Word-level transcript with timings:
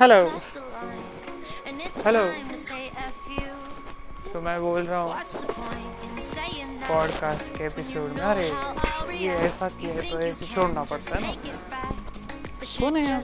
Hello 0.00 0.16
hello 2.04 2.22
तो 4.32 4.40
मैं 4.40 4.56
बोल 4.62 4.86
रहा 4.86 4.98
हूँ 5.00 5.12
पॉडकास्ट 6.88 7.56
के 7.56 7.64
एपिसोड 7.64 8.10
में। 8.16 8.20
अरे 8.22 8.46
ये 9.18 9.30
ऐसा 9.46 9.68
किया 9.78 9.94
तो 10.10 10.18
ऐसे 10.20 10.46
छोड़ना 10.54 10.82
पड़ता 10.90 11.16
है 11.16 11.22
ना। 11.22 11.30
कौन 12.80 12.96
है। 12.96 13.14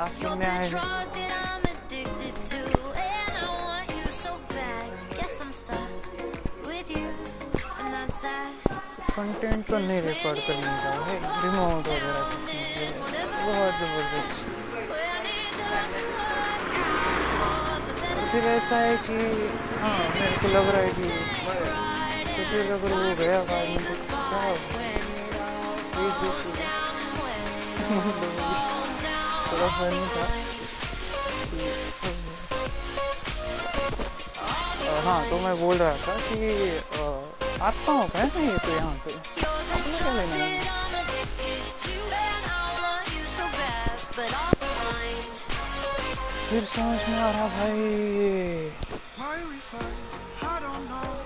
आप 0.00 0.12
सुनने 0.22 0.46
आए 0.46 0.68
हैं। 0.68 0.80
कंटेंट 9.16 9.66
तो 9.66 9.78
नहीं 9.78 10.00
रिकॉर्ड 10.02 10.38
करने 10.38 10.62
का 10.62 10.90
है। 11.04 11.16
रिमोट 11.42 11.88
वगैरह। 11.88 12.16
बहुत 13.44 13.72
ज़बरदस्त। 13.80 14.57
फिर 18.38 18.46
ऐसा 18.48 18.76
है 18.76 18.96
कि 18.96 19.14
हाँ 19.82 19.98
मेरे 20.14 20.36
को 20.42 20.48
लग 20.48 20.68
रहा 20.68 20.80
है 20.80 20.88
कि 20.88 21.06
तो 22.50 22.58
अगर 22.74 22.92
वो 22.94 23.14
गया 23.18 23.38
बाद 23.48 23.68
में 23.68 23.78
तो 23.78 23.94
क्या 24.10 24.42
थोड़ा 29.48 29.68
फनी 29.78 30.04
था। 30.14 30.26
हाँ 35.04 35.20
तो 35.30 35.38
मैं 35.38 35.54
बोल 35.60 35.76
रहा 35.76 35.96
था 36.06 36.14
कि 36.28 36.38
आत्माओं 37.62 38.08
का 38.08 38.18
है 38.18 38.46
ये 38.46 38.58
तो 38.58 38.70
यहाँ 38.72 38.94
पे? 39.04 39.14
अपने 39.14 39.98
क्या 39.98 40.12
लेना 40.12 40.44
है 40.44 40.46
फिर 46.48 46.64
समझ 46.64 47.00
में 47.08 47.18
आ 47.18 47.30
रहा 47.30 47.46
भाई। 47.48 47.78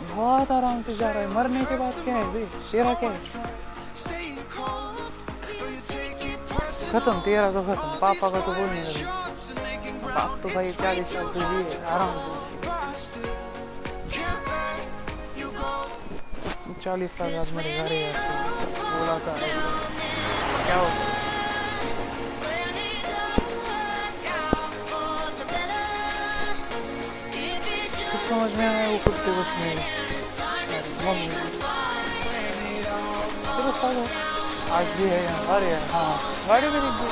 बहुत 0.09 0.51
आराम 0.51 0.83
से 0.83 0.95
जा 0.97 1.11
रहा 1.11 1.21
है। 1.21 1.29
मरने 1.35 1.65
के 1.65 1.77
बाद 1.79 2.01
क्या 2.05 2.17
है 2.17 2.25
भाई? 2.33 2.45
तेरा 2.73 2.95
क्या 3.03 3.11
है? 3.11 3.19
खत्म, 6.93 7.21
तेरा 7.21 7.51
तो 7.53 7.63
खत्म। 7.63 7.87
पापा 8.01 8.29
का 8.31 8.41
तो 8.41 8.53
बोल 8.53 8.67
नहीं 8.67 8.85
लगा। 8.85 9.13
पाप 10.09 10.41
तो 10.43 10.49
भाई 10.55 10.73
चालीस 10.83 11.13
साल 11.13 11.27
तो 11.27 11.41
जिए 11.41 11.79
आराम 11.87 12.11
से। 12.15 13.21
चालीस 16.85 17.17
साल 17.19 17.31
बाद 17.37 17.49
मेरे 17.57 17.73
घर 17.79 17.93
ही। 17.93 18.03
बोला 18.83 19.19
था, 19.27 19.35
क्या 20.67 20.77
हो 20.77 20.87
समझ 28.33 28.51
में 28.59 28.67
आया 28.67 28.89
वो 28.91 28.99
कुत्ते 29.05 29.33
कुछ 29.37 29.49
नहीं 29.61 29.77
मम्मी 31.07 31.27
चलो 33.47 33.73
चलो 33.81 34.05
आज 34.77 34.87
भी 34.99 35.09
है 35.09 35.23
यहाँ 35.25 35.57
अरे 35.57 35.71
यार 35.71 35.83
हाँ 35.93 36.13
गाड़ी 36.49 36.69
भी 36.75 36.81
गई 36.81 37.11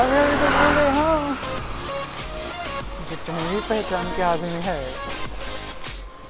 अरे 0.00 0.18
अभी 0.22 0.36
तो 0.42 0.50
बोले 0.58 0.86
हाँ 0.98 1.16
जितने 3.10 3.48
भी 3.48 3.60
पहचान 3.70 4.12
के 4.16 4.22
आदमी 4.32 4.60
है 4.68 4.76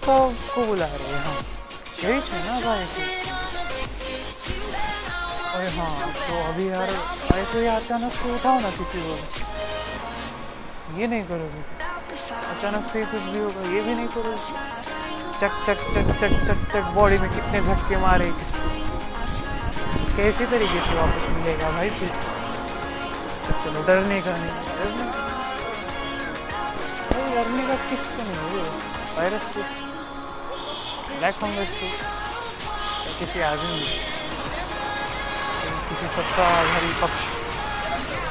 सबको 0.05 0.65
बुला 0.67 0.87
रहे 0.95 1.13
हैं। 1.13 1.20
हाँ 1.25 1.37
यही 2.05 2.20
है 2.31 2.39
ना 2.47 2.55
भाई 2.61 2.85
अरे 5.55 5.69
हाँ 5.77 5.93
तो 6.23 6.43
अभी 6.48 6.69
यार 6.70 6.91
ऐसे 7.39 7.61
ही 7.61 7.67
अचानक 7.77 8.13
से 8.23 8.35
उठाओ 8.35 8.61
ना 8.61 8.70
किसी 8.79 9.03
को 9.09 9.15
ये 11.01 11.07
नहीं 11.07 11.25
करोगे? 11.25 11.82
अचानक 12.31 12.84
से 12.92 13.05
कुछ 13.12 13.23
भी 13.33 13.39
होगा, 13.39 13.63
ये 13.74 13.80
भी 13.83 13.95
नहीं 13.95 14.08
करोगे 14.14 14.36
चक 15.41 15.55
चक 15.67 15.80
चक 15.95 16.07
चक 16.20 16.35
चक 16.48 16.61
चक 16.73 16.85
बॉडी 16.95 17.17
में 17.19 17.30
कितने 17.30 17.61
धक्के 17.69 17.97
मारे 18.02 18.29
कैसी 20.17 20.47
तरीके 20.52 20.80
से 20.86 20.95
वापस 20.95 21.29
मिलेगा 21.36 21.70
भाई 21.77 21.91
फिर? 21.98 22.08
चलो, 23.64 23.83
डरने 23.86 24.20
का 24.20 24.30
नहीं, 24.30 24.55
डरने 24.79 25.05
भाई 27.11 27.35
डरने 27.35 27.63
का 27.69 27.74
किसको 27.91 28.23
नहीं 28.30 28.58
है 28.58 28.64
वायरस 29.18 29.52
से 29.55 29.63
ब्लैक 31.18 31.35
फंगस 31.42 31.70
से 31.79 31.89
किसी 33.18 33.41
आदमी 33.51 33.79
किसी 35.89 36.07
सत्ताधारी 36.17 36.92
पक्ष 37.02 37.27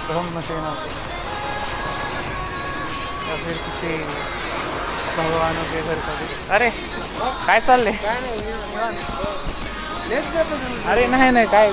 ब्रह्म 0.07 0.41
सेना 0.47 0.73
से 0.81 1.10
या 3.31 3.35
फिर 3.37 3.57
किसी 3.57 3.91
भगवानों 5.17 5.63
के 5.65 5.81
घर 5.83 5.99
का 6.07 6.55
अरे, 6.55 6.69
काय 7.47 7.59
चाललंय? 7.61 7.97
अरे, 10.87 11.07
नाही 11.07 11.31
नाही, 11.31 11.47
काय? 11.47 11.71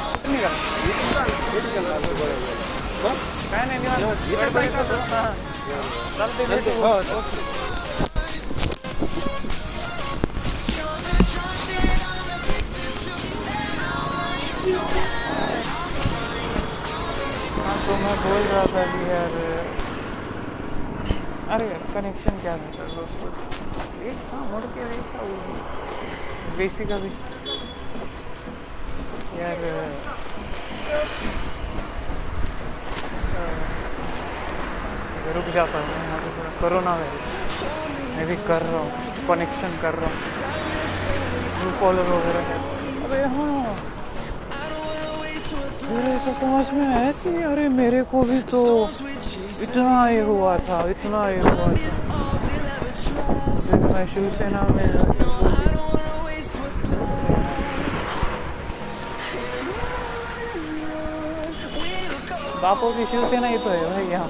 तो 17.80 17.96
मैं 17.96 18.14
बोल 18.22 18.42
रहा 18.44 18.64
था 18.72 18.84
कि 18.92 19.10
यार 19.10 19.77
अरे 21.48 21.66
कनेक्शन 21.92 22.38
क्या 22.40 22.54
था 22.56 22.70
चलो, 22.72 23.02
उसको 23.02 23.28
देख 24.00 24.32
हाँ 24.32 24.40
मुड़ 24.50 24.64
के 24.74 24.84
देखा 24.84 25.20
वो 25.22 26.56
बेसी 26.58 26.84
का 26.84 26.96
यार 29.38 29.62
रुक 35.36 35.48
जाता 35.54 35.78
हूँ 35.78 35.94
यहाँ 35.94 36.18
पे 36.18 36.28
थोड़ा 36.38 36.50
कोरोना 36.60 36.94
है। 36.94 37.08
मैं 38.16 38.26
भी 38.26 38.36
कर 38.48 38.62
रहा 38.62 38.80
हूँ 38.80 38.90
कनेक्शन 39.28 39.76
कर 39.82 39.94
रहा 39.94 40.10
हूँ। 40.10 40.16
ट्रू 41.58 41.70
कॉलर 41.80 42.10
वगैरह 42.12 42.50
है। 42.50 42.58
अरे 43.04 43.24
हाँ। 43.34 43.74
फिर 45.80 46.08
ऐसा 46.08 46.32
समझ 46.32 46.66
में 46.74 46.86
आया 46.96 47.10
कि, 47.12 47.34
अरे, 47.42 47.68
मेरे 47.68 48.02
को 48.02 48.22
भी 48.22 48.40
तो 48.52 48.62
इतना 49.62 50.08
ये 50.08 50.20
हुआ 50.22 50.56
था, 50.66 50.78
इतना 50.90 51.20
ये 51.28 51.40
हुआ 51.40 51.52
था। 51.52 51.86
मैं 53.92 54.06
शिवसेना 54.06 54.62
में 54.74 54.88
बापू 62.62 62.90
की 62.92 63.04
शिवसेना 63.10 63.48
ही 63.48 63.58
तो 63.58 63.70
है 63.70 63.90
भाई 63.90 64.06
यहाँ। 64.10 64.28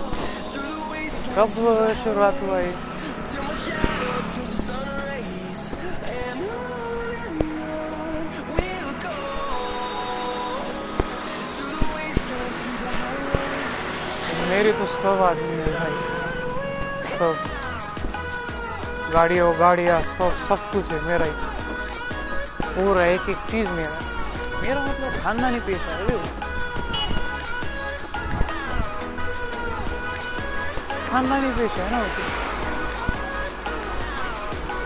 कब 1.36 1.48
शुरुआत 2.04 2.36
हुआ 2.42 2.58
ये 2.58 2.72
मेरे 14.58 14.72
तो 14.72 14.86
सब 14.86 15.22
आदमी 15.22 15.56
है 15.56 15.66
भाई। 15.66 15.92
सब। 17.02 17.34
गाड़ी 19.12 19.38
हो 19.38 19.52
गाड़ियाँ, 19.52 20.00
सब 20.00 20.30
सब 20.48 20.54
कुछ 20.54 20.84
है 20.84 21.00
मेरा 21.00 21.24
ही। 21.24 21.32
पूरा 22.62 23.06
एक 23.06 23.20
एक 23.28 23.36
चीज़ 23.36 23.70
मेरा। 23.70 23.98
मेरा 24.62 24.82
मतलब 24.82 25.24
खानदानी 25.24 25.60
पेशा 25.60 25.96
है। 25.96 26.04
वो 26.04 26.18
खानदानी 31.12 31.50
पेशा 31.50 31.82
है 31.82 31.90
ना। 31.90 32.02
तो। 32.02 32.22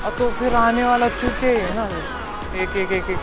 अब 0.07 0.19
तो 0.19 0.31
फिर 0.31 0.55
आने 0.55 0.85
वाला 0.85 1.09
चुके 1.09 1.57
है 1.57 1.75
ना। 1.75 1.89
एक 2.59 2.77
एक 2.77 2.93
एक 2.93 3.11
एक। 3.11 3.19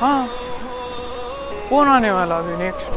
हाँ। 0.00 0.26
कौन 1.70 1.88
आने 1.88 2.10
वाला 2.10 2.36
अभी 2.36 2.56
नेक्स्ट 2.56 2.93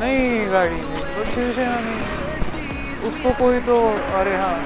नहीं, 0.00 0.50
गाड़ी 0.52 0.74
नहीं। 0.74 1.02
तो 1.14 1.24
शिवसेना 1.30 1.78
नहीं। 1.80 3.08
उसको 3.08 3.30
कोई 3.38 3.58
तो 3.66 3.74
अरे 4.18 4.36
हाँ। 4.36 4.58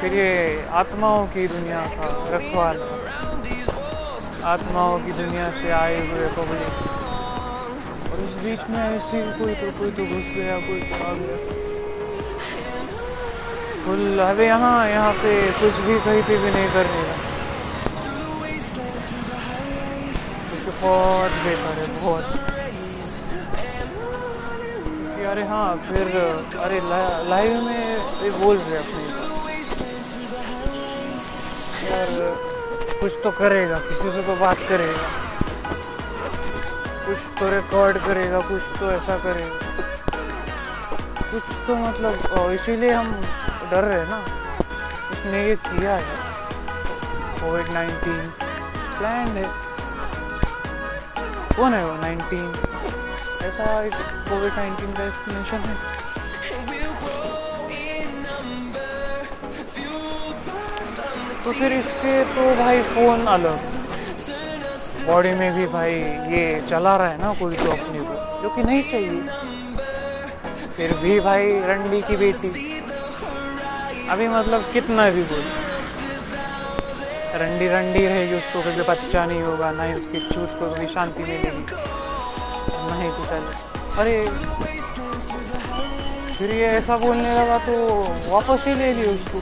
फिर 0.00 0.14
ये 0.14 0.30
आत्माओं 0.80 1.26
की 1.26 1.46
दुनिया 1.48 1.80
का 1.94 2.08
रखवाल। 2.32 2.76
आत्माओं 4.46 4.98
की 4.98 5.12
दुनिया 5.12 5.50
से 5.60 5.70
आए 5.76 5.96
हुए 6.08 6.26
पब्लिक 6.36 6.74
और 8.06 8.18
उस 8.24 8.34
बीच 8.42 8.68
में 8.70 8.78
ऐसी 8.80 9.22
कोई 9.38 9.54
तो 9.54 9.70
कोई 9.78 9.90
तो 9.90 10.04
घुस 10.06 10.26
गया, 10.36 10.58
कोई 10.66 10.80
तो 10.82 11.04
आ 11.04 11.12
गया। 11.12 11.36
फुल 13.84 14.20
अबे 14.20 14.46
यहाँ 14.46 14.88
यहाँ 14.88 15.12
पे 15.22 15.40
कुछ 15.60 15.80
भी 15.86 15.98
कहीं 16.04 16.22
पे 16.22 16.36
भी 16.36 16.50
नहीं 16.50 16.68
कर 16.74 16.92
का 16.92 17.25
बहुत 20.82 21.30
बेकार 21.44 21.78
है, 21.78 21.86
बहुत। 22.00 22.24
अरे 25.26 25.42
हाँ 25.42 25.76
फिर, 25.86 26.02
अरे 26.58 26.80
लाइव 27.28 27.60
में 27.62 27.96
ये 28.22 28.30
बोल 28.30 28.56
रहे 28.56 28.76
अपने। 28.76 29.02
यार, 31.86 32.10
कुछ 33.00 33.12
तो 33.24 33.30
करेगा, 33.30 33.78
किसी 33.78 34.10
से 34.12 34.22
तो 34.26 34.34
बात 34.34 34.56
करेगा। 34.68 35.08
कुछ 37.06 37.18
तो 37.40 37.50
रिकॉर्ड 37.50 37.98
करेगा, 37.98 38.40
कुछ 38.40 38.62
तो 38.80 38.90
ऐसा 38.92 39.16
करेगा। 39.16 39.58
कुछ 41.32 41.42
तो 41.68 41.74
मतलब 41.74 42.50
इसीलिए 42.52 42.92
हम 42.92 43.12
डर 43.70 43.84
रहे 43.84 44.00
हैं 44.00 44.08
ना। 44.08 44.24
इसने 45.12 45.44
ये 45.44 45.54
किया 45.56 45.96
है। 45.96 46.16
कोविड 47.40 47.68
नाइन्टीन 47.68 48.28
प्लान 48.98 49.36
है। 49.36 49.65
कौन 51.56 51.74
है 51.74 51.84
वो, 51.84 51.92
नाइनटीन? 51.94 52.48
ऐसा 53.44 53.66
एक 53.82 53.94
कोविड 54.28 54.52
नाइन्टीन 54.52 54.90
का 54.92 55.04
एक्सप्लेनेशन 55.04 55.56
है। 55.56 55.76
तो 61.44 61.52
फिर 61.52 61.72
इसके 61.72 62.24
तो 62.24 62.54
भाई 62.54 62.82
फ़ोन 62.82 63.26
अलग। 63.26 63.58
बॉडी 65.06 65.32
में 65.32 65.52
भी 65.54 65.66
भाई 65.66 65.94
ये 66.32 66.60
चला 66.60 66.96
रहा 66.96 67.08
है 67.08 67.18
ना 67.18 67.32
कोई 67.32 67.56
तो 67.56 67.70
अपने 67.70 67.98
को, 67.98 68.42
जो 68.42 68.48
कि 68.48 68.62
नहीं 68.62 68.82
चाहिए। 68.82 69.20
फिर 70.76 70.92
भी 70.92 71.20
भाई 71.20 71.48
रंडी 71.62 72.00
की 72.00 72.16
बेटी। 72.16 72.48
अभी 74.10 74.28
मतलब 74.28 74.72
कितना 74.72 75.10
भी 75.10 75.22
बोल। 75.22 75.44
रंडी 77.38 77.66
रंडी 77.68 78.06
रहेगी 78.06 78.34
उसको 78.34 78.60
कभी 78.62 78.82
बच्चा 78.88 79.24
नहीं 79.26 79.42
होगा, 79.42 79.70
ना 79.70 79.82
ही 79.84 79.94
उसकी 79.94 80.20
चूत 80.28 80.50
को 80.58 80.70
कभी 80.70 80.86
शांति 80.88 81.22
मिलेगी। 81.22 81.62
नहीं 82.88 83.10
तो 83.12 83.24
चले 83.24 83.52
अरे, 84.00 84.16
फिर 86.36 86.50
ये 86.54 86.66
ऐसा 86.68 86.96
बोलने 86.96 87.34
लगा 87.34 87.58
तो 87.66 87.74
वापस 88.30 88.66
ही 88.66 88.74
ले 88.74 88.92
लिया 88.94 89.10
उसको। 89.10 89.38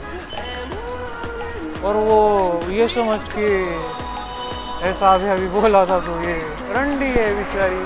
और 1.87 1.95
वो 2.05 2.19
ये 2.71 2.87
समझ 2.89 3.19
के 3.31 3.47
ऐसा 4.89 5.13
अभी 5.13 5.27
अभी 5.29 5.47
बोला 5.49 5.83
था 5.85 5.99
तो 6.05 6.19
ये 6.23 6.35
रंडी 6.75 7.09
है 7.11 7.27
बेचारी। 7.35 7.81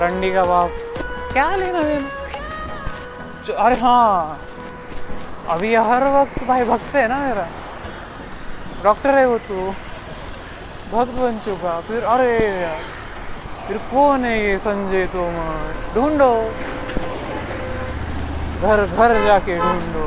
रंडी 0.00 0.30
का 0.32 0.44
बाप। 0.44 0.70
क्या 1.32 1.48
लेना 1.56 1.82
देना 1.82 2.08
अरे 3.64 3.76
हाँ 3.80 4.38
अभी 5.48 5.74
हर 5.74 6.02
वक्त 6.14 6.42
भाई 6.48 6.64
भक्त 6.64 6.94
है 6.96 7.06
ना 7.08 7.18
मेरा। 7.18 7.46
डॉक्टर 8.84 9.18
है 9.18 9.26
वो 9.26 9.38
तो। 9.38 9.70
भक्त 10.92 11.12
बन 11.12 11.38
चुका। 11.44 11.80
फिर 11.80 12.04
अरे 12.04 12.60
यार, 12.62 12.82
फिर 13.68 13.76
कौन 13.76 14.24
है 14.24 14.44
ये 14.44 14.56
संजय 14.58 15.04
तोमर? 15.06 15.72
ढूंढो। 15.94 16.32
घर 18.62 18.84
घर 18.84 19.24
जाके 19.24 19.58
ढूंढो। 19.58 20.06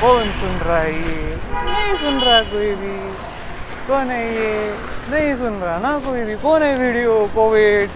कौन 0.00 0.32
सुन 0.32 0.58
रहा 0.62 0.78
है 0.78 0.92
ये? 0.92 1.38
नहीं 1.52 1.94
सुन 1.96 2.18
रहा 2.20 2.42
कोई 2.42 2.74
भी। 2.74 2.96
कौन 3.88 4.10
है 4.10 4.34
ये? 4.34 4.74
नहीं 5.08 5.34
सुन 5.36 5.54
रहा 5.62 5.78
ना 5.78 5.98
कोई 5.98 6.24
भी। 6.24 6.36
कौन 6.36 6.62
है 6.62 6.76
वीडियो 6.78 7.28
कोविड 7.34 7.88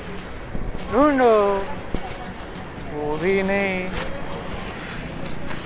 ढूंढो। 0.92 1.34
वो 2.94 3.16
भी 3.22 3.42
नहीं। 3.42 3.86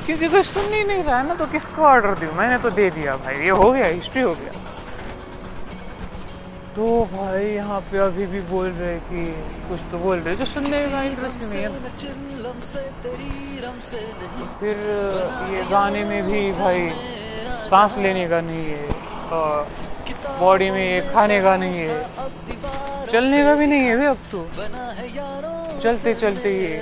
क्योंकि 0.07 0.29
कोई 0.29 0.43
सुन 0.45 0.73
ही 0.75 0.83
नहीं 0.85 1.03
रहा 1.05 1.17
है 1.19 1.27
ना 1.27 1.35
तो 1.35 1.47
किसको 1.53 1.83
ऑर्डर 1.85 2.15
दूँ? 2.19 2.33
मैंने 2.35 2.57
तो 2.63 2.71
दे 2.71 2.91
दिया 2.91 3.17
भाई, 3.25 3.35
ये 3.45 3.51
हो 3.53 3.71
गया 3.73 3.87
हिस्ट्री 3.87 4.23
हो 4.23 4.35
गया। 4.35 4.53
तो 6.77 6.87
भाई 7.13 7.45
यहाँ 7.47 7.81
पे 7.91 7.99
अभी 7.99 8.27
भी 8.27 8.41
बोल 8.49 8.67
रहे 8.71 8.99
कि 9.09 9.25
कुछ 9.69 9.81
तो 9.93 9.99
बोल 9.99 10.19
रहे 10.19 10.35
जो 10.37 10.45
सुनने 10.47 10.81
का 10.91 11.03
इंटरेस्ट 11.03 11.39
नहीं 11.43 11.63
है। 11.63 11.69
फिर 14.61 14.77
ये 15.53 15.63
गाने 15.71 16.03
में 16.05 16.21
भी 16.27 16.41
भाई 16.53 16.89
सांस 17.71 17.97
लेने 17.99 18.27
का 18.29 18.41
नहीं 18.43 18.65
है, 18.65 18.89
और 19.33 19.67
बॉडी 20.41 20.71
में 20.71 20.85
ये 20.85 21.01
खाने 21.13 21.41
का 21.43 21.57
नहीं 21.57 21.79
है। 21.79 21.99
चलने 23.13 23.43
का 23.45 23.55
भी 23.55 23.67
नहीं 23.67 23.81
है 23.83 24.07
अब 24.07 24.19
तो। 24.33 24.47
चलते 25.83 26.15
चलते 26.15 26.49
ये। 26.53 26.77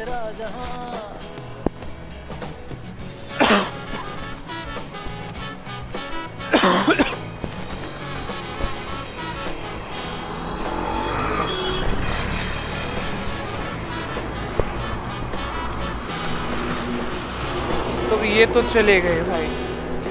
तो 18.10 18.24
ये 18.24 18.46
तो 18.46 18.62
चले 18.62 19.00
गए 19.00 19.20
भाई। 19.22 19.48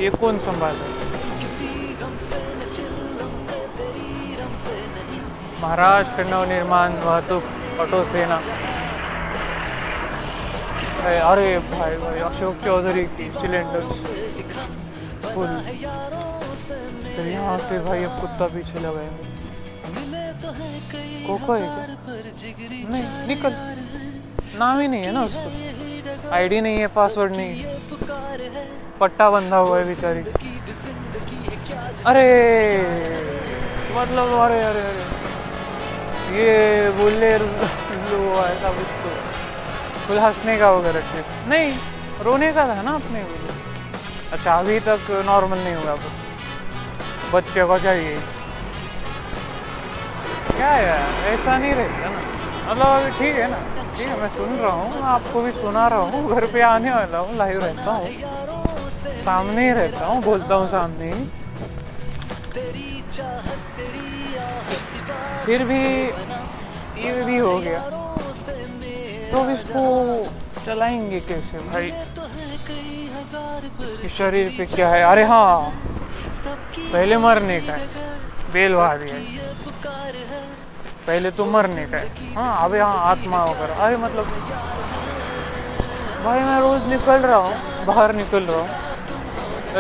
ये 0.04 0.10
कौन 0.12 0.38
संभाले 0.40 0.92
महाराष्ट्र 5.62 6.24
नवनिर्माण 6.26 6.96
वाहतूक, 7.04 7.44
ऑटो 7.80 8.04
सेना। 8.06 8.38
अरे 11.04 11.58
भाई 11.60 11.96
भाई, 11.98 12.20
अशोक 12.22 12.56
चौधरी 12.66 13.06
की 13.16 13.30
सिलेंडर 13.32 14.13
यहाँ 17.44 17.58
से 17.60 17.78
भाई 17.86 18.04
अब 18.04 18.20
कुत्ता 18.20 18.46
पीछे 18.54 18.80
लगाए 18.80 19.08
कोको 21.28 21.54
है 21.54 21.66
नहीं 22.92 23.04
निकल 23.28 23.54
नाम 24.60 24.80
ही 24.80 24.88
नहीं 24.88 25.04
है 25.04 25.12
ना 25.12 25.22
उसको। 25.24 26.32
आईडी 26.36 26.60
नहीं 26.62 26.80
है 26.80 26.88
पासवर्ड 26.96 27.32
नहीं 27.36 27.52
है। 27.60 27.76
पट्टा 29.00 29.30
बंधा 29.30 29.58
हुआ 29.58 29.78
है 29.80 29.86
बेचारी। 29.88 30.22
अरे! 32.06 32.28
मतलब 33.96 34.34
अरे 34.40 34.60
अरे 34.62 34.82
अरे। 34.82 35.04
ये 36.40 36.90
बोले 36.98 37.32
लो 37.38 38.20
ऐसा 38.46 38.72
कुछ 38.78 38.90
तो 39.04 39.10
फुल 40.08 40.20
हंसने 40.20 40.58
का 40.58 40.72
वगैरह 40.72 41.12
क्लिप 41.12 41.50
नहीं, 41.50 41.72
रोने 42.26 42.52
का 42.54 42.68
था 42.68 42.82
ना 42.82 42.94
अपने। 42.96 43.24
को 43.24 43.36
अच्छा 44.32 44.52
अभी 44.54 44.80
तक 44.88 45.12
नॉर्मल 45.26 45.60
नहीं 45.60 45.76
हुआ। 45.76 45.96
कुछ 46.04 46.23
बच्चे 47.34 47.66
को 47.66 47.78
चाहिए। 47.80 48.16
क्या 50.50 50.72
यार, 50.78 51.08
ऐसा 51.28 51.58
नहीं 51.58 51.74
रहता 51.74 52.10
ना। 52.10 52.20
मतलब 52.66 52.86
अभी 52.88 53.10
ठीक 53.20 53.36
है 53.36 53.48
ना, 53.52 53.58
ठीक 53.98 54.08
है, 54.08 54.20
मैं 54.22 54.28
सुन 54.36 54.58
रहा 54.60 54.72
हूँ 54.74 55.02
आपको 55.12 55.42
भी 55.42 55.52
सुना 55.52 55.88
रहा 55.90 56.00
हूँ, 56.00 56.36
घर 56.36 56.46
पे 56.54 56.62
आने 56.64 56.92
वाला 56.92 57.18
हूँ 57.18 57.36
लाइव 57.38 57.64
रहता 57.64 57.92
हूँ। 57.92 58.08
सामने 59.24 59.66
ही 59.66 59.74
रहता 59.74 60.06
हूँ, 60.06 60.22
बोलता 60.24 60.56
हूँ 60.56 60.68
सामने 60.70 61.12
फिर 65.46 65.64
भी 65.66 65.82
ये 67.04 67.24
भी 67.24 67.38
हो 67.38 67.58
गया। 67.60 67.80
तो 69.32 69.50
इसको 69.52 69.84
चलाएँगे 70.66 71.20
कैसे 71.20 71.58
भाई? 71.70 71.92
शरीर 74.18 74.54
पे 74.58 74.66
क्या 74.76 74.90
है? 74.90 75.02
अरे 75.04 75.24
हाँ 75.24 75.93
पहले 76.46 77.18
मरने 77.18 77.60
का 77.62 77.74
है। 77.74 77.88
बेल 78.54 78.74
वाह 78.76 78.96
दिया 78.98 79.16
पहले 81.08 81.32
तो 81.32 81.46
मरने 81.48 81.86
का 81.86 81.98
है। 81.98 82.34
हाँ 82.36 82.64
अब 82.64 82.76
यहाँ 82.76 82.98
आत्मा 83.10 83.44
वगैरह 83.46 83.74
अरे 83.86 83.98
मतलब 83.98 84.26
भाई 86.24 86.40
मैं 86.40 86.60
रोज 86.62 86.88
निकल 86.90 87.20
रहा 87.22 87.38
हूँ 87.38 87.86
बाहर 87.86 88.14
निकल 88.16 88.44
रहा 88.44 88.60
हूँ। 88.60 88.70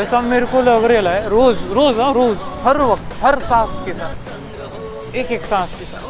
ऐसा 0.02 0.22
मेरे 0.22 0.46
को 0.46 0.62
लग 0.62 0.86
रहा 0.86 1.14
है 1.14 1.30
रोज 1.30 1.58
रोज 1.74 2.00
हाँ 2.00 2.14
रोज 2.14 2.38
हर 2.66 2.82
वक्त 2.82 3.16
हर 3.24 3.40
सांस 3.42 3.86
के 3.86 3.94
साथ 3.94 5.16
एक 5.16 5.32
एक 5.32 5.46
सांस 5.46 5.76
के 5.80 5.86
साथ। 5.86 6.02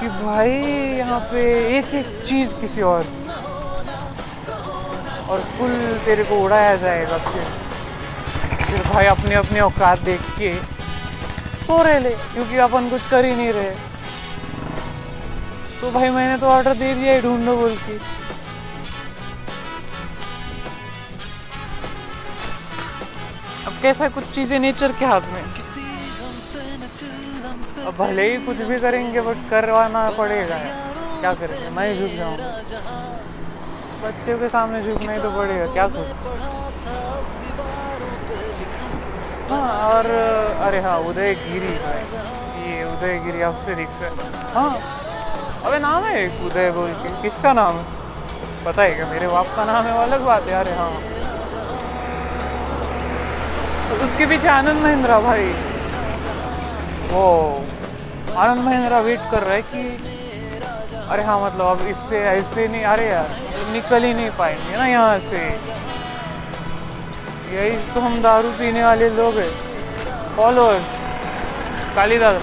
कि 0.00 0.08
भाई 0.08 0.52
यहाँ 0.98 1.20
पे 1.32 1.42
एक 1.78 1.94
एक 1.94 2.06
चीज़ 2.28 2.54
किसी 2.60 2.82
और। 2.82 3.04
और 5.30 5.40
फुल 5.58 5.72
तेरे 6.06 6.24
को 6.24 6.40
उड़ाया 6.44 6.74
जाएगा 6.76 7.18
फिर। 7.26 7.44
फिर 8.70 8.82
भाई 8.84 9.06
अपने 9.06 9.34
अपने 9.34 9.60
औकात 9.60 9.98
देख 10.04 10.20
के 10.38 10.54
सो 11.66 11.82
रहे 11.82 11.98
ले 12.00 12.10
क्योंकि 12.32 12.56
अपन 12.58 12.88
कुछ 12.90 13.08
कर 13.10 13.24
ही 13.24 13.34
नहीं 13.34 13.52
रहे। 13.52 13.70
तो 15.80 15.90
भाई 15.90 16.10
मैंने 16.10 16.36
तो 16.40 16.46
ऑर्डर 16.48 16.74
दे 16.74 16.92
दिया 16.94 17.20
ढूंढो 17.20 17.56
बोल 17.56 17.74
के। 17.86 17.94
अब 23.66 23.80
कैसा 23.82 24.08
कुछ 24.08 24.24
चीज़ें 24.34 24.58
नेचर 24.58 24.92
के 24.98 25.04
हाथ 25.04 25.32
में? 25.32 25.42
अब 27.86 27.94
भले 27.98 28.30
ही 28.30 28.36
कुछ 28.46 28.56
भी 28.68 28.78
करेंगे 28.80 29.20
बट 29.20 29.48
करवाना 29.50 30.08
पड़ेगा। 30.18 30.58
क्या 31.20 31.32
करेंगे? 31.34 31.68
मैं 31.76 31.92
ही 31.92 32.00
झुक 32.00 32.16
जाऊँगा। 32.18 32.48
बच्चों 34.02 34.38
के 34.38 34.48
सामने 34.48 34.82
झुकना 34.82 35.12
ही 35.12 35.20
तो 35.20 35.30
पड़ेगा, 35.30 35.66
क्या 35.72 35.86
करूँ? 35.88 36.08
हाँ 39.50 39.68
और, 39.84 40.06
अरे 40.66 40.80
हाँ 40.80 40.98
उदयगिरी 41.10 41.72
ये 42.62 42.82
उदयगिरी 42.84 43.40
आपसे 43.42 43.74
दिख 43.74 43.88
रहा 44.02 44.60
हाँ 44.60 44.74
अबे 45.66 45.78
नाम 45.78 46.04
है 46.04 46.12
एक 46.24 46.44
उदय 46.46 46.70
बोल 46.70 46.92
के। 47.02 47.08
किसका 47.22 47.52
नाम 47.52 47.76
है? 47.76 47.84
पता 48.64 48.82
है 48.82 48.94
क्या 48.94 49.06
मेरे 49.06 49.28
बाप 49.28 49.46
का 49.56 49.64
नाम 49.64 49.84
है, 49.84 49.92
वो 49.94 50.02
अलग 50.02 50.24
बात 50.26 50.42
है, 50.42 50.54
अरे 50.54 50.74
हाँ। 50.74 50.92
तो 53.88 54.04
उसके 54.04 54.26
पीछे 54.26 54.48
आनंद 54.48 54.82
महिंद्रा 54.82 55.18
भाई। 55.20 55.48
वो 57.12 57.26
आनंद 58.36 58.64
महिंद्रा 58.64 58.98
वेट 59.00 59.30
कर 59.30 59.42
रहा 59.42 59.54
है 59.54 59.62
कि, 59.62 59.82
अरे 61.10 61.22
हाँ 61.22 61.40
मतलब 61.44 61.66
अब 61.66 61.86
इससे 61.88 62.20
ऐसे 62.28 62.66
नहीं, 62.68 62.84
अरे 62.84 63.06
यार, 63.08 63.28
निकल 63.72 64.04
ही 64.04 64.12
नहीं 64.14 64.30
पाएँगे 64.38 64.76
ना 64.76 64.86
यहाँ 64.86 65.18
से। 65.30 65.48
यही 67.52 67.76
तो 67.94 68.00
हम 68.00 68.20
दारू 68.22 68.50
पीने 68.58 68.82
वाले 68.84 69.08
लोग 69.16 69.38
हैं। 69.38 69.50
फॉलोअर्स 70.36 70.84
कालीदास 71.96 72.42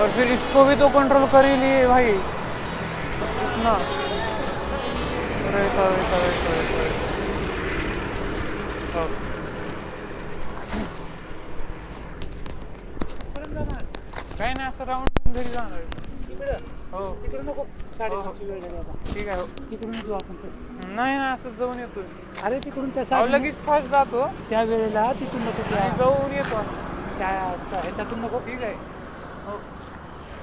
और 0.00 0.08
फिर 0.16 0.26
इसको 0.32 0.64
भी 0.64 0.74
तो 0.80 0.88
कंट्रोल 0.94 1.24
कर 1.32 1.44
ही 1.44 1.56
लिए 1.60 1.86
भाई। 1.88 2.08
इतना। 2.08 3.74
काही 14.38 14.52
नाही 14.54 14.68
असं 14.68 14.84
राऊंड 14.84 15.34
घरी 15.34 15.48
जाणार 15.48 15.78
हो। 16.92 17.00
तिकडे 17.18 17.42
नको। 17.42 17.62
ठीक 19.04 19.28
आहे 19.28 19.42
तिकडून 19.70 19.92
जाऊ 19.92 20.14
आपण. 20.14 20.34
नाही 20.94 21.16
नाही 21.18 21.32
असं 21.34 21.50
जाऊन 21.50 21.78
येतो 21.78 22.00
अरे 22.44 22.58
तिकडून 22.58 22.88
त्या 22.90 23.02
अहो 23.02 23.08
साईडने- 23.08 23.38
लगेच 23.40 23.64
फास्ट 23.66 23.88
जातो. 23.88 24.26
त्या 24.50 24.62
वेळेला 24.62 25.12
तिकडून 25.12 25.42
नको 25.42 25.62
त्या 25.70 25.82
आणि 25.82 25.96
जाऊन 25.98 26.32
येतो 26.32 26.62
त्या 27.18 27.28
ह्याच्यातून 27.72 28.18
नको. 28.18 28.38
ठीक 28.38 28.62
आहे. 28.62 28.72
हो. 29.46 29.56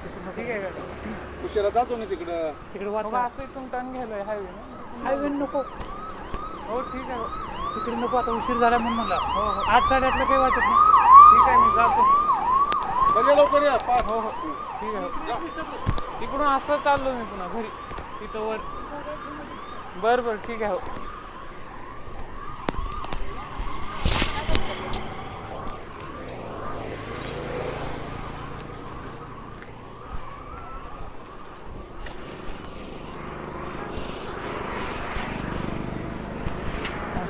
तिकडून 0.04 0.22
नको. 0.24 0.36
ठीक 0.36 0.50
आहे 0.50 0.60
का 0.60 1.44
उशिरा 1.44 1.68
जातो 1.68 1.96
ना 1.96 2.04
तिकडं? 2.04 2.50
तिकडे 2.74 2.88
मग 2.88 2.94
वाचा 2.94 3.18
असं 3.18 3.42
इथून 3.42 3.68
टर्न 3.68 3.92
घ्यायला 3.92 4.24
हायवे 4.24 4.46
ना? 4.46 5.04
हायवे 5.04 5.28
नको. 5.28 5.62
हो 6.68 6.80
ठीक 6.82 7.10
आहे. 7.10 7.18
हो. 7.18 7.24
तिकडे 7.74 7.96
नको 7.96 8.16
आता 8.16 8.32
उशीर 8.32 8.56
झाला 8.58 8.78
म्हणून 8.78 8.96
म्हणला. 8.96 9.16
हो 9.16 9.42
हो. 9.42 9.60
आठ 9.70 9.82
साडेआठला 9.82 10.24
काही 10.24 10.38
वाटत 10.38 10.58
नाही. 10.58 10.74
ठीक 11.30 11.48
आहे 11.48 11.56
मी 11.58 11.74
जातो. 11.76 12.02
बघा 13.14 13.34
लवकर 13.34 13.62
या. 13.62 13.76
पाच 13.88 14.12
हो 14.12 14.20
हो. 14.20 14.28
ठीक 14.28 14.94
आहे. 14.94 15.04
हो. 15.04 15.38
इकडून 16.22 16.46
असं 16.46 16.76
चाललो 16.76 17.12
मी 17.12 17.24
पुन्हा 17.24 17.48
घरी. 17.48 17.68
तिथं 18.20 18.38
वर. 18.40 18.56
बरं 20.02 20.24
बरं, 20.24 20.36
ठीक 20.46 20.62
हो 20.64 20.78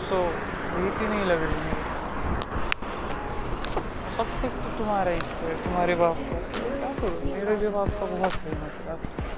सो 0.09 0.17
ही 1.01 1.09
नहीं 1.09 1.25
लग 1.27 1.43
रही 1.43 1.63
मेरी 1.65 1.79
सब 4.17 4.33
कुछ 4.43 4.79
तुम्हारा 4.79 5.11
है 5.43 5.57
तुम्हारे 5.65 5.95
बाप 6.03 6.17
का? 6.17 6.39
मेरे 7.27 7.57
भी 7.57 7.69
बाप 7.69 7.89
का 8.01 8.07
बहुत 8.07 8.33
फ़ेमस 8.45 8.81
है 8.81 9.30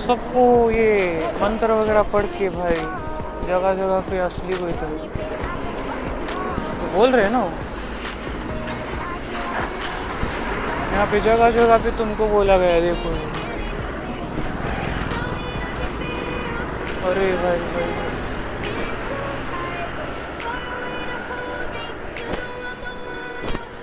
सबको 0.00 0.44
ये 0.70 0.90
मंत्र 1.40 1.72
वगैरह 1.72 2.02
पढ़ 2.12 2.26
के 2.36 2.48
भाई 2.50 2.76
जगह 3.46 3.74
जगह 3.74 4.00
पे 4.10 4.18
असली 4.20 4.54
कोई 4.56 4.72
तो 4.72 4.86
बोल 6.94 7.10
रहे 7.10 7.28
ना 7.30 7.42
यहाँ 10.92 11.06
पे 11.12 11.20
जगह 11.20 11.50
जगह 11.50 11.76
पे 11.84 11.90
तुमको 11.98 12.26
बोला 12.28 12.56
गया 12.58 12.80
देखो। 12.80 13.10
अरे 17.10 17.28
भाई 17.42 17.58
भाई। 17.74 17.90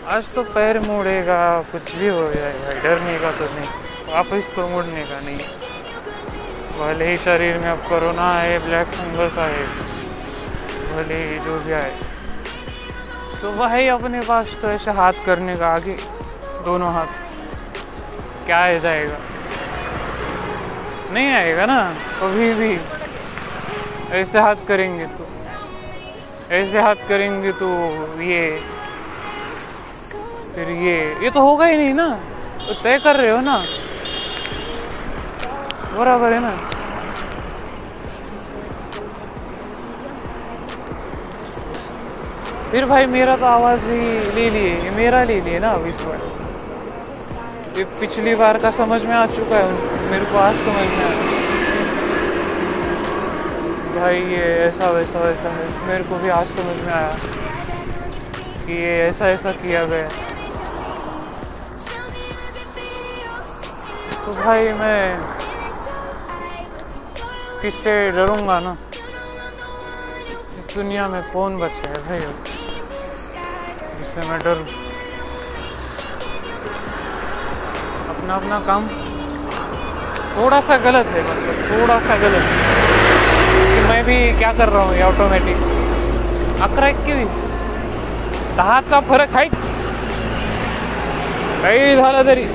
आज 0.07 0.33
तो 0.33 0.41
पैर 0.43 0.79
मुड़ेगा, 0.79 1.39
कुछ 1.71 1.95
भी 1.95 2.07
हो 2.09 2.27
जाएगा, 2.33 2.73
डरने 2.83 3.17
का 3.19 3.31
तो 3.39 3.45
नहीं। 3.55 3.69
वापस 4.09 4.55
तो 4.55 4.67
मुड़ने 4.67 5.01
का 5.05 5.19
नहीं। 5.21 5.39
भले 6.79 7.05
ही 7.05 7.17
शरीर 7.17 7.57
में 7.57 7.69
अब 7.69 7.77
कोरोना 7.89 8.27
आए, 8.33 8.57
ब्लैक 8.59 8.87
फंगस 8.87 9.37
आए, 9.37 9.63
भले 10.91 11.15
ही 11.15 11.37
जो 11.37 11.57
भी 11.57 11.71
आए 11.73 11.91
तो 13.41 13.51
वह 13.51 13.75
ही 13.75 13.87
अपने 13.87 14.19
पास 14.19 14.47
तो 14.61 14.69
ऐसे 14.69 14.91
हाथ 14.91 15.13
करने 15.25 15.55
का 15.55 15.67
आगे 15.67 15.95
दोनों 16.65 16.91
हाथ 16.93 17.07
क्या 18.45 18.57
आ 18.57 18.77
जाएगा? 18.77 19.17
नहीं 21.13 21.33
आएगा 21.33 21.65
ना? 21.65 21.79
कभी 22.19 22.53
भी। 22.53 22.71
ऐसे 24.11 24.39
हाथ 24.39 24.65
करेंगे 24.67 25.05
तो। 25.05 25.25
ऐसे 26.51 26.79
हाथ 26.79 27.07
करेंगे 27.09 27.51
तो 27.51 27.69
ये, 28.21 28.45
फिर 30.55 30.69
ये 30.69 30.97
ये 31.23 31.29
तो 31.29 31.41
होगा 31.41 31.65
ही 31.65 31.77
नहीं 31.77 31.93
ना? 31.93 32.07
तो 32.67 32.73
तय 32.73 32.97
कर 32.97 33.15
रहे 33.15 33.31
हो 33.31 33.41
ना? 33.41 33.57
बराबर 35.97 36.33
है 36.33 36.39
ना 36.39 36.55
फिर 42.71 42.85
भाई 42.85 43.05
मेरा 43.05 43.35
तो 43.35 43.45
आवाज़ 43.45 43.79
भी 43.81 43.99
ले 44.35 44.49
लिए 44.53 44.89
मेरा 44.95 45.23
ले 45.23 45.39
लिए 45.45 45.59
ना 45.59 45.69
अब 45.71 45.85
इस 45.87 46.01
बार। 46.01 47.77
ये 47.77 47.83
पिछली 47.99 48.35
बार 48.35 48.57
का 48.57 48.71
समझ 48.71 49.01
में 49.03 49.13
आ 49.13 49.25
चुका 49.35 49.57
है, 49.57 49.71
मेरे 50.11 50.25
को 50.25 50.37
आज 50.37 50.55
समझ 50.65 50.87
में 50.87 51.03
आया 51.05 51.35
भाई 53.95 54.21
ये 54.31 54.43
ऐसा, 54.65 54.89
वैसा 54.91 55.19
वैसा 55.19 55.49
है, 55.49 55.67
मेरे 55.87 56.03
को 56.09 56.19
भी 56.23 56.29
आज 56.29 56.47
समझ 56.57 56.75
में 56.85 56.93
आया 56.93 57.11
कि 58.65 58.73
ये 58.83 58.93
ऐसा 59.07 59.29
ऐसा 59.29 59.51
किया 59.63 59.83
गया 59.85 60.05
तो 64.25 64.31
भाई 64.43 64.73
मैं 64.73 65.36
किससे 67.61 67.93
डरूँगा 68.11 68.59
ना। 68.59 68.71
इस 70.59 70.65
दुनिया 70.73 71.07
में 71.09 71.21
कौन 71.31 71.57
बचा 71.57 71.89
है 71.89 71.99
भाई? 72.07 72.19
जिससे 73.99 74.27
मैं 74.29 74.39
डरूं। 74.39 74.65
अपना 78.13 78.33
अपना 78.35 78.59
काम। 78.67 78.85
थोड़ा 80.35 80.59
सा 80.61 80.77
गलत 80.85 81.07
है 81.15 81.23
मतलब 81.23 81.55
थोड़ा 81.71 81.97
सा 81.99 82.15
गलत 82.23 82.45
कि 83.71 83.79
मैं 83.87 84.03
भी 84.05 84.17
क्या 84.37 84.51
कर 84.53 84.69
रहा 84.69 84.83
हूँ 84.83 84.95
ये 84.95 85.03
ऑटोमेटिक 85.03 85.57
अकरा 86.63 86.87
एकवीस 86.87 87.41
दहाचा 88.57 88.99
फरक 89.09 89.35
आहे 89.37 89.49
काही 91.63 91.95
तरी। 92.25 92.45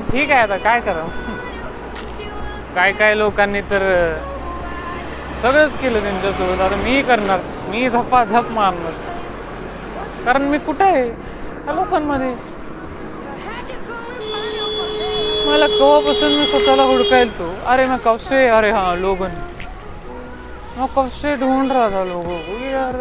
पण 0.00 0.10
ठीक 0.10 0.30
आहे 0.30 0.40
आता 0.40 0.56
काय 0.56 0.80
करा 0.80 1.06
काय 2.74 2.92
काय 2.92 3.14
लोकांनी 3.14 3.60
तर 3.60 3.82
सगळंच 5.42 5.72
केलं 5.80 6.02
त्यांच्यासोबत. 6.02 6.60
आता 6.60 6.76
मी 6.76 7.00
करणार 7.02 7.40
मी 7.68 7.88
झपा 7.88 8.24
झप 8.24 8.50
मारणार. 8.50 8.92
कारण 10.24 10.42
मी 10.42 10.58
कुठं 10.58 10.84
आहे? 10.84 11.08
त्या 11.64 11.74
लोकांमध्ये. 11.74 12.34
मला 15.46 15.66
कवापासून 15.66 16.32
मी 16.32 16.46
स्वतःला 16.46 16.82
हुडकायला 16.82 17.38
तो 17.38 17.52
अरे 17.66 17.86
मग 17.86 17.96
कवसे? 17.96 18.46
अरे 18.48 18.70
हा 18.70 18.94
लोगन. 18.94 19.34
मग 20.76 20.86
कवसे 20.96 21.34
ढूंढ 21.36 21.72
रहा 21.72 21.88
था 21.88 22.04
लोगों? 22.04 22.38
को 22.38 22.64
यार. 22.64 22.94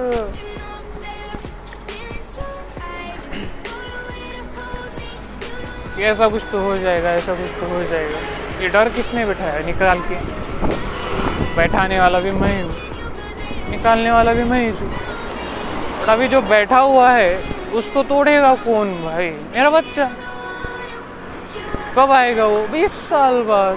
कि 5.99 6.05
ऐसा 6.05 6.27
कुछ 6.27 6.41
तो 6.51 6.59
हो 6.59 6.75
जाएगा, 6.75 7.09
ऐसा 7.09 7.33
कुछ 7.33 7.59
तो 7.59 7.67
हो 7.67 7.83
जाएगा। 7.83 8.17
ये 8.61 8.67
डर 8.67 8.89
किसने 8.89 9.25
बैठाया? 9.25 9.59
निकाल 9.59 9.99
के। 9.99 10.15
बैठाने 11.55 11.99
वाला 11.99 12.19
भी 12.19 12.31
मैं 12.31 12.63
हूँ। 12.63 12.71
निकालने 13.69 14.11
वाला 14.11 14.33
भी 14.33 14.43
मैं 14.43 14.61
ही 14.61 14.69
हूँ। 14.69 14.93
और 16.01 16.09
अभी 16.09 16.27
जो 16.27 16.41
बैठा 16.41 16.79
हुआ 16.79 17.11
है, 17.11 17.37
उसको 17.73 18.03
तोड़ेगा 18.03 18.55
कौन 18.55 18.93
भाई? 18.93 19.29
मेरा 19.29 19.69
बच्चा। 19.69 20.05
कब 21.95 22.11
आएगा 22.11 22.45
वो? 22.45 22.67
बीस 22.67 22.91
साल 22.91 23.43
बाद। 23.43 23.75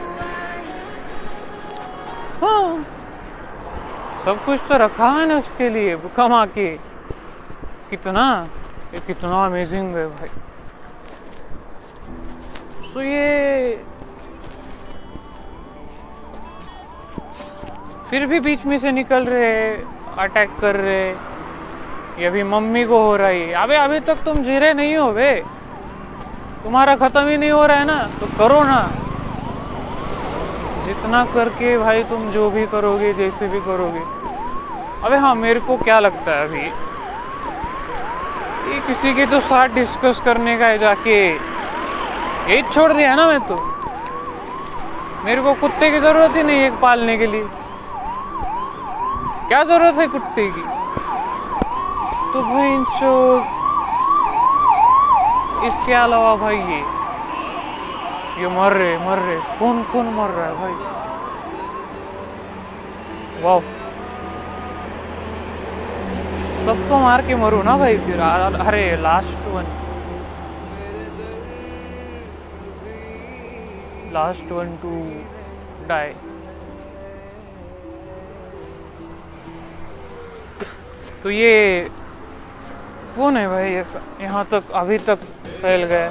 हाँ। 2.43 2.83
सब 4.25 4.45
कुछ 4.45 4.59
तो 4.69 4.79
रखा 4.79 5.09
है 5.09 5.27
ना 5.27 5.35
उसके 5.35 5.73
लिए, 5.73 5.97
कमा 6.17 6.45
के। 6.45 6.77
कितना? 7.91 8.45
ये 8.95 9.01
कितना 9.07 9.45
अमेजिंग 9.47 9.97
है 9.97 10.07
भाई। 10.07 10.29
तो 12.95 13.03
ये 13.03 13.77
फिर 18.11 18.27
भी 18.27 18.39
बीच 18.41 18.65
में 18.67 18.79
से 18.79 18.91
निकल 18.93 19.25
रहे 19.25 19.53
अटैक 20.19 20.51
कर 20.61 20.77
रहे। 20.77 21.09
ये 22.19 22.27
अभी 22.27 22.43
मम्मी 22.45 22.85
को 22.85 23.03
हो 23.05 23.17
रही 23.19 23.53
अबे, 23.53 23.77
अभी 23.77 24.01
तक 24.01 24.25
तुम 24.25 24.43
जीरे 24.43 24.73
नहीं 24.73 24.97
हो 24.97 25.11
बे। 25.13 25.33
तुम्हारा 26.65 26.95
खत्म 26.97 27.27
ही 27.29 27.37
नहीं 27.37 27.51
हो 27.51 27.67
रहा 27.67 27.77
है 27.77 27.85
ना 27.85 27.99
तो 28.21 28.27
करो 28.39 28.63
ना। 28.63 28.81
जितना 30.87 31.25
करके 31.35 31.77
भाई 31.79 32.03
तुम 32.03 32.31
जो 32.33 32.51
भी 32.51 32.67
करोगे, 32.67 33.13
जैसे 33.13 33.47
भी 33.49 33.61
करोगे। 33.61 34.03
अबे 35.05 35.17
हाँ 35.17 35.35
मेरे 35.35 35.61
को 35.61 35.77
क्या 35.77 35.99
लगता 36.01 36.35
है 36.35 36.49
अभी? 36.49 36.67
ये 38.73 38.81
किसी 38.87 39.15
के 39.15 39.27
तो 39.27 39.41
साथ 39.41 39.69
डिस्कस 39.75 40.21
करने 40.25 40.57
का 40.59 40.67
है 40.67 40.79
जाके। 40.79 41.19
यही 42.49 42.63
छोड़ 42.75 42.93
दिया 42.93 43.15
ना 43.15 43.27
मैं 43.27 43.39
तो। 43.49 43.57
मेरे 45.25 45.43
को 45.43 45.53
कुत्ते 45.55 45.91
की 45.91 45.99
ज़रूरत 46.01 46.37
ही 46.37 46.43
नहीं 46.43 46.61
है 46.61 46.71
पालने 46.81 47.17
के 47.17 47.27
लिए। 47.27 47.45
क्या 49.49 49.63
ज़रूरत 49.65 49.99
है 49.99 50.07
कुत्ते 50.07 50.47
की? 50.51 50.63
तो 52.33 52.43
भाई 52.43 52.71
इसके 55.67 55.93
अलावा 55.95 56.35
भाई 56.37 56.57
ये 56.57 56.81
ये 58.41 58.49
मर 58.49 58.73
रहे 58.73 58.97
मर 58.99 59.19
रहे। 59.19 59.37
कौन 59.59 59.83
कौन 59.93 60.07
मर 60.15 60.31
रहा 60.31 60.47
है 60.47 60.55
भाई? 60.61 60.75
वाह। 63.43 63.61
सबको 66.67 66.99
मार 66.99 67.21
के 67.21 67.35
मरू 67.35 67.63
ना 67.63 67.77
भाई 67.77 67.97
फिर। 67.99 68.21
अरे 68.21 68.85
last 69.03 69.47
one 69.49 69.65
last 74.13 74.53
one 74.53 74.75
to 74.83 74.91
die 75.89 76.13
तो 81.23 81.31
ये 81.31 81.89
कौन 83.17 83.37
है 83.37 83.47
भाई? 83.49 83.71
यहाँ 84.23 84.45
तक 84.53 84.71
अभी 84.75 84.99
तक 84.99 85.19
फैल 85.63 85.85
गए। 85.85 86.09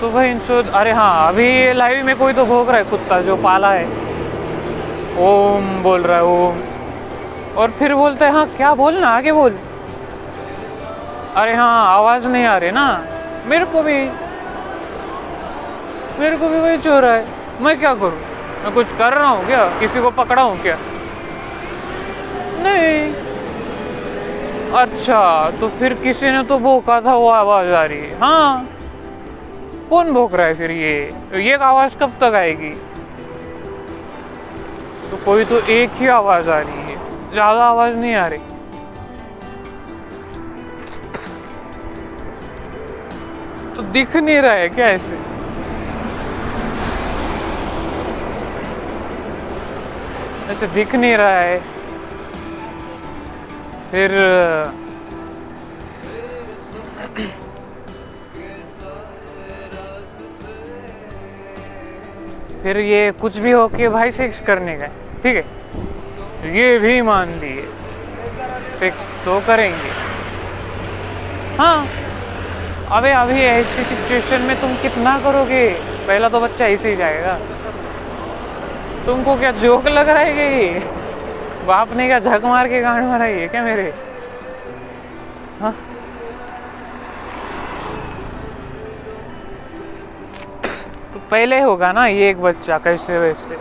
तो 0.00 0.10
भाई 0.10 0.30
इनसे 0.30 0.60
अरे 0.78 0.92
हाँ 0.92 1.28
अभी 1.28 1.72
लाइव 1.72 2.04
में 2.06 2.16
कोई 2.18 2.32
तो 2.32 2.44
भोग 2.46 2.68
रहा 2.68 2.78
है 2.78 2.84
कुत्ता 2.90 3.20
जो 3.20 3.36
पाला 3.36 3.72
है। 3.72 3.86
ओम 5.24 5.82
बोल 5.82 6.02
रहा 6.02 6.16
है, 6.16 6.24
ओम। 6.24 6.62
और 7.56 7.70
फिर 7.78 7.94
बोलता 7.94 8.26
है 8.26 8.32
हाँ 8.32 8.46
क्या 8.56 8.74
बोलना? 8.74 9.08
आगे 9.08 9.32
बोल। 9.32 9.58
अरे 11.36 11.54
हाँ 11.54 11.86
आवाज़ 11.88 12.26
नहीं 12.26 12.44
आ 12.44 12.56
रही 12.58 12.70
ना। 12.70 12.86
मेरे 13.46 13.64
को 13.64 13.82
भी, 13.82 13.96
मेरे 16.18 16.36
को 16.36 16.48
भी 16.48 16.58
वही 16.60 16.78
चो 16.78 16.98
रहा 17.00 17.14
है 17.14 17.24
मैं 17.60 17.78
क्या 17.78 17.94
करूँ? 17.94 18.18
मैं 18.64 18.72
कुछ 18.72 18.86
कर 18.98 19.12
रहा 19.12 19.28
हूँ 19.28 19.44
क्या? 19.46 19.64
किसी 19.80 20.00
को 20.00 20.10
पकड़ा 20.12 20.42
हूँ 20.42 20.56
क्या? 20.62 20.76
नहीं। 22.62 23.12
अच्छा 24.74 25.50
तो 25.60 25.68
फिर 25.68 25.94
किसी 25.94 26.30
ने 26.30 26.42
तो 26.42 26.58
भोंका 26.58 27.00
था, 27.00 27.14
वो 27.14 27.28
आवाज़ 27.28 27.72
आ 27.72 27.84
रही 27.84 28.00
है। 28.00 28.18
हाँ। 28.20 28.66
कौन 29.90 30.12
भोंक 30.12 30.34
रहा 30.34 30.46
है 30.46 30.54
फिर 30.54 30.70
ये? 30.70 30.96
ये 31.42 31.54
आवाज़ 31.54 31.98
कब 32.00 32.12
तक 32.20 32.34
आएगी? 32.34 32.70
तो 35.10 35.16
कोई 35.24 35.44
तो 35.44 35.58
एक 35.72 35.90
ही 35.92 36.06
आवाज़ 36.08 36.50
आ 36.50 36.58
रही 36.60 36.92
है। 36.92 37.32
ज़्यादा 37.32 37.64
आवाज़ 37.64 37.94
नहीं 37.94 38.14
आ 38.14 38.26
रही। 38.26 38.53
दिख 43.94 44.16
नहीं 44.16 44.40
रहा 44.42 44.52
है 44.52 44.68
क्या 44.68 44.86
ऐसे? 44.88 45.16
ऐसे 50.52 50.66
दिख 50.74 50.94
नहीं 50.94 51.16
रहा 51.16 51.40
है। 51.40 51.58
फिर 53.90 54.16
फिर 62.62 62.76
ये 62.78 63.10
कुछ 63.20 63.36
भी 63.38 63.50
हो 63.52 63.66
के 63.68 63.88
भाई 63.88 64.10
सेक्स 64.10 64.44
करने 64.46 64.76
का 64.76 64.86
ठीक 65.24 65.36
है? 65.36 66.54
ये 66.56 66.78
भी 66.78 67.00
मान 67.02 67.38
लिए। 67.40 67.62
सेक्स 68.78 69.06
तो 69.24 69.40
करेंगे। 69.46 69.90
हाँ। 71.58 72.03
अबे, 72.94 73.10
अभी 73.10 73.40
ऐसी 73.40 73.84
सिचुएशन 73.84 74.42
में 74.42 74.60
तुम 74.60 74.74
कितना 74.82 75.18
करोगे? 75.18 75.68
पहला 76.08 76.28
तो 76.28 76.40
बच्चा 76.40 76.66
ऐसे 76.66 76.90
ही 76.90 76.96
जाएगा। 76.96 77.32
तुमको 79.06 79.34
क्या 79.36 79.50
जोक 79.52 79.86
लग 79.88 80.08
रहा 80.08 80.18
है 80.18 80.32
कि 80.32 81.66
बाप 81.66 81.92
ने 81.92 82.06
क्या 82.06 82.18
झक 82.18 82.44
मार 82.44 82.68
के 82.68 82.80
गांड 82.80 83.04
मारा 83.04 83.24
है 83.24 83.48
क्या 83.48 83.62
मेरे? 83.62 83.90
हाँ? 85.60 85.72
तो 91.14 91.18
पहले 91.30 91.60
होगा 91.60 91.92
ना 91.92 92.06
ये 92.06 92.30
एक 92.30 92.42
बच्चा, 92.42 92.78
कैसे 92.78 93.18
वैसे? 93.18 93.58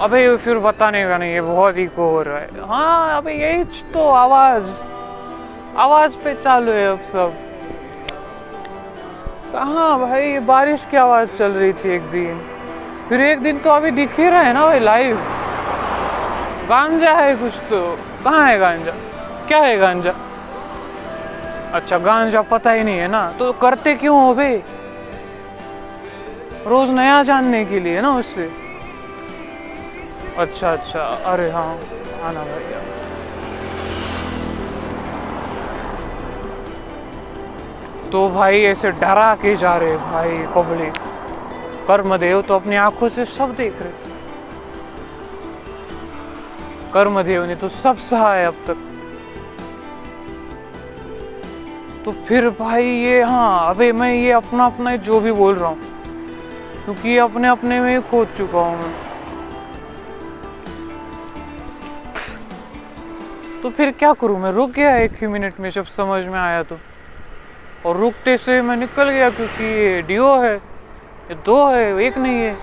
अबे, 0.00 0.36
फिर 0.36 0.58
बताने 0.58 1.04
का 1.08 1.18
नहीं, 1.18 1.34
ये 1.34 1.40
बहुत 1.40 1.78
इको 1.78 2.10
हो 2.10 2.22
रहा 2.22 2.38
है। 2.38 2.68
हाँ 2.68 3.16
अबे 3.16 3.40
यही 3.40 3.64
तो 3.94 4.08
आवाज़ 4.12 4.70
आवाज़ 5.78 6.24
पे 6.24 6.34
चालू 6.34 6.72
है 6.72 6.86
अब 6.86 7.12
सब। 7.12 7.47
कहाँ 9.52 9.98
भाई 10.00 10.30
ये 10.30 10.38
बारिश 10.38 10.84
की 10.90 10.96
आवाज़ 10.96 11.28
चल 11.38 11.52
रही 11.52 11.72
थी 11.72 11.94
एक 11.94 12.02
दिन। 12.02 12.38
फिर 13.08 13.20
एक 13.20 13.40
दिन 13.42 13.58
तो 13.58 13.70
अभी 13.70 13.90
दिख 13.90 14.18
ही 14.20 14.28
रहा 14.30 14.40
है 14.40 14.52
ना 14.52 14.64
भाई 14.66 14.78
लाइव 14.78 15.16
गांजा 16.68 17.12
है 17.12 17.34
कुछ 17.36 17.52
तो। 17.70 17.80
कहाँ 18.24 18.46
है 18.50 18.58
गांजा? 18.58 18.92
क्या 19.48 19.58
है 19.58 19.76
गांजा? 19.76 20.12
अच्छा 21.72 21.98
गांजा 21.98 22.40
पता 22.42 22.70
ही 22.70 22.82
नहीं 22.82 22.98
है 22.98 23.08
ना। 23.08 23.30
तो 23.38 23.52
करते 23.52 23.94
क्यों 23.94 24.22
हो 24.22 24.34
बे 24.34 24.50
रोज 26.66 26.90
नया 26.90 27.22
जानने 27.22 27.64
के 27.64 27.80
लिए 27.80 28.00
ना 28.00 28.10
उससे। 28.10 28.50
अच्छा 30.38 30.72
अच्छा। 30.72 31.00
अरे 31.32 31.50
हाँ 31.50 31.68
आना 32.22 32.44
भैया। 32.44 32.97
तो 38.12 38.26
भाई 38.28 38.60
ऐसे 38.64 38.90
डरा 38.92 39.34
के 39.34 39.54
जा 39.56 39.76
रहे 39.78 39.96
भाई 39.96 40.36
पब्लिक। 40.54 40.94
कर्मदेव 41.88 42.40
तो 42.42 42.54
अपनी 42.54 42.76
आँखों 42.76 43.08
से 43.08 43.24
सब 43.26 43.54
देख 43.56 43.82
रहे 43.82 44.06
कर्मदेव 46.92 47.44
ने 47.44 47.54
तो 47.54 47.68
सब 47.68 47.96
सहा 48.10 48.34
है 48.34 48.44
अब 48.46 48.54
तक। 48.66 48.76
तो 52.04 52.12
फिर 52.28 52.48
भाई 52.58 52.84
ये 52.84 53.22
हाँ 53.22 53.68
अबे 53.70 53.90
मैं 53.92 54.12
ये 54.14 54.30
अपना 54.32 54.66
अपना 54.66 54.96
जो 54.98 55.20
भी 55.20 55.32
बोल 55.34 55.54
रहा 55.54 55.68
हूँ, 55.68 55.78
क्योंकि 56.84 57.08
ये 57.08 57.18
अपने 57.18 57.48
अपने 57.48 57.80
में 57.80 57.90
ही 57.90 58.00
खोद 58.10 58.28
चुका 58.38 58.60
हूँ 58.60 58.76
मैं। 58.76 58.92
तो 63.62 63.70
फिर 63.70 63.90
क्या 63.90 64.12
करूँ 64.12 64.38
मैं? 64.40 64.52
रुक 64.52 64.70
गया 64.70 64.96
एक 64.98 65.20
ही 65.20 65.26
मिनट 65.26 65.60
में 65.60 65.70
जब 65.70 65.86
समझ 65.86 66.24
में 66.24 66.38
आया 66.40 66.62
तो। 66.62 66.78
और 67.86 67.96
रुकते 67.96 68.36
से 68.38 68.60
मैं 68.62 68.76
निकल 68.76 69.10
गया 69.10 69.28
क्योंकि 69.30 69.64
ये 69.64 70.02
डिओ 70.02 70.34
है, 70.40 70.54
ये 70.54 71.34
दो 71.46 71.64
है, 71.66 71.84
एक 72.06 72.18
नहीं 72.18 72.38
है। 72.38 72.56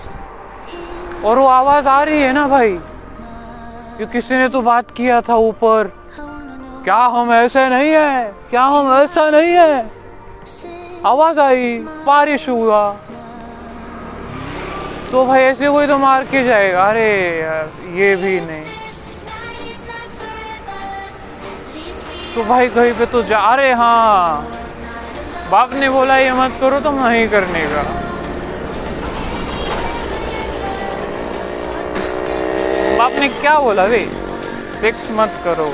और 1.24 1.38
वो 1.38 1.46
आवाज़ 1.48 1.88
आ 1.88 2.02
रही 2.04 2.22
है 2.22 2.32
ना 2.32 2.46
भाई 2.48 2.72
ये 4.00 4.06
किसी 4.12 4.34
ने 4.34 4.48
तो 4.48 4.60
बात 4.62 4.90
किया 4.96 5.20
था 5.28 5.34
ऊपर, 5.42 5.90
क्या 6.84 6.96
हम 7.12 7.32
ऐसे 7.32 7.68
नहीं 7.68 7.90
है, 7.90 8.32
क्या 8.50 8.62
हम 8.62 8.92
ऐसा 8.94 9.28
नहीं 9.30 9.52
है? 9.52 9.86
आवाज़ 11.06 11.40
आई, 11.40 11.78
बारिश 12.06 12.48
हुआ। 12.48 12.90
तो 15.12 15.24
भाई 15.26 15.42
ऐसे 15.42 15.68
कोई 15.68 15.86
तो 15.86 15.96
मार 15.98 16.24
के 16.24 16.44
जाएगा, 16.44 16.84
अरे 16.84 17.40
यार, 17.40 17.70
ये 17.94 18.14
भी 18.16 18.38
नहीं। 18.40 18.64
तो 22.34 22.44
भाई 22.44 22.68
कहीं 22.68 22.92
पे 22.92 23.06
तो 23.06 23.22
जा 23.22 23.54
रहे 23.54 23.72
हाँ। 23.72 24.65
बाप 25.50 25.72
ने 25.72 25.88
बोला, 25.88 26.18
ये 26.18 26.32
मत 26.32 26.50
करो 26.60 26.80
तो 26.80 26.90
नहीं 26.90 27.28
करने 27.28 27.60
का. 27.62 27.82
बाप 32.98 33.12
ने 33.12 33.28
क्या 33.28 33.58
बोला 33.58 33.86
रे? 33.86 34.04
सेक्स 34.80 35.10
मत 35.10 35.28
करो। 35.44 35.70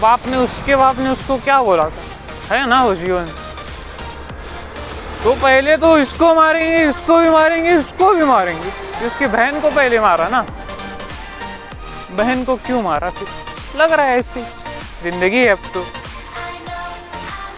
बाप 0.00 0.20
ने 0.26 0.36
उसके 0.36 0.76
बाप 0.76 0.98
ने 0.98 1.08
उसको 1.08 1.36
क्या 1.36 1.62
बोला 1.62 1.82
था? 1.82 2.54
है 2.54 2.66
ना, 2.66 2.84
वो 2.84 2.94
जीवन? 2.94 3.24
तो 5.24 5.34
पहले 5.34 5.76
तो 5.76 5.98
इसको 5.98 6.34
मारेंगे, 6.34 6.88
इसको 6.88 7.18
भी 7.18 7.30
मारेंगे, 7.30 7.70
इसको 7.70 8.14
भी 8.14 8.24
मारेंगे। 8.24 8.68
इसकी 9.06 9.26
बहन 9.26 9.60
को 9.60 9.70
पहले 9.70 10.00
मारा 10.00 10.28
ना? 10.28 10.44
बहन 12.10 12.44
को 12.44 12.56
क्यों 12.56 12.82
मारा 12.82 13.10
फिर? 13.10 13.28
लग 13.80 13.92
रहा 13.92 14.06
है 14.06 14.18
ऐसी। 14.18 14.63
ज़िंदगी 15.04 15.36
है 15.36 15.48
अब 15.48 15.58
तो। 15.74 15.84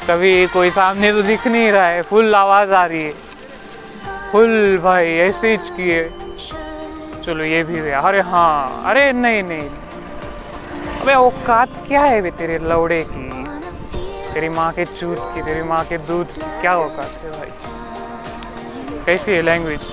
कभी 0.09 0.46
कोई 0.46 0.70
सामने 0.70 1.11
तो 1.12 1.22
दिख 1.22 1.46
नहीं 1.46 1.70
रहा 1.72 1.87
है, 1.87 2.02
फुल 2.02 2.35
आवाज़ 2.35 2.72
आ 2.72 2.85
रही 2.85 3.02
है। 3.02 3.12
फुल 4.32 4.78
भाई, 4.82 5.14
ऐसे 5.20 5.50
ही 5.50 5.56
किए 5.76 6.09
चलो 7.24 7.44
ये 7.44 7.62
भी 7.64 7.80
गया 7.80 8.00
अरे 8.00 8.20
हाँ 8.22 8.82
अरे 8.87 9.11
नहीं 9.12 9.42
नहीं। 9.42 9.68
अबे 11.00 11.14
औकात 11.14 11.68
क्या 11.88 12.02
है 12.02 12.30
तेरे 12.30 12.59
लौड़े 12.61 13.00
की? 13.02 13.24
तेरी 14.35 14.48
माँ 14.48 14.70
के 14.72 14.85
चूत 14.85 15.18
की, 15.35 15.42
तेरी 15.42 15.62
माँ 15.62 15.82
के 15.85 15.98
दूध 16.06 16.26
की 16.26 16.61
क्या 16.61 16.76
औकात 16.76 17.11
है 17.22 17.30
भाई? 17.30 17.50
कैसी 19.06 19.32
है 19.32 19.42
लैंग्वेज 19.42 19.87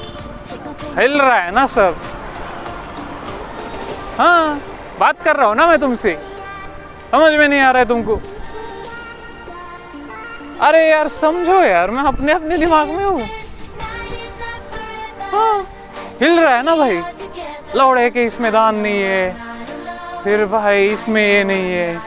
हिल 0.98 1.20
रहा 1.22 1.40
है 1.40 1.52
ना 1.52 1.66
सब? 1.68 1.96
हाँ 4.18 4.60
बात 5.00 5.24
कर 5.24 5.36
रहा 5.36 5.48
हूँ 5.48 5.56
ना 5.56 5.68
मैं 5.68 5.80
तुमसे? 5.80 6.18
समझ 7.14 7.32
में 7.34 7.48
नहीं 7.48 7.60
आ 7.60 7.72
रहा 7.72 7.82
है 7.82 7.88
तुमको? 7.88 8.16
अरे 10.62 10.80
यार, 10.90 11.08
समझो 11.12 11.62
यार, 11.64 11.92
मैं 11.92 12.04
अपने 12.04 12.32
अपने 12.32 12.58
दिमाग 12.58 12.90
में 12.90 13.04
हूँ। 13.06 13.22
हाँ 15.32 15.60
हिल 16.22 16.40
रहा 16.40 16.56
है 16.56 16.64
ना 16.64 16.76
भाई? 16.76 17.02
लौड़े 17.76 18.10
के 18.10 18.24
इसमें 18.26 18.52
दान 18.52 18.76
नहीं 18.76 19.02
है, 19.04 19.36
फिर 20.24 20.46
भाई 20.46 20.88
इसमें 20.90 21.22
ये 21.22 21.44
नहीं 21.44 21.72
है, 21.72 21.98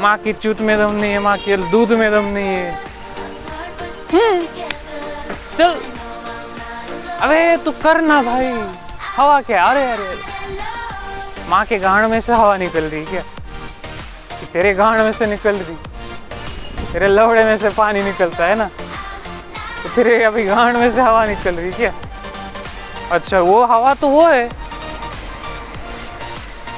माँ 0.00 0.16
की 0.18 0.32
चूत 0.34 0.60
में 0.60 0.76
दम 0.78 0.92
नहीं 0.92 1.12
है, 1.12 1.18
माँ 1.18 1.36
के 1.38 1.56
दूध 1.70 1.92
में 1.92 2.10
दम 2.12 2.24
नहीं 2.34 2.48
है। 2.48 2.72
हम्म 4.12 4.38
चल। 5.58 5.76
अबे, 7.20 7.56
तू 7.64 7.70
कर 7.82 8.00
ना 8.00 8.22
भाई। 8.22 8.52
हवा 9.16 9.40
क्या? 9.40 9.64
अरे 9.64 9.84
अरे 9.84 10.06
अरे। 10.06 10.16
माँ 11.50 11.64
के 11.64 11.78
गांड 11.78 12.10
में 12.10 12.20
से 12.20 12.32
हवा 12.32 12.56
निकल 12.56 12.84
रही 12.84 13.04
क्या? 13.04 13.22
कि 14.40 14.46
तेरे 14.52 14.72
गांड 14.72 14.96
में 14.96 15.12
से 15.12 15.26
निकल 15.26 15.56
रही 15.56 15.76
तेरे 16.92 17.08
लवड़े 17.08 17.44
में 17.44 17.58
से 17.58 17.68
पानी 17.68 18.02
निकलता 18.02 18.46
है 18.46 18.54
ना? 18.54 18.68
तो 19.82 19.88
तेरे 19.96 20.22
अभी 20.24 20.44
गांड 20.44 20.76
में 20.76 20.90
से 20.94 21.00
हवा 21.00 21.24
निकल 21.24 21.54
रही 21.54 21.70
क्या? 21.70 21.92
अच्छा 23.10 23.40
वो 23.40 23.64
हवा 23.64 23.94
तो 23.94 24.08
वो 24.08 24.26
है। 24.26 24.48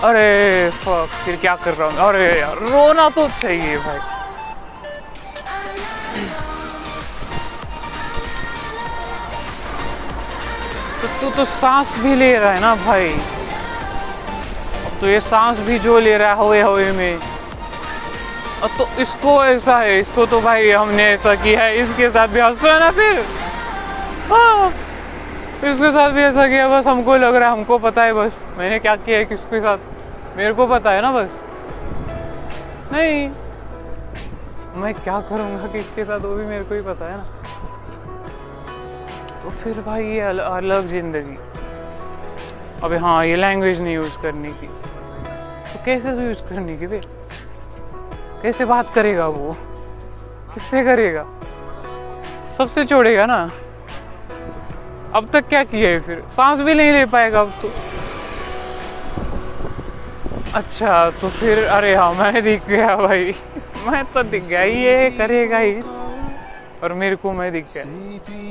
अरे 0.04 0.70
fuck, 0.70 1.06
फिर 1.24 1.36
क्या 1.36 1.54
कर 1.54 1.74
रहा 1.74 1.88
हूँ? 1.88 2.08
अरे 2.08 2.40
यार 2.40 2.58
रोना 2.58 3.08
तो 3.08 3.28
चाहिए 3.42 3.76
भाई। 3.76 3.98
तो 11.02 11.08
तू 11.20 11.30
तो 11.30 11.44
सांस 11.44 11.98
भी 11.98 12.14
ले 12.18 12.36
रहा 12.38 12.52
है 12.52 12.60
ना 12.60 12.74
भाई। 12.74 13.08
तो 15.00 15.06
ये 15.06 15.20
सांस 15.20 15.58
भी 15.58 15.78
जो 15.78 15.98
ले 16.00 16.16
रहा 16.18 16.28
है 16.28 16.36
हवे 16.36 16.60
हवे 16.62 16.90
में। 16.92 17.35
तो 18.68 18.86
इसको 19.02 19.44
ऐसा 19.44 19.78
है 19.78 19.96
इसको 19.98 20.26
तो 20.26 20.40
भाई 20.40 20.70
हमने 20.70 21.02
ऐसा 21.04 21.34
किया 21.34 21.62
है। 21.62 21.76
इसके 21.76 22.08
साथ 22.10 22.28
भी 22.28 22.40
हंसो 22.40 22.68
है 22.68 22.78
ना 22.80 22.90
फिर? 22.90 23.20
हाँ। 24.30 24.68
इसके 25.64 25.90
साथ 25.92 26.10
भी 26.10 26.22
ऐसा 26.22 26.46
किया 26.48 26.68
बस 26.68 26.86
हमको 26.86 27.16
लग 27.16 27.34
रहा 27.34 27.48
है 27.48 27.56
हमको 27.56 27.78
पता 27.78 28.02
है 28.04 28.12
बस। 28.12 28.32
मैंने 28.58 28.78
क्या 28.78 28.94
किया 28.96 29.18
है 29.18 29.24
किसके 29.24 29.60
साथ? 29.60 29.78
मेरे 30.36 30.52
को 30.52 30.66
पता 30.66 30.90
है 30.90 31.02
ना 31.02 31.12
बस। 31.12 31.28
नहीं। 32.92 33.28
मैं 34.82 34.92
क्या 34.94 35.20
करूँगा 35.20 35.66
किसके 35.66 36.04
साथ 36.04 36.20
वो 36.20 36.34
भी 36.34 36.44
मेरे 36.44 36.64
को 36.64 36.74
ही 36.74 36.80
पता 36.80 37.10
है 37.10 37.16
ना। 37.16 37.24
तो 39.42 39.50
फिर 39.50 39.80
भाई 39.80 40.04
ये 40.04 40.20
अल, 40.20 40.38
अलग 40.38 40.88
ज़िंदगी। 40.88 41.36
अबे 42.84 42.96
हाँ 42.96 43.24
ये 43.26 43.36
लैंग्वेज 43.36 43.80
नहीं 43.80 43.94
यूज़ 43.94 44.18
करने 44.22 44.50
की। 44.50 44.66
तो 44.66 45.84
कैसे 45.84 46.08
यूज़ 46.08 46.48
करने 46.50 46.76
की 46.76 46.86
बे? 46.86 47.00
कैसे 48.42 48.64
बात 48.64 48.92
करेगा 48.94 49.26
वो? 49.28 49.52
किससे 50.54 50.82
करेगा? 50.84 51.24
सबसे 52.58 52.84
छोड़ेगा 52.84 53.26
ना? 53.26 53.38
अब 55.14 55.28
तक 55.32 55.48
क्या 55.48 55.62
किया 55.64 55.90
है 55.90 55.98
फिर? 56.00 56.22
सांस 56.36 56.60
भी 56.60 56.74
नहीं 56.74 56.92
ले 56.92 57.04
पाएगा 57.06 57.40
अब 57.40 57.52
तो। 57.62 57.70
अच्छा 60.54 61.10
तो 61.20 61.28
फिर, 61.30 61.64
अरे 61.66 61.94
हाँ 61.94 62.12
मैं 62.14 62.42
दिख 62.42 62.68
गया 62.68 62.96
भाई। 62.96 63.34
मैं 63.86 64.02
तो 64.14 64.22
दिख 64.22 64.44
गया, 64.44 64.62
ये 64.62 65.10
करेगा 65.18 65.58
ही। 65.58 65.80
और 66.82 66.92
मेरे 66.92 67.16
को 67.16 67.32
मैं 67.32 67.50
दिख 67.52 67.64
गया। 67.74 67.84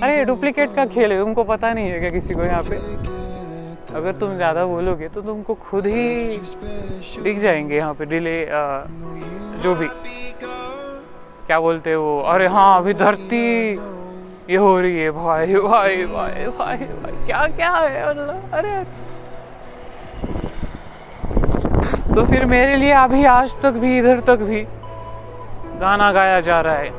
अरे 0.04 0.24
डुप्लीकेट 0.26 0.76
का 0.76 0.86
खेल 0.86 1.12
है, 1.12 1.20
तुमको 1.20 1.44
पता 1.44 1.74
नहीं 1.74 1.90
है 1.90 2.00
क्या 2.00 2.10
किसी 2.10 2.34
को 2.34 2.42
यहाँ 2.42 2.62
पे? 2.70 2.78
अगर 3.96 4.12
तुम 4.12 4.36
ज़्यादा 4.36 4.66
बोलोगे 4.66 5.08
तो 5.08 5.22
तुमको 5.22 5.54
खुद 5.62 5.86
ही 5.86 6.38
दिख 7.24 7.40
जाएँगे 7.40 7.76
यहाँ 7.76 7.94
पे 7.94 8.06
डिले 8.06 8.44
जो 9.66 9.74
भी। 9.74 9.88
क्या 11.48 11.60
बोलते 11.60 11.90
हैं 11.90 11.98
वो? 11.98 12.20
अरे 12.22 12.48
हाँ 12.48 12.78
अभी 12.78 12.94
धरती। 12.94 13.46
ये 14.50 14.58
हो 14.58 14.82
रही 14.82 15.00
है, 15.00 15.10
भाई 15.10 15.56
भाई 15.56 16.06
भाई 16.06 16.46
भाई 16.58 16.78
भाई। 16.78 17.26
क्या 17.26 17.46
क्या 17.58 17.70
है 17.70 18.02
अल्लाह? 18.02 18.58
अरे। 18.58 18.74
तो 22.16 22.26
फिर 22.26 22.46
मेरे 22.46 22.80
लिए 22.80 22.92
अभी 22.94 23.26
आज 23.26 23.50
तक 23.64 23.80
भी, 23.82 23.98
इधर 23.98 24.20
तक 24.20 24.44
भी 24.44 24.62
गाना 25.82 26.12
गाया 26.12 26.40
जा 26.42 26.62
रहा 26.64 26.76
है। 26.76 26.90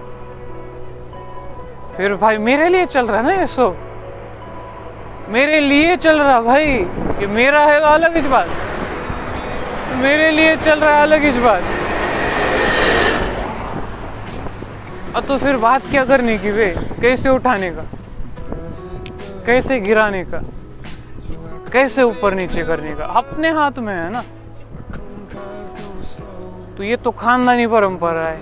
फिर 1.97 2.15
भाई, 2.15 2.37
मेरे 2.39 2.69
लिए 2.73 2.87
चल 2.87 3.07
रहा 3.07 3.17
है 3.17 3.27
ना 3.27 3.41
ये 3.41 3.47
सब? 3.47 3.71
मेरे 5.29 5.61
लिए 5.61 5.97
चल 5.97 6.21
रहा 6.21 6.41
भाई 6.41 6.67
ये 7.21 7.27
मेरा 7.27 7.65
है 7.67 7.81
अलग 7.95 8.17
इस 8.17 8.27
बात 8.27 8.47
मेरे 10.03 10.31
लिए 10.37 10.57
चल 10.57 10.79
रहा 10.81 10.97
है 10.97 11.03
अलग 11.03 11.25
इस 11.25 11.43
बात 11.43 11.63
और 15.17 15.23
तो 15.23 15.37
फिर 15.39 15.57
बात 15.57 15.81
क्या 15.91 16.05
करने 16.05 16.37
की 16.37 16.51
वे? 16.51 16.75
कैसे 17.01 17.29
उठाने 17.29 17.71
का? 17.71 17.83
कैसे 19.47 19.81
गिराने 19.81 20.23
का? 20.25 20.39
कैसे 21.73 22.03
ऊपर 22.03 22.35
नीचे 22.35 22.63
करने 22.63 22.95
का? 22.95 23.05
अपने 23.05 23.51
हाथ 23.51 23.79
में 23.79 23.95
है 23.95 24.11
ना? 24.11 24.21
तो 26.77 26.83
ये 26.83 26.97
तो 26.97 27.11
खानदानी 27.11 27.67
परंपरा 27.67 28.27
है। 28.27 28.39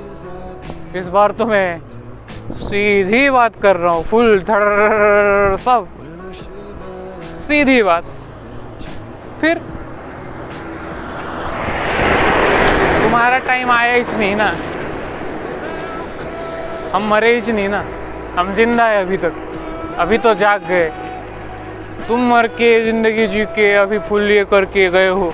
इस 0.97 1.07
बार 1.07 1.31
तो 1.31 1.47
मैं 1.47 1.79
सीधी 2.51 3.31
बात 3.31 3.51
कर 3.63 3.77
रहा 3.77 3.93
हूँ, 3.93 4.03
फुल 4.03 4.39
धड़ 4.39 5.57
सब। 5.57 5.87
सीधी 7.47 7.83
बात। 7.83 8.03
फिर? 9.41 9.59
तुम्हारा 13.03 13.39
टाइम 13.39 13.71
आया 13.71 13.93
ही 13.95 14.35
ना? 14.35 14.53
हम 16.95 17.09
मरे 17.09 17.41
ही 17.41 17.53
नहीं 17.53 17.69
ना। 17.69 17.85
हम 18.37 18.55
ज़िंदा 18.55 18.85
है 18.87 19.01
अभी 19.01 19.17
तक। 19.17 19.97
अभी 19.99 20.19
तो 20.19 20.35
जाग 20.35 20.67
गए। 20.69 20.89
तुम 22.09 22.21
मर 22.31 22.47
के 22.47 22.69
ज़िंदगी 22.85 23.27
जी 23.27 23.45
के 23.45 23.73
अभी 23.75 23.99
फुल 23.99 24.31
ये 24.31 24.45
करके 24.45 24.89
गए 24.91 25.09
हो। 25.09 25.33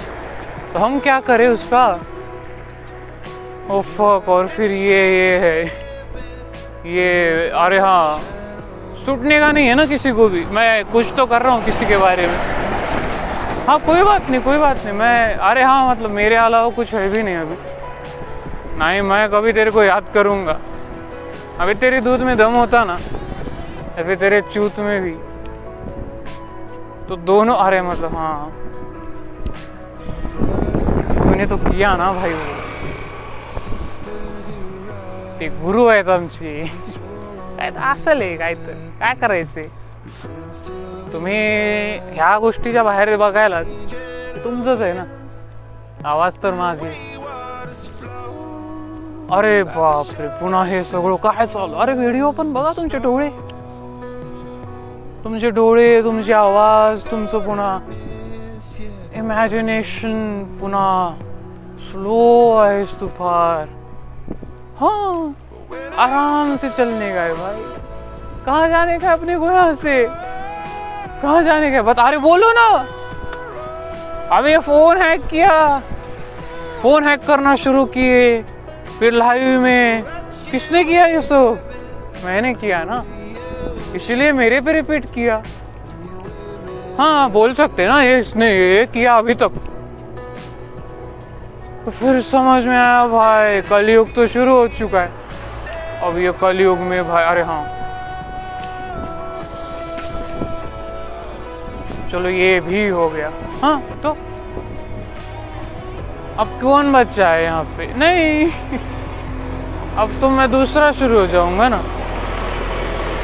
तो 0.72 0.78
हम 0.78 0.98
क्या 0.98 1.20
करें 1.20 1.46
उसका? 1.48 1.84
ओ 3.70 3.80
फक 3.80 4.28
और 4.28 4.46
फिर 4.46 4.70
ये 4.70 5.02
ये 5.10 5.36
है। 5.38 5.64
ये, 6.86 7.48
अरे 7.48 7.78
हाँ। 7.78 8.20
सुटने 9.04 9.40
का 9.40 9.52
नहीं 9.52 9.66
है 9.66 9.74
ना 9.74 9.86
किसी 9.86 10.12
को 10.12 10.28
भी। 10.28 10.44
मैं 10.44 10.84
कुछ 10.84 11.12
तो 11.16 11.26
कर 11.26 11.42
रहा 11.42 11.52
हूँ 11.52 11.64
किसी 11.64 11.86
के 11.86 11.96
बारे 11.96 12.26
में। 12.26 12.38
हाँ 13.66 13.78
कोई 13.78 14.02
बात 14.02 14.30
नहीं, 14.30 14.40
कोई 14.40 14.58
बात 14.58 14.84
नहीं। 14.84 14.94
मैं, 14.94 15.34
अरे 15.34 15.62
हाँ 15.62 15.90
मतलब 15.90 16.10
मेरे 16.10 16.34
अलावा 16.36 16.70
कुछ 16.70 16.94
है 16.94 17.08
भी 17.08 17.22
नहीं 17.22 17.36
अभी। 17.36 17.56
नहीं, 18.78 19.02
मैं 19.02 19.28
कभी 19.28 19.52
तेरे 19.52 19.70
को 19.70 19.84
याद 19.84 20.04
करूँगा। 20.14 20.58
अभी 21.60 21.74
तेरे 21.80 22.00
दूध 22.00 22.20
में 22.22 22.36
दम 22.36 22.54
होता 22.54 22.82
ना 22.84 22.96
ऐसे 23.98 24.14
तेरे 24.16 24.40
चूत 24.52 24.78
में 24.80 25.00
भी। 25.02 25.12
तो 27.08 27.16
दोनों 27.28 27.56
अरे 27.64 27.80
मतलब 27.82 28.14
हाँ। 28.16 28.50
तूने 31.18 31.46
तो 31.46 31.56
किया 31.56 31.94
ना 31.96 32.12
भाई। 32.12 32.32
वो 32.32 32.44
ते 35.38 35.48
गुरु 35.62 35.86
आहेत 35.86 36.08
आमची। 36.08 36.64
काय 37.58 37.70
तर 37.70 37.78
असेल 37.90 38.20
काय 38.38 38.54
तर 38.54 38.72
काय 39.00 39.14
करायचे 39.20 39.66
तुम्ही 41.12 41.38
ह्या 42.14 42.36
गोष्टीच्या 42.38 42.82
बाहेर 42.82 43.16
बघायला 43.16 43.62
तुमचंच 43.62 44.80
आहे 44.80 44.92
ना? 44.92 45.04
आवाज 46.08 46.42
तर 46.42 46.54
मागे. 46.54 47.09
अरे 49.32 49.62
बापरे 49.62 50.28
पुन्हा 50.40 50.62
हे 50.64 50.82
सगळं, 50.84 51.16
काय 51.16 51.46
चालू 51.46 51.74
अरे 51.74 51.92
व्हिडिओ 51.92 52.30
पण 52.30 52.52
बघा 52.52 52.72
तुमचे 52.76 52.98
डोळे. 52.98 53.28
तुमचे 55.24 55.50
डोळे, 55.50 56.02
तुमचे 56.02 56.32
आवाज़, 56.32 57.10
तुमचं 57.10 57.38
पुन्हा 57.38 57.78
इमॅजिनेशन 59.16 60.42
पुन्हा 60.60 61.14
स्लो 61.90 62.54
आहेस 62.56 63.00
तू 63.00 63.06
फार. 63.18 63.66
हाँ 64.80 65.32
आराम 65.98 66.56
से 66.56 66.68
चलने 66.68 67.12
का 67.14 67.20
है 67.20 67.34
भाई? 67.34 67.62
कहाँ 68.46 68.68
जाने 68.68 68.98
का 68.98 69.12
अपने 69.12 69.38
को 69.38 69.50
यहाँ 69.50 69.74
से? 69.74 70.04
कहाँ 71.22 71.42
जाने 71.42 71.70
का 71.70 71.82
बता, 71.82 72.02
अरे 72.02 72.18
बोलो 72.18 72.52
ना। 72.52 72.68
अब 74.36 74.46
ये 74.46 74.58
फ़ोन 74.58 75.02
हैक 75.02 75.26
किया। 75.30 75.80
फ़ोन 76.82 77.08
हैक 77.08 77.26
करना 77.26 77.54
शुरू 77.56 77.84
किए। 77.84 78.42
फिर 79.00 79.12
लाइव 79.12 79.60
में 79.60 80.02
किसने 80.50 80.84
किया 80.84 81.06
ये 81.06 81.20
सब? 81.22 81.58
मैंने 82.24 82.52
किया 82.52 82.82
ना। 82.84 83.02
इसलिए 83.94 84.32
मेरे 84.32 84.60
पे 84.60 84.72
रिपीट 84.72 85.04
किया। 85.04 85.42
हाँ 86.98 87.30
बोल 87.30 87.54
सकते 87.54 87.86
ना, 87.86 88.02
ये 88.02 88.18
इसने 88.20 88.46
ये 88.46 88.84
किया 88.84 89.16
अभी 89.16 89.34
तक। 89.34 89.52
तो 91.84 91.90
फिर 91.90 92.20
समझ 92.20 92.64
में 92.64 92.76
आया, 92.76 93.06
भाई, 93.06 93.60
कलयुग 93.60 94.08
तो 94.16 94.26
शुरू 94.26 94.56
हो 94.56 94.66
चुका 94.68 95.00
है। 95.00 95.08
अब 96.02 96.18
ये 96.18 96.32
कलयुग 96.32 96.78
में, 96.78 97.02
भाई, 97.08 97.24
अरे 97.24 97.42
हाँ। 97.42 97.62
चलो, 102.12 102.28
ये 102.28 102.60
भी 102.60 102.88
हो 102.88 103.08
गया। 103.08 103.30
हाँ 103.62 103.80
तो 104.02 104.16
अब 106.40 106.48
कौन 106.62 106.92
बच्चा 106.92 107.28
है 107.28 107.42
यहाँ 107.42 107.62
पे? 107.62 107.86
नहीं। 107.96 108.46
अब 109.96 110.10
तो 110.20 110.28
मैं 110.28 110.50
दूसरा 110.50 110.90
शुरू 110.92 111.20
हो 111.20 111.26
जाऊँगा 111.26 111.68
ना। 111.68 111.76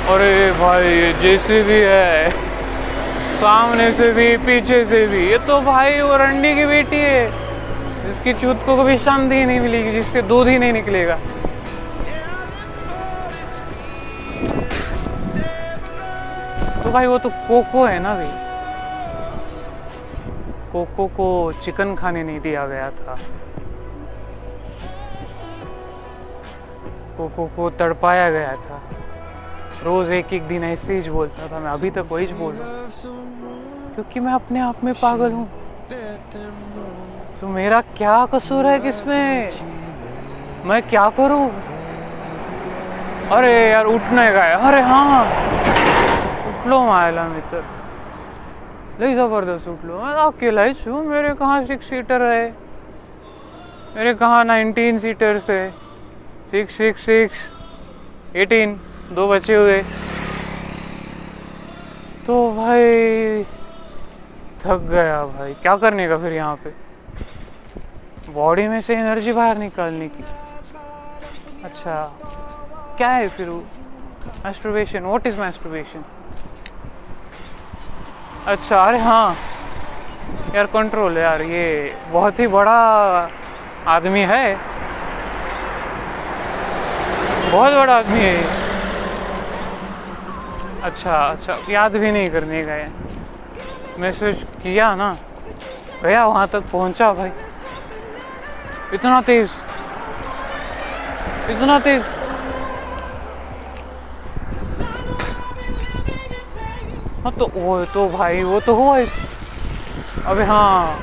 अरे 0.08 0.50
भाई, 0.50 0.84
ये 0.84 1.12
जैसे 1.12 1.62
भी 1.62 1.80
है। 1.80 2.30
सामने 3.40 3.92
से 3.92 4.12
भी, 4.12 4.36
पीछे 4.36 4.84
से 4.84 5.06
भी। 5.06 5.30
ये 5.30 5.38
तो 5.38 5.60
भाई, 5.60 6.00
वो 6.00 6.18
रंडी 6.18 6.54
की 6.54 6.66
बेटी 6.66 6.96
है। 6.96 7.26
जिसकी 8.06 8.32
चूत 8.32 8.56
को 8.66 8.76
कभी 8.76 8.98
शांति 8.98 9.44
नहीं 9.44 9.60
मिलेगी, 9.60 9.92
जिसके 9.92 10.20
दूध 10.20 10.48
ही 10.48 10.58
नहीं 10.58 10.72
निकलेगा। 10.72 11.16
तो 16.84 16.90
भाई, 16.90 17.06
वो 17.06 17.18
तो 17.18 17.28
कोको 17.28 17.86
है 17.86 17.98
ना 17.98 18.14
भाई 18.14 18.45
कोको 20.76 21.06
को 21.06 21.52
चिकन 21.64 21.94
खाने 21.94 22.22
नहीं 22.22 22.40
दिया 22.40 22.66
गया 22.66 22.90
था। 22.90 23.14
कोको 27.16 27.44
को 27.46 27.68
तड़पाया 27.70 28.30
गया 28.30 28.54
था। 28.56 28.80
रोज 29.84 30.10
एक 30.12 30.32
एक 30.32 30.42
दिन 30.48 30.64
ऐसे 30.64 30.98
ही 30.98 31.10
बोलता 31.10 31.46
था, 31.46 31.58
मैं 31.58 31.70
अभी 31.70 31.90
तक 31.90 32.08
वही 32.10 32.26
बोल 32.26 32.54
रहा 32.54 32.84
क्योंकि 33.94 34.20
मैं 34.20 34.32
अपने 34.32 34.60
आप 34.60 34.84
में 34.84 34.92
पागल 34.94 35.32
हूँ। 35.32 35.46
तो 37.40 37.46
मेरा 37.46 37.80
क्या 37.80 38.24
कसूर 38.26 38.66
है 38.66 38.78
किसमें? 38.78 39.50
मैं 40.64 40.82
क्या 40.82 41.08
करूँ? 41.10 41.48
अरे 43.30 43.54
यार, 43.70 43.86
उठने 43.86 44.32
का 44.32 44.44
है 44.44 44.54
अरे 44.68 44.82
हाँ 44.82 45.24
उठलो 46.48 46.82
मायला 46.86 47.24
मित्र। 47.28 47.64
लई 49.00 49.14
ज़बरदस्त 49.14 49.68
उठलो। 49.68 49.98
मैं 50.00 50.12
अकेला 50.14 50.62
ही 50.62 50.72
छू। 50.74 51.02
मेरे 51.02 51.34
कहाँ 51.34 51.64
सिक्स 51.64 51.86
सीटर 51.86 52.22
है? 52.22 52.46
मेरे 53.96 54.14
कहाँ 54.14 54.44
नाइनटीन 54.44 54.98
सीटर 54.98 55.40
है? 55.48 55.70
सिक्स 56.50 56.76
सिक्स 56.76 57.04
सिक्स 57.04 58.36
एटीन 58.36 58.74
दो 59.12 59.26
बचे 59.28 59.54
हुए। 59.54 59.82
तो 62.26 62.50
भाई, 62.56 63.42
थक 64.64 64.88
गया 64.90 65.24
भाई। 65.26 65.52
क्या 65.52 65.76
करने 65.76 66.08
का 66.08 66.16
फिर 66.16 66.32
यहाँ 66.32 66.54
पे? 66.54 66.70
बॉडी 68.34 68.66
में 68.68 68.80
से 68.80 68.94
एनर्जी 68.94 69.32
बाहर 69.32 69.56
निकालने 69.58 70.08
की। 70.08 70.24
अच्छा 71.64 72.02
क्या 72.96 73.10
है 73.10 73.28
फिर 73.28 73.48
वो? 73.48 73.60
मैस्टरबेशन 74.44 75.04
व्हाट 75.04 75.26
इज़ 75.26 75.40
मैस्टरबेशन 75.40 76.02
अच्छा 78.46 78.84
अरे 78.84 78.98
हाँ। 78.98 79.36
यार 80.54 80.66
कंट्रोल 80.66 81.16
यार, 81.18 81.40
ये 81.42 81.94
बहुत 82.10 82.38
ही 82.40 82.46
बड़ा 82.46 82.76
आदमी 83.86 84.20
है। 84.26 84.54
बहुत 87.50 87.72
बड़ा 87.72 87.96
आदमी 87.96 88.20
है 88.20 88.44
अच्छा 90.82 91.16
अच्छा 91.26 91.58
याद 91.68 91.96
भी 91.96 92.10
नहीं 92.10 92.28
करने 92.30 92.62
का 92.62 92.72
है 92.72 92.88
मैसेज 94.00 94.42
किया 94.62 94.94
ना। 94.94 95.12
गया 96.02 96.24
वहाँ 96.26 96.46
तक 96.46 96.70
पहुँचा 96.72 97.12
भाई। 97.12 97.30
इतना 98.94 99.20
तेज। 99.20 99.48
इतना 101.50 101.78
तेज। 101.78 102.02
हाँ 107.26 107.32
तो 107.34 107.46
वो 107.54 107.84
तो 107.84 108.06
भाई, 108.08 108.42
वो 108.42 108.58
तो 108.60 108.74
हुआ 108.74 108.98
अबे 110.30 110.42
हाँ 110.44 110.96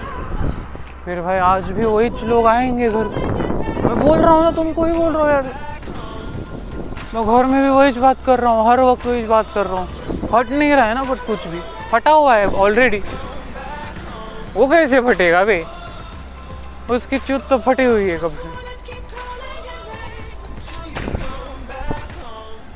फिर 1.06 1.20
भाई 1.22 1.38
आज 1.38 1.64
भी 1.70 1.86
वही 1.86 2.28
लोग 2.28 2.46
आएँगे 2.48 2.90
घर। 2.90 3.08
मैं 3.84 4.00
बोल 4.00 4.18
रहा 4.18 4.32
हूँ 4.32 4.44
ना 4.44 4.52
तुमको 4.52 4.86
ही 4.86 4.94
बोल 4.94 5.14
रहा 5.14 5.24
हूँ 5.24 5.32
यार? 5.32 5.50
मैं 7.14 7.24
घर 7.26 7.46
में 7.46 7.62
भी 7.64 7.70
वही 7.70 8.00
बात 8.00 8.24
कर 8.26 8.40
रहा 8.40 8.52
हूँ, 8.52 8.70
हर 8.72 8.80
वक्त 8.80 9.06
वही 9.06 9.24
बात 9.26 9.52
कर 9.56 9.66
रहा 9.68 9.80
हूँ। 9.80 10.28
फट 10.28 10.52
नहीं 10.52 10.72
रहा 10.72 10.86
है 10.86 10.94
ना 10.94 11.04
बट 11.04 11.26
कुछ 11.28 11.48
भी। 11.48 11.60
फटा 11.92 12.12
हुआ 12.12 12.36
है 12.36 12.46
ऑलरेडी 12.58 13.02
वो 14.56 14.68
कैसे 14.68 15.02
फटेगा 15.02 15.44
बे? 15.44 15.64
उसकी 16.92 17.18
चूत 17.18 17.50
तो 17.50 17.58
फटी 17.58 17.84
हुई 17.84 18.10
है 18.10 18.18
कब 18.18 18.30
से। 18.30 18.48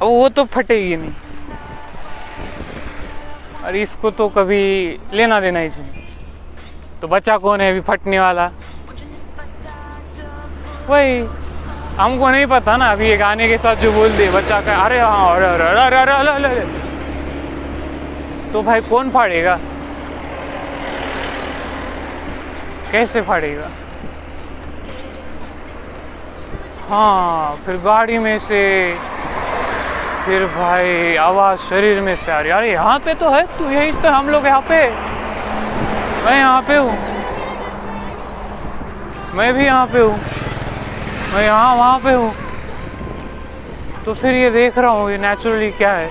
अब 0.01 0.07
वो 0.07 0.27
तो 0.29 0.43
फटेगी 0.43 0.95
नहीं। 0.95 1.26
और 3.67 3.75
इसको 3.75 4.09
तो 4.09 4.27
कभी 4.29 4.63
लेना 5.13 5.39
देना 5.39 5.59
ही 5.59 5.69
चाहिए। 5.69 6.05
तो 7.01 7.07
बच्चा 7.07 7.37
कौन 7.37 7.61
है 7.61 7.69
अभी 7.71 7.81
फटने 7.87 8.19
वाला? 8.19 8.47
वही, 10.89 11.17
हमको 11.97 12.29
नहीं 12.29 12.45
पता 12.45 12.75
ना, 12.77 12.91
अभी 12.91 13.07
ये 13.07 13.17
गाने 13.17 13.47
के 13.47 13.57
साथ 13.57 13.75
जो 13.75 13.91
बोल 13.91 14.15
दे, 14.17 14.29
बच्चा 14.31 14.59
का, 14.61 14.75
अरे 14.75 14.99
हाँ 14.99 15.35
अरे 15.35 15.45
अरे 15.45 15.63
अरे 15.63 15.79
अरे 15.79 16.11
अरे 16.11 16.29
अरे 16.31 16.47
अरे। 16.47 16.65
तो 18.53 18.61
भाई 18.61 18.81
कौन 18.81 19.09
फाड़ेगा? 19.09 19.57
कैसे 22.91 23.21
फाड़ेगा? 23.21 23.69
हाँ 26.89 27.55
फिर 27.65 27.75
गाड़ी 27.75 28.17
में 28.17 28.37
से 28.39 28.61
फिर 30.27 30.45
भाई, 30.45 31.15
आवाज़ 31.15 31.59
शरीर 31.59 31.99
में 32.01 32.15
से 32.15 32.31
आ 32.31 32.39
रही 32.41 32.51
अरे, 32.51 32.71
यहाँ 32.71 32.99
पे 32.99 33.13
तो 33.13 33.29
है, 33.29 33.43
तू 33.43 33.69
यही 33.69 33.91
तो 33.91 34.09
हम 34.09 34.29
लोग 34.29 34.45
यहाँ 34.45 34.61
पे। 34.61 34.89
मैं 36.25 36.37
यहाँ 36.39 36.61
पे 36.61 36.75
हूँ। 36.77 36.91
मैं 39.33 39.53
भी 39.53 39.65
यहाँ 39.65 39.85
पे 39.85 39.99
हूँ। 39.99 40.17
मैं 41.33 41.43
यहाँ 41.43 41.75
वहाँ 41.75 41.99
पे 41.99 42.13
हूँ। 42.13 42.31
तो 44.05 44.13
फिर 44.13 44.33
ये 44.33 44.49
देख 44.49 44.77
रहा 44.77 44.91
हूँ, 44.91 45.11
ये 45.11 45.17
नेचुरली 45.17 45.69
क्या 45.69 45.93
है। 45.93 46.09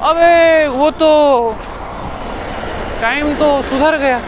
अबे, 0.00 0.66
वो 0.66 0.90
तो 0.90 1.10
टाइम 3.02 3.34
तो 3.34 3.62
सुधर 3.62 3.96
गया। 3.96 4.18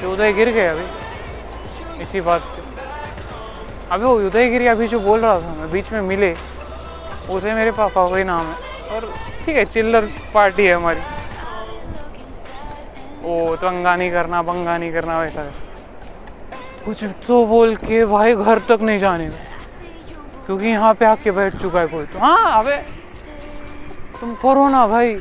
कि 0.00 0.06
उदय 0.06 0.32
गिर 0.32 0.48
गया 0.48 0.72
अभी। 0.72 2.02
इसी 2.02 2.20
बात 2.20 2.40
पे। 2.40 2.62
अभी 3.90 4.04
वो 4.04 4.14
उदय 4.14 4.48
गिरी 4.48 4.66
अभी 4.66 4.88
जो 4.88 4.98
बोल 4.98 5.20
रहा 5.20 5.38
था, 5.38 5.54
मैं 5.58 5.70
बीच 5.70 5.92
में 5.92 6.00
मिले। 6.00 6.55
उसे 7.30 7.54
मेरे 7.54 7.70
पापा 7.72 8.08
का 8.08 8.16
ही 8.16 8.24
नाम 8.24 8.46
है। 8.46 8.94
और 8.94 9.12
ठीक 9.46 9.56
है, 9.56 9.64
चिल्लर 9.66 10.08
पार्टी 10.34 10.66
है 10.66 10.74
हमारी। 10.74 11.00
वो 13.22 13.56
तंगा 13.56 13.94
नहीं 13.96 14.10
करना 14.10 14.42
बंगा 14.42 14.76
नहीं 14.78 14.92
करना, 14.92 15.18
वैसा 15.20 15.42
कुछ 16.84 17.02
तो 17.26 17.44
बोल 17.46 17.74
के 17.76 18.04
भाई 18.06 18.34
घर 18.34 18.58
तक 18.68 18.82
नहीं 18.82 18.98
जाने 18.98 19.26
का 19.26 20.44
क्योंकि 20.46 20.66
यहाँ 20.66 20.92
पे 20.94 21.04
आके 21.06 21.30
बैठ 21.30 21.56
चुका 21.62 21.80
है 21.80 21.86
कोई 21.86 22.04
तो। 22.04 22.18
हाँ 22.18 22.58
अबे, 22.58 22.76
तुम 24.20 24.34
करो 24.34 24.68
ना 24.68 24.86
भाई, 24.86 25.14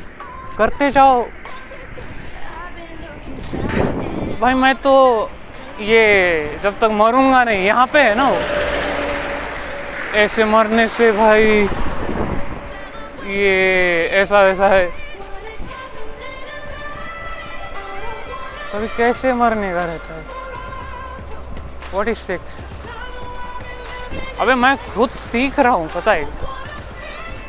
करते 0.58 0.91
जाओ। 0.91 1.24
भाई, 4.39 4.54
मैं 4.54 4.74
तो 4.76 4.94
ये 5.82 6.60
जब 6.63 6.80
तक 6.80 6.89
मरूँगा 6.94 7.44
नहीं, 7.44 7.65
यहाँ 7.65 7.86
पे 7.88 8.00
है 8.00 8.13
ना 8.15 8.30
वो? 8.30 8.38
ऐसे 10.15 10.44
मरने 10.46 10.88
से 10.88 11.12
भाई 11.12 11.68
ये 13.26 14.08
ऐसा 14.14 14.42
वैसा 14.42 14.68
है। 14.68 14.86
कभी 18.74 18.88
कैसे 18.88 19.34
मरने 19.34 19.72
का 19.74 19.86
रहता 19.86 20.14
है? 20.14 20.24
व्हाट 21.92 22.08
इज़ 22.08 22.18
सेक्स 22.18 22.54
अबे 24.40 24.54
मैं 24.54 24.76
खुद 24.94 25.10
सीख 25.10 25.60
रहा 25.60 25.74
हूँ, 25.74 25.88
पता 25.88 26.14
है? 26.14 26.24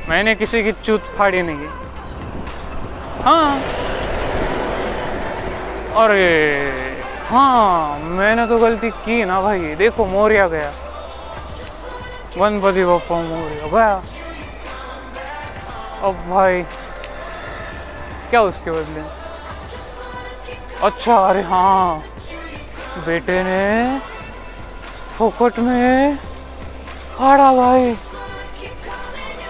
मैंने 0.09 0.35
किसी 0.35 0.63
की 0.63 0.73
चूत 0.73 1.01
फाड़ी 1.19 1.43
नहीं 1.43 1.59
है। 1.59 1.71
अरे 5.97 6.27
हाँ 7.29 7.99
मैंने 7.99 8.47
तो 8.47 8.59
गलती 8.59 8.91
की 9.05 9.25
ना 9.25 9.41
भाई। 9.41 9.75
देखो, 9.75 10.05
मोरिया 10.05 10.47
गया। 10.49 10.71
वन 12.37 12.61
गणपति 12.61 12.85
बप्पा 12.85 13.21
मोरिया 13.23 13.67
गया। 13.67 14.01
अब 16.03 16.15
भाई। 16.31 16.63
क्या 18.31 18.41
उसके 18.43 18.71
बदले 18.71 19.01
अच्छा 20.83 21.17
अरे 21.17 21.43
हाँ। 21.43 22.03
बेटे 23.07 23.43
ने 23.43 23.99
फोकट 25.19 25.59
में 25.59 26.17
फाड़ा 27.19 27.53
भाई। 27.53 27.95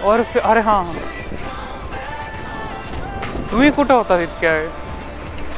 और 0.03 0.23
फिर, 0.23 0.41
अरे 0.41 0.61
हाँ। 0.61 0.83
तुम्ही 3.51 3.71
कुठं 3.71 3.93
होता 3.93 4.25
क्या 4.39 4.51
है। 4.51 4.67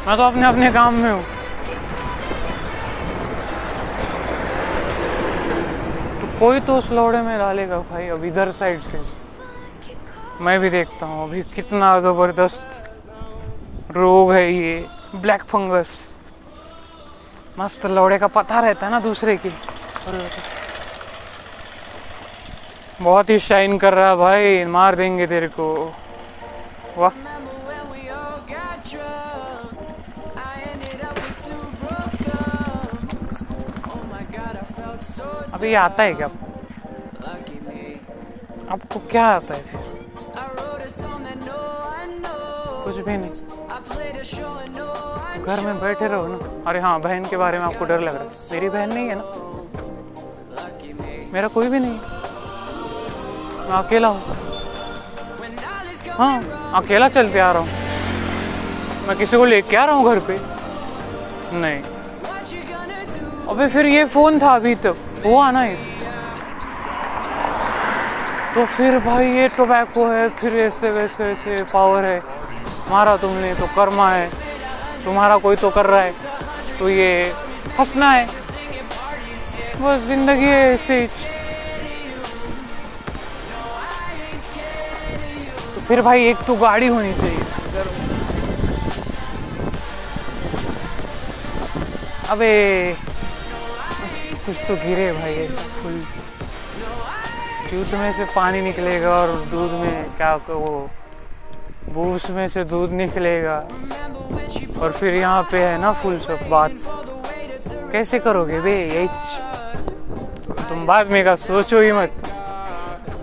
मैं 0.07 0.17
तो 0.17 0.23
अपने 0.23 0.45
अपने 0.47 0.71
काम 0.71 0.93
में 0.93 1.11
हूँ। 1.11 1.23
तो 6.21 6.39
कोई 6.39 6.59
तो 6.59 6.77
उस 6.77 6.91
लौड़े 6.91 7.21
में 7.21 7.37
डालेगा 7.39 7.77
भाई, 7.77 8.07
अब 8.07 8.23
इधर 8.23 8.51
साइड 8.51 8.81
से। 8.81 9.28
मैं 10.41 10.59
भी 10.59 10.69
देखता 10.69 11.05
हूँ 11.05 11.23
अभी, 11.23 11.41
कितना 11.55 11.99
ज़बरदस्त 12.01 13.91
रोग 13.95 14.31
है 14.33 14.51
ये 14.53 14.85
ब्लैक 15.15 15.43
फंगस 15.43 15.87
मस्त 17.59 17.85
लौड़े 17.85 18.17
का 18.17 18.27
पता 18.27 18.59
रहता 18.61 18.85
है 18.85 18.91
ना 18.91 18.99
दूसरे 18.99 19.35
की। 19.37 19.49
बहुत 23.01 23.29
ही 23.29 23.39
शाइन 23.39 23.77
कर 23.77 23.93
रहा 23.93 24.09
है 24.09 24.15
भाई, 24.15 24.63
मार 24.65 24.95
देंगे 24.95 25.25
तेरे 25.27 25.47
को। 25.47 25.67
वाह। 26.97 27.11
अभी 35.53 35.73
आता 35.75 36.03
है 36.03 36.13
क्या? 36.13 36.27
आपको 38.71 38.99
क्या 39.11 39.25
आता 39.27 39.53
है? 39.53 39.88
कुछ 42.89 43.05
भी 43.05 43.15
नहीं। 43.17 43.31
घर 45.43 45.59
में 45.61 45.79
बैठे 45.79 46.07
रहो 46.07 46.27
ना। 46.27 46.37
अरे 46.67 46.79
हाँ 46.79 46.99
बहन 47.01 47.23
के 47.25 47.37
बारे 47.37 47.57
में 47.59 47.65
आपको 47.65 47.85
डर 47.85 47.99
लग 47.99 48.15
रहा 48.15 48.23
है। 48.23 48.29
मेरी 48.51 48.69
बहन 48.69 48.93
नहीं 48.93 49.07
है 49.09 49.15
ना। 49.15 49.23
मेरा 51.33 51.47
कोई 51.47 51.67
भी 51.69 51.79
नहीं 51.79 51.99
मैं 53.69 53.77
अकेला 53.77 54.07
हूँ। 54.07 54.21
हाँ 56.17 56.37
अकेला 56.75 57.09
चल 57.09 57.31
के 57.33 57.39
आ 57.39 57.51
रहा 57.51 57.61
हूँ। 57.61 57.69
मैं 59.07 59.17
किसी 59.17 59.37
को 59.37 59.45
लेके 59.45 59.77
आ 59.77 59.85
रहा 59.85 59.95
हूँ 59.95 60.05
घर 60.05 60.19
पे। 60.29 60.37
नहीं। 61.53 61.81
अबे 63.49 63.67
फिर 63.67 63.85
ये 63.85 64.05
फ़ोन 64.07 64.39
था 64.41 64.55
अभी 64.55 64.75
तक 64.75 64.95
हुआ 65.25 65.49
ना 65.51 65.63
ये। 65.65 65.77
तो 68.55 68.65
फिर 68.65 68.97
भाई 68.99 69.25
ये 69.31 69.47
टोबैको 69.47 70.05
है 70.07 70.27
फिर 70.31 70.61
ऐसे 70.63 70.87
वैसे 70.89 71.23
वैसे 71.23 71.63
पावर 71.73 72.03
है। 72.05 72.19
मारा 72.89 73.15
तुमने 73.17 73.53
तो 73.55 73.65
कर्मा 73.75 74.09
है, 74.11 74.29
तुम्हारा 75.03 75.37
कोई 75.39 75.55
तो 75.55 75.69
कर 75.69 75.85
रहा 75.85 76.01
है 76.01 76.13
तो 76.79 76.89
ये 76.89 77.11
फंसना 77.77 78.11
है। 78.11 78.25
बस 79.81 79.99
ज़िंदगी 80.07 80.45
है 80.45 80.73
ऐसे 80.73 81.05
तो 85.65 85.81
फिर 85.87 86.01
भाई 86.01 86.25
एक 86.29 86.37
तो 86.47 86.55
गाड़ी 86.57 86.87
होनी 86.87 87.13
चाहिए। 87.13 87.43
अबे, 92.29 92.51
कुछ 94.45 94.55
तो 94.67 94.75
गिरे 94.77 95.11
भाई 95.13 95.47
फुल। 95.81 95.95
दूध 97.71 97.93
में 97.93 98.11
से 98.13 98.25
पानी 98.35 98.61
निकलेगा 98.61 99.09
और 99.11 99.31
दूध 99.51 99.71
में 99.79 100.03
क्या 100.17 100.35
वो 100.49 100.89
बूस 101.93 102.29
में 102.29 102.47
से 102.49 102.63
दूध 102.63 102.91
निकलेगा। 102.91 103.57
और 104.81 104.91
फिर 104.91 105.13
यहाँ 105.15 105.41
पे 105.43 105.59
है 105.59 105.77
ना 105.77 105.91
फुल 105.93 106.17
सब 106.19 106.47
बात। 106.49 106.69
कैसे 107.91 108.19
करोगे 108.19 108.59
बे? 108.61 108.75
यही 108.85 109.07
तुम 110.69 110.85
बाद 110.85 111.07
में 111.07 111.23
का 111.23 111.35
सोचो 111.35 111.81
ही 111.81 111.91
मत। 111.91 112.09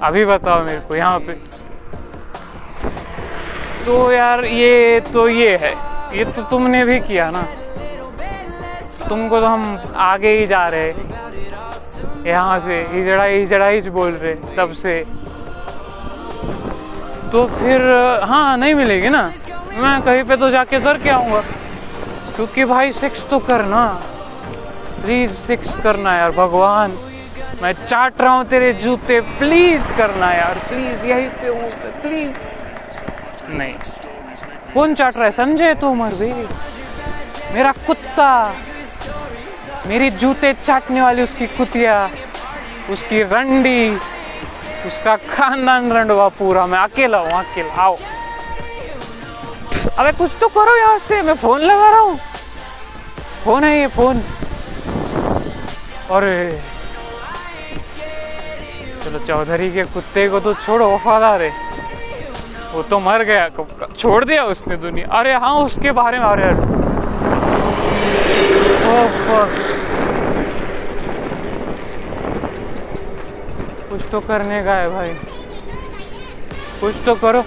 अभी 0.02 0.24
बताओ 0.24 0.64
मेरे 0.64 0.80
को 0.80 0.94
यहाँ 0.94 1.18
पे। 1.18 1.32
तो 3.86 4.12
यार 4.12 4.44
ये 4.44 5.00
तो 5.14 5.28
ये 5.28 5.56
है। 5.56 5.72
ये 6.12 6.24
तो 6.24 6.42
तुमने 6.42 6.84
भी 6.84 6.98
किया 7.00 7.30
ना। 7.30 7.42
तुमको 9.08 9.40
तो 9.40 9.46
हम 9.46 9.76
आगे 9.96 10.38
ही 10.38 10.46
जा 10.46 10.66
रहे। 10.66 10.92
यहाँ 12.26 12.58
से 12.60 12.76
हिजड़ा 12.92 13.24
हिजड़ा 13.24 13.66
ही 13.66 13.80
बोल 13.90 14.12
रहे 14.12 14.34
तब 14.56 14.72
से। 14.74 15.02
तो 17.32 17.46
फिर 17.46 17.80
हाँ 18.22 18.56
नहीं 18.56 18.74
मिलेगी 18.74 19.08
ना। 19.08 19.22
मैं 19.72 20.00
कहीं 20.02 20.22
पे 20.22 20.36
तो 20.36 20.50
जाके 20.50 20.78
कर 20.80 20.96
के 20.96 21.10
आऊँगा। 21.10 21.40
क्योंकि 22.36 22.64
भाई 22.64 22.92
सिक्स 22.92 23.28
तो 23.30 23.38
करना। 23.38 23.86
प्लीज़ 25.04 25.32
सेक्स 25.46 25.80
करना 25.80 26.16
यार, 26.16 26.30
भगवान। 26.30 26.92
मैं 27.62 27.72
चाट 27.72 28.20
रहा 28.20 28.32
हूँ 28.32 28.44
तेरे 28.44 28.72
जूते। 28.72 29.20
प्लीज़ 29.38 29.82
करना 29.98 30.32
यार 30.32 30.58
प्लीज़ 30.68 31.10
यही 31.10 31.28
पे 31.28 31.48
हूँ 31.48 31.70
प्लीज़ 32.02 32.32
नहीं। 33.48 33.74
कौन 34.74 34.94
चाट 34.94 35.16
रहा 35.16 35.24
है? 35.24 35.30
संजय 35.30 35.74
तोमर 35.74 36.14
भी। 36.14 36.32
मेरा 37.54 37.72
कुत्ता। 37.86 38.52
मेरी 39.86 40.10
जूते 40.10 40.52
चाटने 40.52 41.00
वाली 41.00 41.22
उसकी 41.22 41.46
कुतिया, 41.46 42.08
उसकी 42.90 43.22
रंडी। 43.22 43.98
उसका 44.86 45.16
खानदान 45.16 45.92
रंडवा 45.92 46.28
पूरा। 46.28 46.66
मैं 46.66 46.78
अकेला 46.78 47.18
हूँ, 47.18 47.30
अकेला। 47.30 47.82
आओ। 47.82 47.96
अबे 49.98 50.12
कुछ 50.12 50.30
तो 50.40 50.48
करो 50.48 50.76
यहाँ 50.76 50.98
से। 50.98 51.22
मैं 51.22 51.34
फ़ोन 51.34 51.60
लगा 51.60 51.90
रहा 51.90 52.00
हूँ। 52.00 52.18
फ़ोन 53.44 53.64
है 53.64 53.80
ये, 53.80 53.86
फ़ोन। 53.86 54.16
अरे। 56.10 56.60
चलो 59.04 59.18
चौधरी 59.18 59.70
के 59.70 59.82
कुत्ते 59.82 60.28
को 60.28 60.40
तो 60.40 60.52
छोड़ो, 60.54 60.86
वफादार 60.94 61.40
है। 61.40 61.50
वो 62.72 62.82
तो 62.82 62.98
मर 62.98 63.22
गया। 63.22 63.48
कब 63.48 63.66
का 63.80 63.86
छोड़ 63.98 64.24
दिया 64.24 64.42
उसने 64.44 64.76
दुनिया। 64.76 65.18
अरे 65.18 65.34
हाँ 65.34 65.54
उसके 65.54 65.90
बारे 65.92 66.18
में 66.18 66.26
अरे। 66.26 66.50
ओह 68.86 69.75
कुछ 73.96 74.10
तो 74.12 74.18
करने 74.20 74.60
का 74.62 74.74
है 74.76 74.88
भाई। 74.90 75.12
कुछ 76.80 76.94
तो 77.06 77.14
करो। 77.14 77.40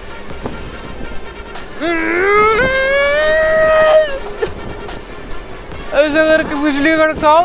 ऐसा 6.00 6.24
करके 6.26 6.54
बिजली 6.62 6.96
कड़काओ 6.96 7.44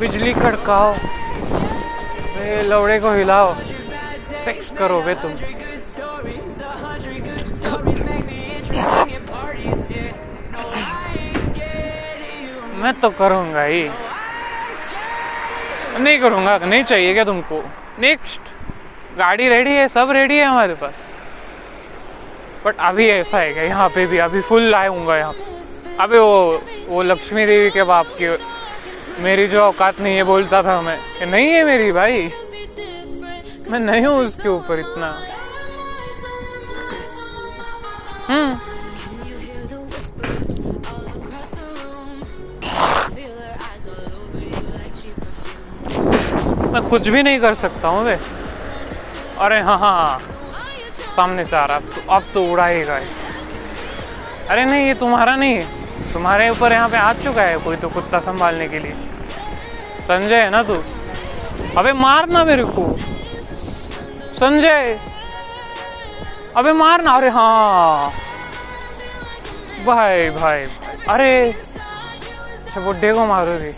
बिजली 0.00 0.32
खड़काओ 0.32 0.94
लौड़े 2.68 2.98
को 3.00 3.12
हिलाओ। 3.14 3.54
सेक्स 4.44 4.70
करो 4.78 5.00
बे 5.02 5.14
तुम। 5.14 5.32
मैं 12.82 12.92
तो 13.00 13.08
करूँगा 13.10 13.62
ही। 13.62 13.82
नहीं 15.98 16.18
करूँगा, 16.20 16.58
नहीं 16.58 16.82
चाहिए 16.84 17.12
क्या 17.14 17.24
तुमको? 17.24 17.62
नेक्स्ट 18.00 18.40
गाड़ी 19.18 19.48
रेडी 19.48 19.70
है, 19.70 19.86
सब 19.88 20.10
रेडी 20.10 20.36
है 20.36 20.44
हमारे 20.44 20.74
पास। 20.74 20.94
बट 22.64 22.76
अभी 22.80 23.08
ऐसा 23.10 23.38
है 23.38 23.52
क्या 23.52 23.62
यहाँ 23.64 23.88
पे 23.88 24.06
भी, 24.06 24.18
अभी 24.18 24.40
फुल 24.40 24.74
आऊँगा 24.74 25.16
यहाँ। 25.16 25.34
अबे 26.00 26.18
वो 26.18 26.60
वो 26.88 27.02
लक्ष्मी 27.02 27.46
देवी 27.46 27.70
के 27.70 27.82
बाप 27.84 28.06
की 28.18 28.28
मेरी 29.22 29.46
जो 29.46 29.60
औकात 29.62 30.00
नहीं 30.00 30.16
है, 30.16 30.22
बोलता 30.24 30.62
था 30.62 30.80
मैं 30.80 30.98
नहीं 31.26 31.50
है 31.50 31.64
मेरी 31.64 31.92
भाई। 31.92 32.30
मैं 33.72 33.78
नहीं 33.80 34.06
हूँ 34.06 34.16
उसके 34.16 34.48
ऊपर 34.48 34.78
इतना। 34.78 35.06
हम्म। 38.28 38.58
मैं 46.72 46.82
कुछ 46.88 47.08
भी 47.08 47.22
नहीं 47.22 47.38
कर 47.40 47.54
सकता 47.54 47.88
हूँ 47.88 48.04
वे। 48.04 48.18
अरे 49.38 49.60
हाँ 49.60 49.78
हाँ 49.78 49.92
हाँ। 49.92 50.20
सामने 51.16 51.44
से 51.44 51.56
आ 51.56 51.64
रहा 51.64 51.76
अब 51.76 51.82
तो, 51.82 52.12
अब 52.12 52.22
तो 52.34 52.44
उड़ाएगा। 52.52 52.98
अरे 54.50 54.64
नहीं 54.64 54.86
ये 54.86 54.94
तुम्हारा 54.94 55.36
नहीं 55.36 55.54
है। 55.54 56.12
तुम्हारे 56.12 56.48
ऊपर 56.50 56.72
यहाँ 56.72 56.88
पे 56.88 56.96
आ 56.96 57.12
चुका 57.12 57.42
है 57.42 57.56
कोई 57.58 57.76
तो 57.76 57.88
कुत्ता 57.88 58.20
संभालने 58.20 58.68
के 58.68 58.78
लिए। 58.78 58.92
संजय 60.02 60.42
है 60.42 60.50
ना 60.50 60.62
तू? 60.62 60.76
अबे 61.78 61.92
मारना 61.92 62.44
मेरे 62.44 62.64
को। 62.64 63.11
संजय 64.42 64.98
अबे 66.56 66.72
मार 66.72 67.02
ना 67.02 67.10
अरे 67.16 67.28
हाँ। 67.30 68.10
भाई 69.86 70.30
भाई, 70.30 70.64
भाई। 70.66 70.96
अरे 71.14 71.30
अच्छा 71.52 72.80
बुढ़े 72.80 73.12
को 73.12 73.26
मारो 73.26 73.56
भी 73.58 73.70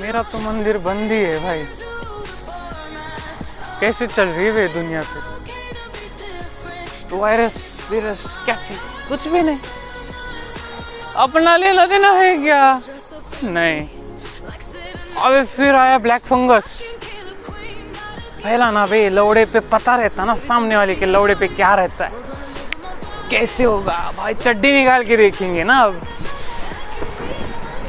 मेरा 0.00 0.22
तो 0.22 0.38
मंदिर 0.38 0.78
बंद 0.88 1.12
ही 1.12 1.22
है 1.22 1.38
भाई। 1.38 1.64
कैसे 3.80 4.06
चल 4.06 4.28
रही 4.28 4.46
है 4.58 4.66
दुनिया 4.74 5.02
पे 5.02 5.20
तो, 5.20 5.32
तो 7.10 7.22
वायरस 7.22 7.75
कुछ 7.90 9.26
भी 9.28 9.42
नहीं। 9.42 9.58
अपना 11.16 11.56
लेना 11.56 11.86
देना 11.86 12.10
है 12.12 12.36
क्या? 12.36 12.80
नहीं। 13.44 13.88
अबे 15.16 15.44
फिर 15.44 15.74
आया 15.74 15.98
ब्लैक 15.98 16.22
फंगस 16.22 16.62
पहला 18.44 18.70
ना 18.70 18.86
भाई, 18.86 19.08
लौड़े 19.08 19.44
पे 19.44 19.60
पता 19.60 19.94
रहता 19.96 20.24
ना, 20.24 20.34
सामने 20.34 20.76
वाले 20.76 20.94
के 20.94 21.06
लौड़े 21.06 21.34
पे 21.34 21.46
क्या 21.46 21.74
रहता 21.74 22.04
है। 22.04 22.12
कैसे 23.30 23.64
होगा? 23.64 24.12
भाई 24.16 24.34
चड्डी 24.34 24.72
निकाल 24.72 25.04
के 25.04 25.16
देखेंगे 25.16 25.64
ना 25.64 25.78
अब। 25.78 26.00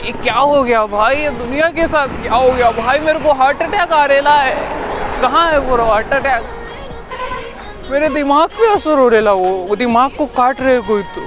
ये 0.06 0.12
क्या 0.12 0.36
हो 0.36 0.64
गया 0.64 0.86
भाई? 0.86 1.16
ये 1.16 1.30
दुनिया 1.30 1.70
के 1.70 1.88
साथ 1.88 2.08
क्या 2.08 2.36
हो 2.36 2.52
गया? 2.52 2.72
भाई 2.72 3.00
मेरे 3.00 3.20
को 3.20 3.34
हार्ट 3.34 3.62
अटैक 3.62 3.92
आ 3.92 4.06
रेला 4.06 4.36
है। 4.36 4.56
कहाँ 5.22 5.52
है 5.52 5.60
पूरा 5.70 5.84
हार्ट 5.84 6.14
अटैक 6.14 6.44
मेरे 7.92 8.08
दिमाग 8.10 8.48
पे 8.50 8.68
असर 8.68 8.98
हो 9.00 9.10
रेला 9.10 9.32
वो 9.32 9.50
वो 9.68 9.76
दिमाग 9.76 10.10
को 10.18 10.26
काट 10.26 10.62
रहे 10.62 10.80
कोई 10.82 11.04
तो। 11.16 11.22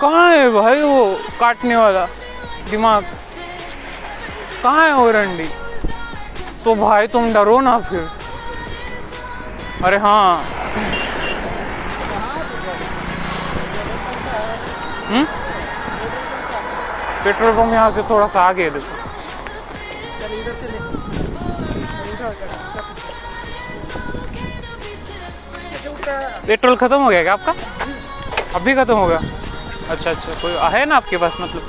कहाँ 0.00 0.28
है 0.32 0.48
भाई 0.50 0.82
वो 0.82 1.04
काटने 1.40 1.76
वाला 1.76 2.04
दिमाग? 2.70 3.02
कहाँ 4.62 4.86
है 4.86 4.92
वो 4.92 5.10
रंडी? 5.12 5.48
तो 6.64 6.74
भाई 6.74 7.06
तुम 7.06 7.32
डरो 7.32 7.60
ना 7.60 7.78
फिर। 7.78 8.06
अरे 9.84 9.96
हाँ। 9.96 10.44
हम्म? 15.08 15.24
पेट्रोल 17.24 17.52
पंप 17.56 17.72
यहाँ 17.72 17.90
से 17.90 18.02
थोड़ा 18.02 18.26
सा 18.26 18.40
आगे 18.40 18.70
देखो। 18.70 19.05
पेट्रोल 26.46 26.76
खत्म 26.76 27.00
हो 27.02 27.08
गया 27.10 27.22
क्या 27.22 27.32
आपका? 27.32 27.52
अभी 28.54 28.74
खत्म 28.74 28.94
हो 28.94 29.06
गया 29.06 29.18
अच्छा 29.90 30.10
अच्छा 30.10 30.34
कोई 30.42 30.52
है 30.74 30.84
ना 30.84 30.96
आपके 30.96 31.16
पास 31.16 31.36
मतलब? 31.40 31.62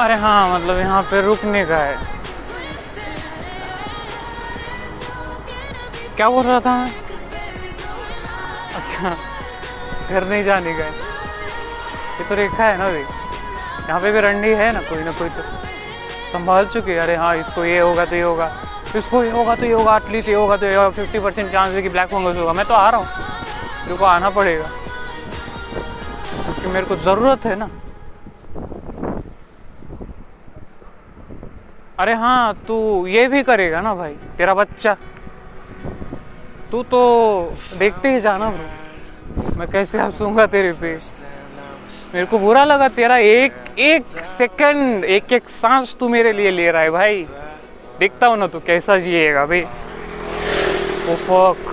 अरे 0.00 0.14
हाँ 0.20 0.54
मतलब 0.54 0.78
यहाँ 0.78 1.02
पे 1.10 1.20
रुकने 1.26 1.64
का 1.66 1.76
है। 1.78 1.96
क्या 6.16 6.28
बोल 6.30 6.44
रहा 6.46 6.58
था 6.60 6.76
मैं? 6.78 7.03
घर 9.04 10.24
नहीं 10.24 10.44
जाने 10.44 10.70
है 10.72 10.90
ये 10.90 12.28
तो 12.28 12.34
रेखा 12.34 12.64
है 12.64 12.76
ना 12.78 12.84
भाई 12.84 13.00
यहाँ 13.88 14.00
पे 14.00 14.12
भी 14.12 14.20
रंडी 14.20 14.48
है 14.54 14.72
ना 14.72 14.80
कोई 14.88 15.02
ना 15.04 15.12
कोई 15.12 15.28
तो। 15.28 15.42
संभाल 16.32 16.66
चुके 16.66 16.96
अरे 16.98 17.14
हाँ 17.16 17.36
इसको 17.36 17.64
ये 17.64 17.78
होगा 17.78 18.04
तो 18.04 18.16
ये 18.16 18.22
होगा। 18.22 18.50
इसको 18.96 19.22
ये 19.24 19.30
होगा 19.30 19.54
तो 19.54 19.66
ये 19.66 19.72
होगा 19.72 19.96
एटलीस्ट 19.96 20.28
ये 20.28 20.34
होगा 20.34 20.56
तो 20.56 20.66
ये 20.66 20.74
होगा। 20.74 20.90
फिफ्टी 20.90 21.18
परसेंट 21.18 21.50
चांस 21.52 21.74
है 21.74 21.82
कि 21.82 21.88
ब्लैक 21.88 22.08
फंगस 22.08 22.36
होगा। 22.36 22.52
मैं 22.52 22.64
तो 22.66 22.74
आ 22.74 22.88
रहा 22.90 23.00
हूँ। 23.00 23.06
मेरे 23.84 23.96
को 23.96 24.04
आना 24.04 24.30
पड़ेगा। 24.30 24.68
क्योंकि 26.44 26.68
मेरे 26.68 26.86
को 26.86 26.96
ज़रूरत 26.96 27.44
है 27.46 27.54
ना। 27.58 27.68
अरे 31.98 32.14
हाँ 32.14 32.54
तू 32.66 33.06
ये 33.06 33.26
भी 33.28 33.42
करेगा 33.42 33.80
ना 33.80 33.94
भाई। 33.94 34.14
तेरा 34.38 34.54
बच्चा। 34.54 34.96
तू 36.70 36.82
तो 36.82 37.00
देखते 37.78 38.08
ही 38.14 38.20
जाना। 38.20 38.50
ब्रो 38.50 38.83
मैं 39.36 39.66
कैसे 39.70 39.98
हंसूँगा 39.98 40.46
तेरे 40.46 40.72
पे? 40.72 40.96
मेरे 42.14 42.26
को 42.26 42.38
बुरा 42.38 42.64
लगा 42.64 42.88
तेरा 42.88 43.16
एक 43.18 43.52
एक 43.78 44.02
सेकंड 44.38 45.04
एक 45.04 45.32
एक 45.32 45.48
सांस 45.50 45.94
तू 46.00 46.08
मेरे 46.08 46.32
लिए 46.32 46.50
ले 46.50 46.70
रहा 46.70 46.82
है 46.82 46.90
भाई। 46.90 47.22
देखता 47.98 48.26
हूँ 48.26 48.36
ना 48.38 48.46
तू 48.46 48.58
कैसा 48.66 48.98
जिएगा 48.98 49.44
भाई 49.46 49.62
ओ 51.10 51.14
फक 51.26 51.70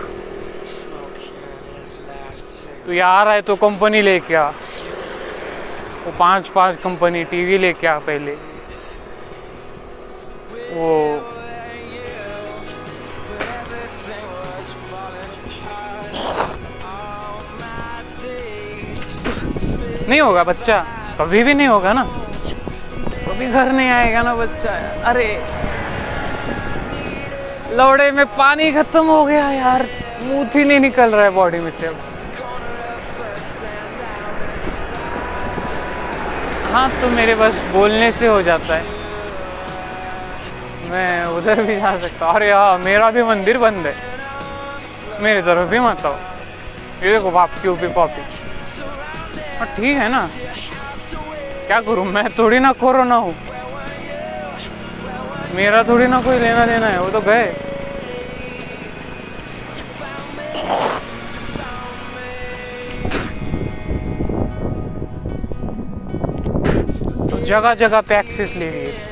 तू 2.86 2.92
यहाँ 2.92 3.24
रहा 3.26 3.34
है 3.34 3.42
तो 3.42 3.56
कंपनी 3.56 4.02
लेके 4.02 4.36
आ 4.36 4.50
वो 6.06 6.12
पाँच 6.20 6.48
पाँच 6.50 6.78
कंपनी 6.84 7.24
टीवी 7.24 7.58
लेके 7.62 7.88
आ 7.88 7.98
पहले? 8.00 8.36
वो 10.74 10.90
नहीं 20.10 20.22
होगा 20.22 20.44
बच्चा। 20.44 20.84
कभी 21.20 21.44
भी 21.44 21.54
नहीं 21.54 21.68
होगा 21.68 21.94
ना। 21.94 22.04
कभी 23.28 23.48
घर 23.48 23.72
नहीं 23.72 23.90
आएगा 23.90 24.22
ना 24.22 24.36
बच्चा। 24.36 24.72
अरे। 25.04 25.28
लौड़े 27.76 28.12
में 28.12 28.26
पानी 28.26 28.72
खत्म 28.72 29.06
हो 29.06 29.26
गया 29.26 29.52
यार। 29.52 29.86
मुँह 30.22 30.48
ही 30.56 30.64
नहीं 30.64 30.80
निकल 30.80 31.14
रहा 31.14 31.24
है 31.24 31.30
बॉडी 31.30 31.60
में 31.60 31.72
से 31.80 31.88
हाँ 36.72 36.90
तो 37.02 37.08
मेरे 37.08 37.36
बस 37.36 37.54
बोलने 37.74 38.12
से 38.12 38.28
हो 38.28 38.42
जाता 38.42 38.76
है। 38.76 38.84
मैं 40.92 41.26
उधर 41.26 41.62
भी 41.62 41.76
जा 41.76 41.98
सकता 41.98 42.32
अरे 42.32 42.52
हाँ 42.52 42.78
मेरा 42.78 43.10
भी 43.12 43.24
मंदिर 43.24 43.58
बंद 43.58 43.88
है। 43.88 43.94
मेरी 45.22 45.42
तरफ़ 45.42 45.70
भी 45.70 45.80
मत 45.80 46.06
आओ। 46.06 46.16
ये 47.04 47.12
देखो 47.12 47.30
बाप 47.30 47.50
की 47.62 47.70
ऊपी 47.70 47.88
ठीक 49.66 49.98
है 49.98 50.10
ना। 50.10 50.28
क्या 51.68 51.80
करूँ, 51.82 52.06
मैं 52.06 52.28
थोड़ी 52.38 52.60
ना 52.60 52.72
कोरोना 52.72 53.16
हूँ। 53.16 53.34
मेरा 55.56 55.84
थोड़ी 55.84 56.08
ना 56.08 56.22
कोई 56.22 56.40
लेना 56.40 56.66
देना 56.66 56.88
है, 56.88 57.00
वो 57.02 57.10
तो 57.10 57.22
गए। 57.22 57.46
तो 67.30 67.46
जगह 67.46 67.74
जगह 67.76 68.02
पे 68.02 68.20
एक्सेस 68.20 68.56
ले 68.56 68.70
लिए 68.72 69.11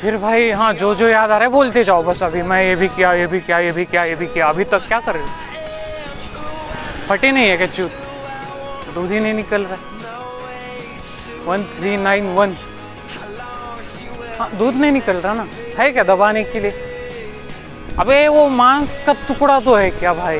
फिर 0.00 0.16
भाई 0.16 0.50
हाँ 0.50 0.72
जो 0.72 0.94
जो 0.94 1.08
याद 1.08 1.30
आ 1.30 1.38
रहा 1.38 1.44
है, 1.44 1.48
बोलते 1.48 1.84
जाओ 1.84 2.02
बस 2.02 2.22
अभी। 2.22 2.42
मैं 2.42 2.62
ये 2.64 2.74
भी 2.74 2.88
किया, 2.88 3.12
ये 3.12 3.26
भी 3.26 3.40
किया, 3.40 3.58
ये 3.58 3.70
भी 3.70 3.84
किया, 3.84 4.04
ये 4.04 4.14
भी 4.14 4.26
किया। 4.26 4.46
अभी 4.46 4.64
तक 4.64 4.86
क्या 4.88 5.00
कर 5.00 5.12
रहे 5.12 5.22
हो? 5.22 5.28
फटे 7.08 7.30
नहीं 7.30 7.48
है 7.48 7.56
क्या 7.56 7.66
चूत? 7.66 7.90
दूध 8.94 9.10
ही 9.10 9.20
नहीं 9.20 9.34
निकल 9.34 9.62
रहा। 9.62 9.76
One 11.44 11.62
three 11.62 11.96
nine 11.96 12.26
one. 12.26 12.54
हाँ 14.38 14.50
दूध 14.58 14.76
नहीं 14.76 14.92
निकल 14.92 15.16
रहा 15.16 15.34
ना। 15.34 15.46
है 15.78 15.90
क्या 15.92 16.02
दबाने 16.02 16.42
के 16.44 16.60
लिए? 16.60 16.72
अबे, 17.98 18.28
वो 18.28 18.48
मांस 18.48 19.04
का 19.06 19.12
टुकड़ा 19.12 19.58
तो 19.60 19.74
है 19.74 19.90
क्या 19.90 20.14
भाई? 20.14 20.38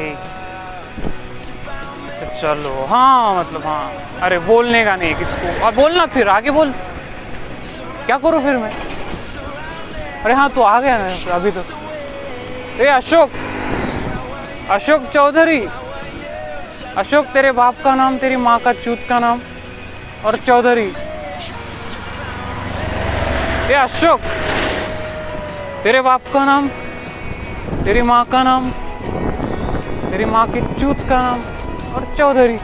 अच्छा 2.08 2.40
चलो। 2.40 2.86
हाँ 2.86 3.40
मतलब 3.40 3.62
हाँ। 3.66 3.92
अरे, 4.22 4.38
बोलने 4.38 4.84
का 4.84 4.96
नहीं 4.96 5.14
किसको। 5.14 5.66
अब 5.66 5.74
बोलना 5.74 6.06
फिर, 6.06 6.28
आगे 6.28 6.50
बोल। 6.50 6.72
क्या 8.06 8.16
करूँ 8.16 8.42
फिर 8.42 8.56
मैं? 8.56 8.99
अरे 10.24 10.34
हाँ 10.34 10.48
तू 10.50 10.60
आ 10.60 10.80
गया 10.80 10.96
ना 10.98 11.34
अभी 11.34 11.50
तो। 11.50 11.62
ए, 12.80 12.86
अशोक 12.86 13.30
अशोक 14.70 15.02
चौधरी, 15.04 15.60
अशोक, 16.96 17.24
तेरे 17.26 17.52
बाप 17.52 17.74
का 17.84 17.94
नाम, 17.94 18.18
तेरी 18.18 18.36
माँ 18.36 18.58
का 18.58 18.72
चूत 18.72 18.98
का 19.08 19.18
नाम, 19.18 19.40
और 20.24 20.36
चौधरी। 20.36 20.86
ए, 23.70 23.74
अशोक, 23.74 24.20
तेरे 25.84 26.00
बाप 26.00 26.20
का 26.32 26.44
नाम, 26.44 26.68
तेरी 27.84 28.02
माँ 28.02 28.24
का 28.24 28.42
नाम, 28.42 28.70
तेरी 30.10 30.24
माँ 30.24 30.46
की 30.52 30.60
चूत 30.80 30.98
का 31.08 31.18
नाम, 31.22 31.40
और 31.94 32.14
चौधरी। 32.18 32.58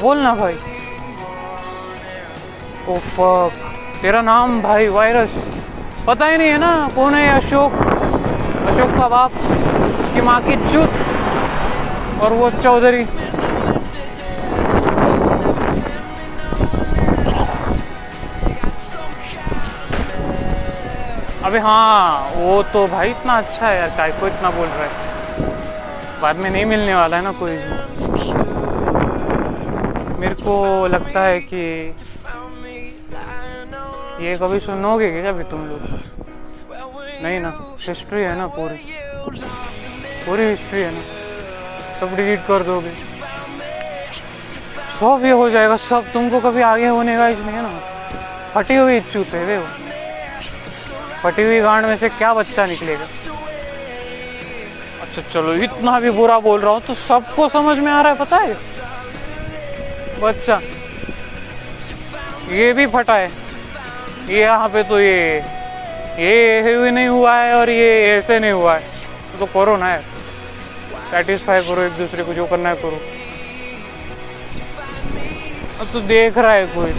बोलना 0.00 0.34
भाई। 0.34 0.58
ओ 2.88 2.98
फक 2.98 3.52
तेरा 4.02 4.20
नाम 4.22 4.60
भाई 4.62 4.88
वायरस 4.88 5.34
पता 6.06 6.26
ही 6.26 6.36
नहीं 6.38 6.48
है 6.48 6.58
ना 6.58 6.70
कौन 6.94 7.14
है 7.14 7.28
अशोक 7.30 7.72
अशोक 7.72 8.90
का 8.96 9.06
बाप, 9.08 9.32
उसकी 10.00 10.20
माँ 10.20 10.40
की 10.42 10.56
चूत, 10.64 10.90
और 12.22 12.32
वो 12.32 12.50
चौधरी। 12.62 13.04
अबे 21.44 21.58
हाँ 21.58 22.30
वो 22.36 22.62
तो 22.72 22.86
भाई 22.88 23.10
इतना 23.10 23.36
अच्छा 23.38 23.66
है 23.66 23.76
यार 23.76 23.88
काय 23.96 24.12
को 24.20 24.26
इतना 24.26 24.50
बोल 24.50 24.66
रहा 24.66 24.84
है। 24.84 24.90
बाद 26.20 26.36
में 26.36 26.50
नहीं 26.50 26.64
मिलने 26.66 26.94
वाला 26.94 27.16
है 27.16 27.22
ना 27.22 27.32
कोई 27.40 27.56
मेरे 30.20 30.34
को 30.34 30.86
लगता 30.86 31.20
है 31.22 31.38
कि 31.40 31.64
ये 34.24 34.36
कभी 34.40 34.58
सुनोगे 34.60 35.10
क्या 35.12 35.28
अभी 35.28 35.44
तुम 35.44 35.64
लोग? 35.68 35.80
नहीं 37.22 37.40
ना 37.40 37.50
हिस्ट्री 37.80 38.22
है 38.22 38.34
ना 38.36 38.46
पूरी। 38.56 38.76
पूरी 40.24 40.42
हिस्ट्री 40.42 40.80
है 40.80 40.90
ना। 40.92 41.02
सब 42.00 42.14
डिलीट 42.16 42.40
कर 42.48 42.62
दोगे। 42.62 42.92
सब 45.00 45.24
ये 45.24 45.30
हो 45.30 45.48
जाएगा, 45.50 45.76
सब 45.90 46.12
तुमको 46.12 46.40
कभी 46.40 46.62
आगे 46.62 46.86
होने 46.88 47.16
का 47.16 47.28
नहीं 47.28 47.54
है 47.54 47.62
ना। 47.62 47.70
फटी 48.54 48.76
हुई 48.76 48.94
है 48.94 49.44
वे 49.44 49.58
वो। 49.58 49.66
फटी 51.22 51.42
हुई 51.42 51.60
गांड 51.60 51.86
में 51.86 51.96
से 51.98 52.08
क्या 52.08 52.32
बच्चा 52.34 52.66
निकलेगा? 52.66 53.06
अच्छा 55.02 55.20
चलो, 55.32 55.54
इतना 55.64 56.00
भी 56.00 56.10
बुरा 56.10 56.38
बोल 56.40 56.60
रहा 56.60 56.72
हूँ 56.72 56.80
तो 56.80 56.94
सबको 57.08 57.48
समझ 57.50 57.78
में 57.78 57.92
आ 57.92 58.00
रहा 58.02 58.12
है, 58.12 58.18
पता 58.18 58.36
है? 58.38 58.54
बच्चा, 60.20 60.60
ये 62.50 62.72
भी 62.72 62.86
फटा 62.88 63.16
है। 63.16 63.43
ये 64.28 64.40
यहाँ 64.40 64.68
पे 64.68 64.82
तो 64.82 64.98
ये 65.00 65.42
ये 66.18 66.32
ऐसे 66.50 66.76
भी 66.78 66.90
नहीं 66.90 67.08
हुआ 67.08 67.34
है 67.34 67.54
और 67.54 67.68
ये 67.68 67.90
ऐसे 68.10 68.38
नहीं 68.38 68.52
हुआ 68.52 68.74
है। 68.76 69.38
तो 69.38 69.46
कोरोना 69.46 69.86
है 69.86 70.00
सेटिस्फाई 71.10 71.62
करो 71.62 71.82
एक 71.82 71.92
दूसरे 71.92 72.24
को, 72.24 72.32
जो 72.34 72.46
करना 72.46 72.68
है 72.68 72.74
करो। 72.76 72.98
अब 75.80 75.86
तो 75.92 76.00
देख 76.00 76.38
रहा 76.38 76.52
है 76.52 76.66
कोई। 76.66 76.92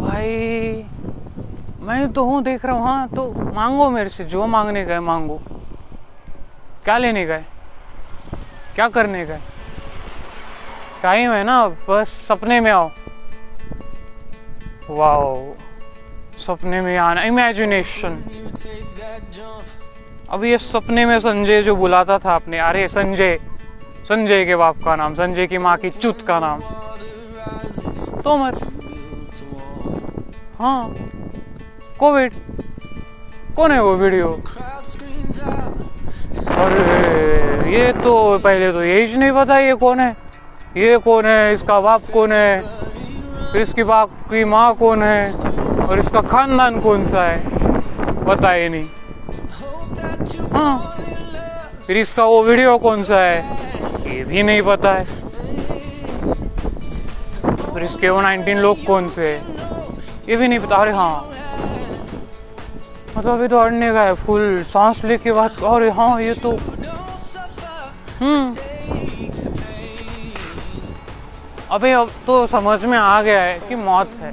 भाई, 0.00 0.82
मैं 1.82 2.12
तो 2.12 2.24
हूँ, 2.24 2.42
देख 2.42 2.64
रहा 2.64 2.74
हूँ 2.74 2.82
हाँ 2.82 3.08
तो 3.08 3.30
मांगो 3.54 3.88
मेरे 3.90 4.10
से, 4.10 4.24
जो 4.24 4.46
मांगने 4.46 4.84
है 4.84 5.00
मांगो। 5.02 5.40
क्या 6.84 6.98
लेने 6.98 7.24
है? 7.24 7.44
क्या 8.74 8.88
करने 8.88 9.24
का 9.26 9.38
टाइम 11.02 11.32
है 11.32 11.42
ना, 11.44 11.66
बस 11.88 12.08
सपने 12.28 12.60
में 12.60 12.70
आओ। 12.70 12.88
वाओ, 14.90 15.34
सपने 16.38 16.80
में 16.80 16.96
आना 16.98 17.22
इमेजिनेशन 17.24 18.16
अब 20.28 20.44
ये 20.44 20.58
सपने 20.58 21.04
में 21.04 21.18
संजय 21.20 21.62
जो 21.62 21.74
बुलाता 21.74 22.18
था 22.18 22.34
अपने, 22.34 22.58
अरे 22.58 22.86
संजय 22.88 23.34
संजय 24.08 24.44
के 24.44 24.56
बाप 24.56 24.76
का 24.84 24.94
नाम, 24.96 25.14
संजय 25.14 25.46
की 25.46 25.58
माँ 25.58 25.76
की 25.76 25.90
चुत 25.90 26.22
का 26.26 26.38
नाम। 26.40 26.60
तोमर 28.20 28.54
हाँ 30.58 30.94
कोविड। 31.98 32.32
कौन 33.56 33.70
है 33.72 33.80
वो 33.80 33.94
वीडियो? 33.94 34.32
अरे, 36.56 37.72
ये 37.72 37.92
तो 37.92 38.38
पहले 38.38 38.72
तो 38.72 38.82
यही 38.82 39.16
नहीं 39.16 39.32
पता 39.32 39.58
ये 39.58 39.74
कौन 39.74 40.00
है। 40.00 40.29
ये 40.76 40.96
कौन 40.98 41.26
है? 41.26 41.54
इसका 41.54 41.78
बाप 41.80 42.02
कौन 42.12 42.32
है? 42.32 42.56
इसकी 43.56 43.82
बाप 43.82 44.10
की 44.30 44.44
माँ 44.44 44.72
कौन 44.74 45.02
है? 45.02 45.32
और 45.86 45.98
इसका 45.98 46.20
खानदान 46.20 46.80
कौन 46.80 47.06
सा 47.10 47.24
है? 47.24 47.38
ही 48.52 48.68
नहीं। 48.68 48.88
हाँ। 50.52 50.96
फिर 51.86 51.96
इसका 51.96 52.24
वो 52.24 52.42
वीडियो 52.42 52.76
कौन 52.78 53.04
सा 53.04 53.20
है? 53.20 53.38
ये 54.06 54.24
भी 54.24 54.42
नहीं 54.42 54.62
पता 54.62 54.92
है। 54.94 55.04
फिर 57.74 57.82
इसके 57.82 58.08
वो 58.08 58.20
19 58.22 58.58
लोग 58.58 58.84
कौन 58.86 59.08
से 59.08 59.28
है? 59.28 59.38
ये 60.28 60.36
भी 60.36 60.48
नहीं 60.48 60.58
पता। 60.58 60.76
अरे 60.76 60.92
हाँ। 60.92 61.30
मतलब 63.16 63.32
अभी 63.34 63.48
तो 63.48 63.58
अड़ने 63.58 63.92
का 63.92 64.02
है। 64.02 64.14
फुल 64.14 64.62
सांस 64.62 65.04
लेके 65.04 65.32
बात 65.32 65.62
अरे 65.64 65.90
हाँ 65.90 66.20
ये 66.22 66.34
तो 66.34 66.56
हम्म। 68.20 68.69
अबे 71.70 71.92
अब 71.92 72.08
तो 72.26 72.46
समझ 72.46 72.80
में 72.82 72.96
आ 72.98 73.20
गया 73.22 73.42
है 73.42 73.58
कि 73.68 73.74
मौत 73.74 74.12
है। 74.20 74.30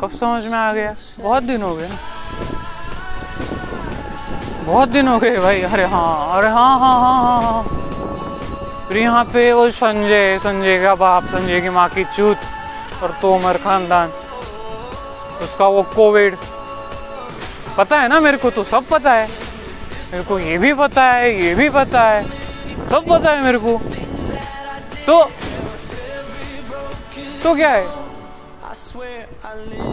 कब 0.00 0.10
समझ 0.14 0.44
में 0.44 0.58
आ 0.58 0.72
गया? 0.72 0.92
बहुत 1.20 1.42
दिन 1.42 1.62
हो 1.62 1.74
गए। 1.74 1.88
बहुत 4.66 4.88
दिन 4.88 5.08
हो 5.08 5.18
गए 5.18 5.36
भाई। 5.36 5.60
अरे 5.62 5.84
हाँ 5.84 6.36
अरे 6.36 6.48
हाँ 6.48 6.78
हाँ 6.78 7.00
हाँ 7.00 7.20
हाँ 7.22 7.40
हाँ। 7.42 8.86
फिर 8.88 8.96
यहाँ 8.96 9.24
पे 9.24 9.52
वो 9.52 9.68
संजय 9.70 10.38
संजय 10.38 10.82
का 10.82 10.94
बाप, 10.94 11.24
संजय 11.24 11.60
की 11.60 11.68
माँ 11.68 11.88
की 11.88 12.04
चूत 12.04 12.36
और 13.02 13.10
तोमर 13.22 13.56
खानदान। 13.56 14.08
उसका 15.44 15.66
वो 15.66 15.82
कोविड। 15.94 16.36
पता 17.76 18.00
है 18.00 18.08
ना 18.08 18.20
मेरे 18.20 18.36
को 18.36 18.50
तो 18.50 18.64
सब 18.64 18.84
पता 18.90 19.12
है। 19.12 19.26
मेरे 20.12 20.22
को 20.24 20.38
ये 20.38 20.58
भी 20.58 20.72
पता 20.74 21.02
है, 21.12 21.32
ये 21.44 21.54
भी 21.54 21.68
पता 21.70 22.02
है। 22.02 22.22
सब 22.90 23.08
पता 23.08 23.30
है 23.30 23.42
मेरे 23.42 23.58
को। 23.58 23.78
तो 25.06 25.22
तो 27.44 27.54
क्या 27.54 27.70
है? 27.70 27.86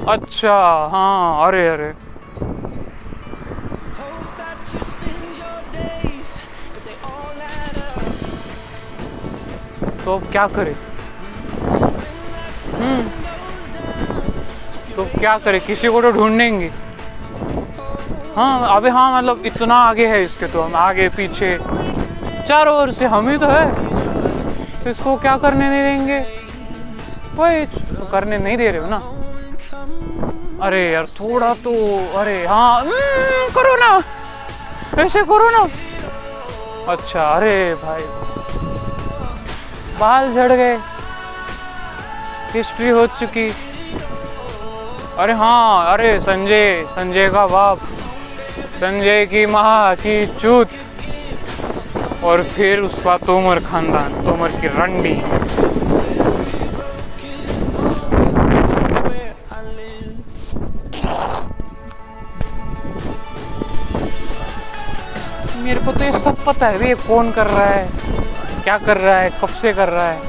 अच्छा 0.07 0.53
हाँ 0.91 1.47
अरे 1.47 1.67
अरे। 1.67 1.91
तो 10.05 10.17
क्या 10.31 10.47
करें? 10.47 10.73
हम्म। 12.75 13.01
तो 14.95 15.03
क्या 15.19 15.37
करें? 15.37 15.59
किसी 15.59 15.87
को 15.87 16.01
तो 16.01 16.11
ढूंढेंगे। 16.11 16.71
हाँ 18.35 18.75
अबे 18.75 18.89
हाँ 18.89 19.17
मतलब 19.17 19.45
इतना 19.45 19.75
आगे 19.75 20.07
है 20.07 20.23
इसके 20.23 20.47
तो 20.47 20.61
हम 20.61 20.75
आगे, 20.75 21.07
पीछे। 21.09 21.57
चारों 22.47 22.75
ओर 22.77 22.91
से 22.91 23.05
हम 23.05 23.29
ही 23.29 23.37
तो 23.37 23.47
है। 23.47 23.65
तो 24.83 24.89
इसको 24.89 25.15
क्या 25.15 25.37
करने 25.37 25.69
नहीं 25.69 25.83
देंगे? 25.83 26.40
तो 27.38 28.05
करने 28.11 28.38
नहीं 28.38 28.57
दे 28.57 28.71
रहे 28.71 28.82
हो 28.82 28.88
ना? 28.88 28.99
अरे 30.65 30.91
यार 30.91 31.05
थोड़ा 31.05 31.53
तो 31.53 31.71
अरे 32.17 32.45
हाँ 32.45 32.82
हम्म, 32.82 33.47
करो 33.55 33.75
ना। 33.75 34.01
ऐसे 35.03 35.23
करो 35.23 35.49
ना। 35.49 35.65
अच्छा 36.91 37.23
अरे 37.23 37.73
भाई। 37.73 38.01
बाल 39.99 40.34
झड़ 40.34 40.51
गए। 40.51 40.75
हिस्ट्री 42.53 42.89
हो 42.89 43.05
चुकी। 43.05 43.49
अरे 45.17 45.34
हाँ 45.34 45.93
अरे 45.93 46.19
संजय 46.19 46.84
संजय 46.86 47.29
का 47.29 47.45
बाप। 47.47 47.77
संजय 48.82 49.25
की 49.25 49.45
माँ 49.45 49.95
की 49.95 50.25
चूत। 50.25 50.67
और 52.23 52.43
फिर 52.43 52.79
उसका 52.79 53.17
तोमर 53.17 53.59
खानदान 53.59 54.13
तोमर 54.25 54.51
की 54.51 54.67
रंडी। 54.67 55.13
पता 66.45 66.67
है 66.67 66.87
ये 66.87 66.95
कौन 66.95 67.31
कर 67.31 67.47
रहा 67.47 67.65
है? 67.65 67.87
क्या 68.63 68.77
कर 68.77 68.97
रहा 68.97 69.17
है? 69.17 69.29
कब 69.41 69.49
से 69.61 69.73
कर 69.73 69.89
रहा 69.89 70.07
है? 70.07 70.19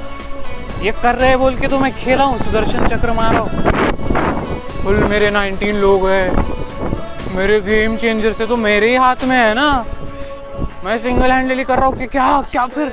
ये 0.85 0.93
कर 1.03 1.15
रहे 1.15 1.29
हैं 1.29 1.39
बोल 1.39 1.57
के 1.57 1.69
तो 1.69 1.79
मैं 1.79 1.93
खेला 1.93 2.25
हूँ, 2.25 2.39
सुदर्शन 2.39 2.89
चक्र 2.89 3.13
मारा। 3.13 3.43
फुल 4.83 4.97
मेरे 5.11 5.31
19 5.31 5.75
लोग 5.77 6.09
हैं। 6.09 7.35
मेरे 7.37 7.61
गेम 7.61 7.97
चेंजर 7.97 8.33
से 8.33 8.47
तो 8.47 8.57
मेरे 8.57 8.89
ही 8.89 8.97
हाथ 8.97 9.25
में 9.25 9.37
है 9.37 9.55
ना? 9.55 9.85
मैं 10.85 10.99
सिंगल 10.99 11.31
हैंडली 11.31 11.65
कर 11.65 11.79
रहा 11.79 11.87
हूँ 11.87 11.97
कि 11.99 12.07
क्या 12.07 12.43
क्या 12.51 12.67
फिर? 12.67 12.89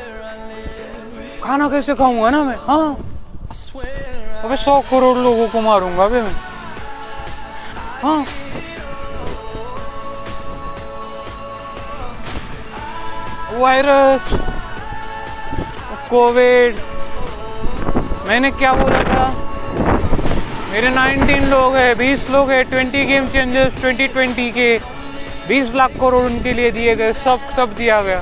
खाना 1.44 1.70
कैसे 1.70 1.96
खाऊँगा 1.96 2.30
ना 2.30 2.44
मैं? 2.44 2.56
हाँ? 2.68 2.98
अबे 4.44 4.58
सौ 4.58 4.80
करोड़ 4.92 5.18
लोगों 5.18 5.48
को 5.48 5.62
मारूँगा 5.62 6.04
अबे 6.04 6.22
मैं। 6.22 6.36
हाँ? 8.04 8.26
वायरस 13.60 14.30
कोविड 16.10 16.76
मैंने 18.28 18.50
क्या 18.52 18.74
बोला 18.74 19.02
था? 19.04 19.26
मेरे 20.72 20.90
19 20.90 21.48
लोग 21.50 21.76
हैं 21.76 21.94
20 21.98 22.30
लोग 22.30 22.50
हैं 22.52 22.64
20 22.66 23.06
गेम 23.08 23.28
चेंजर्स 23.28 23.82
2020 23.82 24.52
के। 24.52 24.78
20 25.48 25.74
लाख 25.76 25.92
करोड़ 26.02 26.24
उनके 26.24 26.56
लिए 26.56 26.72
दिए 26.72 26.96
गए, 26.96 27.14
सब 27.14 27.50
सब 27.56 27.74
दिया 27.78 28.02
गया। 28.02 28.22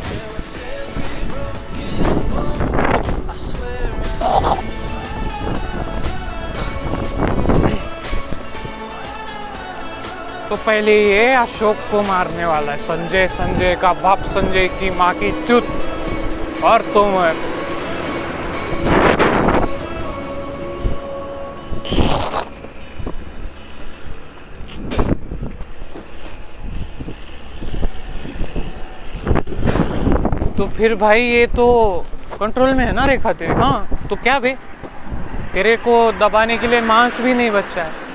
तो 10.50 10.56
पहले 10.58 10.94
ये 11.04 11.34
अशोक 11.36 11.76
को 11.92 12.02
मारने 12.02 12.46
वाला 12.46 12.72
है। 12.72 12.78
संजय 12.80 13.28
संजय 13.30 13.76
का 13.82 13.92
बाप 13.94 14.20
संजय 14.34 14.68
की 14.80 14.90
माँ 14.90 15.14
की 15.14 15.32
चुत 15.48 16.64
और 16.64 16.82
तोमर 16.94 17.34
तो 30.58 30.68
फिर 30.68 30.96
भाई 30.96 31.22
ये 31.22 31.46
तो 31.48 31.68
कंट्रोल 32.40 32.74
में 32.74 32.86
है 32.86 32.92
ना 32.94 33.06
रेखा 33.06 33.34
तेरे? 33.34 33.54
हाँ 33.54 33.88
तो 34.10 34.16
क्या 34.16 34.40
बे? 34.40 34.56
तेरे 35.54 35.76
को 35.78 36.12
दबाने 36.20 36.58
के 36.58 36.68
लिए 36.68 36.82
मांस 36.82 37.20
भी 37.22 37.34
नहीं 37.34 37.52
बचा 37.52 37.84
है। 37.84 38.07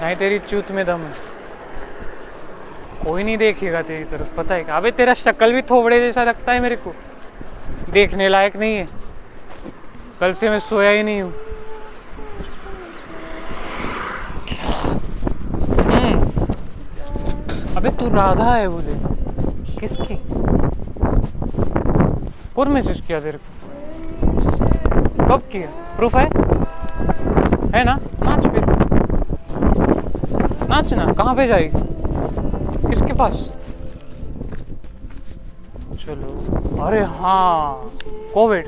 नहीं, 0.00 0.16
तेरी 0.16 0.38
चूत 0.38 0.70
में 0.70 0.86
दम 0.86 0.98
है। 0.98 1.36
कोई 3.06 3.22
नहीं 3.22 3.38
देखेगा 3.38 3.82
तेरी 3.82 4.04
तरफ़, 4.04 4.34
पता 4.36 4.54
है 4.54 4.62
अबे, 4.62 4.90
तेरा 4.90 5.14
शक्ल 5.14 5.52
भी 5.52 5.60
थोबड़े 5.60 6.00
जैसा 6.00 6.24
लगता 6.24 6.52
है 6.52 6.58
मेरे 6.58 6.74
को। 6.74 6.90
देखने 7.92 8.28
लायक 8.28 8.56
नहीं 8.56 8.76
है। 8.76 8.84
कल 10.20 10.32
से 10.32 10.48
मैं 10.48 10.58
सोया 10.58 10.90
ही 10.90 11.02
नहीं 11.02 11.22
हूँ। 11.22 11.32
हम्म। 15.84 16.20
अबे, 17.76 17.90
तू 17.90 18.06
राधा 18.06 18.56
है 18.56 18.68
बोले। 18.68 18.94
किसकी? 19.80 20.16
कौन 22.54 22.68
मैसेज 22.68 23.00
किया 23.06 23.20
तेरे 23.20 23.38
को? 23.38 23.50
कब 25.24 25.40
किया? 25.52 25.96
प्रूफ 25.96 26.16
है? 26.16 26.26
है 27.74 27.84
ना? 27.84 27.94
नाच 28.26 28.46
फिर 30.76 30.98
नाच 30.98 31.06
ना? 31.06 31.12
कहाँ 31.12 31.34
पे 31.34 31.46
जाएगी? 31.46 31.70
किसके 32.88 33.12
पास? 33.12 33.32
चलो। 36.04 36.82
अरे 36.84 37.02
हाँ 37.02 37.90
कोविड 38.34 38.66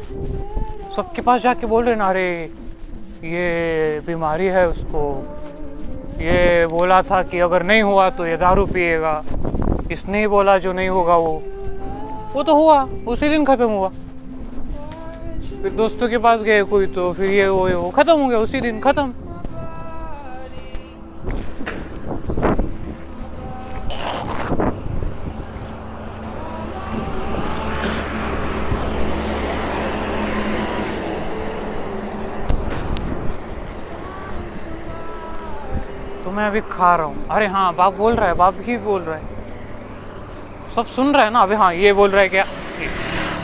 सबके 0.97 1.23
पास 1.23 1.41
जाके 1.43 1.67
बोल 1.67 1.85
रहे 1.85 1.95
ना 1.95 2.09
अरे 2.09 2.29
ये 3.25 4.01
बीमारी 4.07 4.47
है 4.47 4.69
उसको। 4.69 5.03
ये 6.21 6.67
बोला 6.67 7.03
था 7.03 7.23
कि 7.23 7.39
अगर 7.41 7.63
नहीं 7.63 7.83
हुआ 7.83 8.09
तो 8.11 8.27
ये 8.27 8.37
दारू 8.37 8.67
पिएगा। 8.67 9.23
इसने 9.93 10.21
ही 10.21 10.27
बोला 10.27 10.59
जो 10.59 10.73
नहीं 10.73 10.89
होगा 10.89 11.17
वो। 11.17 11.43
वो 12.35 12.43
तो 12.43 12.55
हुआ 12.55 12.83
उसी 13.07 13.29
दिन 13.29 13.45
खत्म 13.45 13.69
हुआ। 13.69 13.89
फिर 15.63 15.73
दोस्तों 15.73 16.09
के 16.09 16.19
पास 16.19 16.41
गए 16.41 16.63
कोई 16.63 16.87
तो 16.87 17.13
फिर 17.13 17.31
ये 17.31 17.49
वो, 17.49 17.69
ये 17.69 17.75
वो 17.75 17.91
खत्म 17.91 18.21
हो 18.21 18.29
गया 18.29 18.39
उसी 18.39 18.61
दिन 18.61 18.81
खत्म। 18.81 19.28
मैं 36.39 36.47
अभी 36.47 36.61
खा 36.62 36.95
रहा 36.97 37.07
हूँ। 37.07 37.26
अरे 37.30 37.47
हाँ 37.49 37.74
बाप 37.74 37.95
बोल 37.95 38.14
रहा 38.14 38.28
है, 38.28 38.34
बाप 38.36 38.55
ही 38.61 38.76
बोल 38.78 39.03
रहा 39.03 39.16
है। 39.16 40.74
सब 40.74 40.86
सुन 40.86 41.14
रहे 41.14 41.24
हैं 41.24 41.30
ना, 41.32 41.41
अभी 41.41 41.55
हाँ 41.55 41.72
ये 41.74 41.93
बोल 41.93 42.11
रहा 42.11 42.20
है 42.20 42.28
क्या 42.28 42.45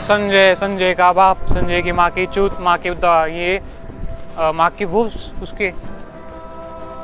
संजय 0.05 0.53
संजय 0.55 0.93
का 0.93 1.11
बाप, 1.13 1.37
संजय 1.49 1.81
की 1.81 1.91
माँ 1.91 2.09
की 2.09 2.25
चूत, 2.27 2.57
माँ 2.61 2.77
की 2.77 2.89
ये 2.89 3.59
माँ 4.53 4.69
की 4.69 4.85
भूस, 4.85 5.31
उसके। 5.43 5.71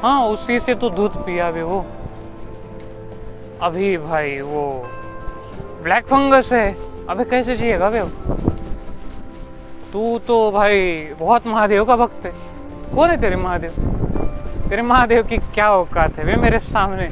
हाँ 0.04 0.22
उसी 0.28 0.60
से 0.60 0.74
तो 0.76 0.90
दूध 0.90 1.16
पिया 1.26 1.48
अभी 1.48 1.62
वो। 1.62 1.86
अभी 3.62 3.98
भाई 4.00 4.40
वो 4.42 4.64
ब्लैक 5.84 6.06
फंगस 6.06 6.52
है। 6.54 6.76
अबे 7.10 7.24
कैसे 7.26 7.56
जिएगा 7.56 7.88
अबे 7.88 8.02
तू 9.92 10.18
तो 10.28 10.40
भाई 10.52 10.80
बहुत 11.20 11.48
महादेव 11.48 11.86
का 11.86 11.96
भक्त 11.96 12.26
है। 12.26 12.32
कौन 12.96 13.10
है 13.10 13.22
तेरे 13.22 13.36
महादेव? 13.36 14.01
तेरे 14.72 14.82
महादेव 14.82 15.22
की 15.28 15.38
क्या 15.54 15.68
औकात 15.70 16.18
है 16.18 16.24
वे 16.26 16.36
मेरे 16.42 16.60
सामने। 16.62 17.08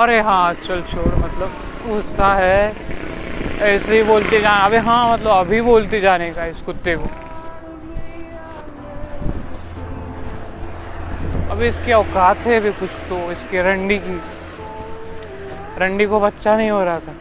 अरे 0.00 0.20
हाँ 0.20 0.52
चल 0.56 0.80
छोड़ 0.82 1.14
मतलब 1.14 1.50
गुस्सा 1.86 2.32
है। 2.34 2.72
ऐसे 3.62 3.96
ही 3.96 4.02
बोलते 4.02 4.40
जाना 4.40 4.64
अबे 4.64 4.78
हाँ 4.78 5.12
मतलब 5.12 5.30
अभी 5.30 5.60
बोलते 5.60 6.00
जाने 6.00 6.30
का 6.30 6.44
इस 6.46 6.60
कुत्ते 6.60 6.94
को। 6.96 7.08
अबे 11.52 11.68
इसकी 11.68 11.92
औकात 11.92 12.36
है 12.46 12.56
अभी 12.56 12.70
कुछ 12.80 12.90
तो 13.10 13.20
इसके 13.32 13.62
रंडी 13.62 13.98
की। 13.98 14.18
रंडी 15.78 16.06
को 16.06 16.20
बच्चा 16.20 16.56
नहीं 16.56 16.70
हो 16.70 16.82
रहा 16.84 16.98
था। 16.98 17.14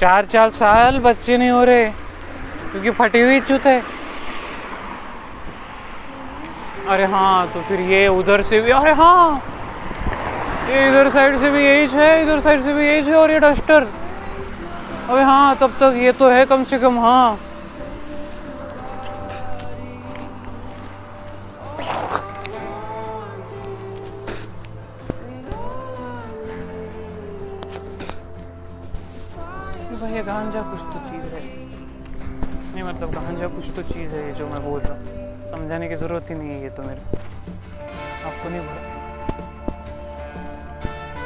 चार 0.00 0.26
चार 0.26 0.50
साल 0.50 0.98
बच्चे 1.00 1.36
नहीं 1.36 1.50
हो 1.50 1.64
रहे, 1.64 1.90
क्योंकि 2.70 2.90
फटी 2.92 3.20
हुई 3.20 3.40
चुत 3.40 3.66
है। 3.66 3.80
अरे 6.88 7.04
हाँ 7.04 7.46
तो 7.52 7.60
फिर 7.68 7.80
ये 7.80 8.06
उधर 8.08 8.42
से 8.42 8.60
भी 8.60 8.70
अरे 8.70 8.92
हाँ! 8.92 9.42
ये 10.70 10.88
इधर 10.88 11.08
साइड 11.10 11.38
से 11.40 11.50
भी 11.50 11.64
यही 11.64 11.86
है, 11.92 12.22
इधर 12.22 12.40
साइड 12.40 12.62
से 12.64 12.72
भी 12.72 12.86
यही 12.86 13.02
है 13.06 13.14
और 13.16 13.30
ये 13.30 13.38
डस्टर। 13.40 13.86
अबे 15.10 15.22
हाँ 15.22 15.56
तब 15.60 15.72
तक 15.80 15.96
ये 15.96 16.12
तो 16.18 16.28
है 16.30 16.44
कम 16.46 16.64
से 16.64 16.78
कम 16.78 16.98
हाँ। 16.98 17.38
भैया 30.02 30.22
गांजा 30.22 30.62
कुछ 30.70 30.91
समझाने 35.72 35.88
की 35.88 35.96
ज़रूरत 35.96 36.26
ही 36.30 36.34
नहीं 36.34 36.52
है 36.52 36.62
ये 36.62 36.70
तो 36.70 36.82
मेरे 36.82 37.00
आपको 38.28 38.48
नहीं 38.48 38.60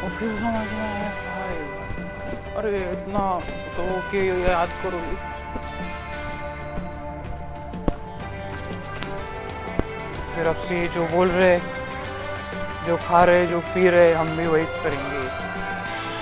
और 0.03 0.11
फिर 0.19 0.37
समझ 0.37 0.69
में 0.73 0.83
आया 0.83 1.09
भाई। 1.23 1.57
अरे 2.55 2.83
इतना 2.93 3.25
तो 3.77 3.87
कि 4.11 4.21
याद 4.43 4.77
करो। 4.83 5.01
फिर 10.35 10.47
अब 10.47 10.63
से 10.69 10.87
जो 10.95 11.07
बोल 11.09 11.31
रहे, 11.31 11.59
जो 12.87 12.97
खा 13.09 13.25
रहे, 13.25 13.47
जो 13.47 13.61
पी 13.75 13.89
रहे, 13.89 14.13
हम 14.15 14.37
भी 14.37 14.47
वही 14.47 14.67
करेंगे। 14.83 15.29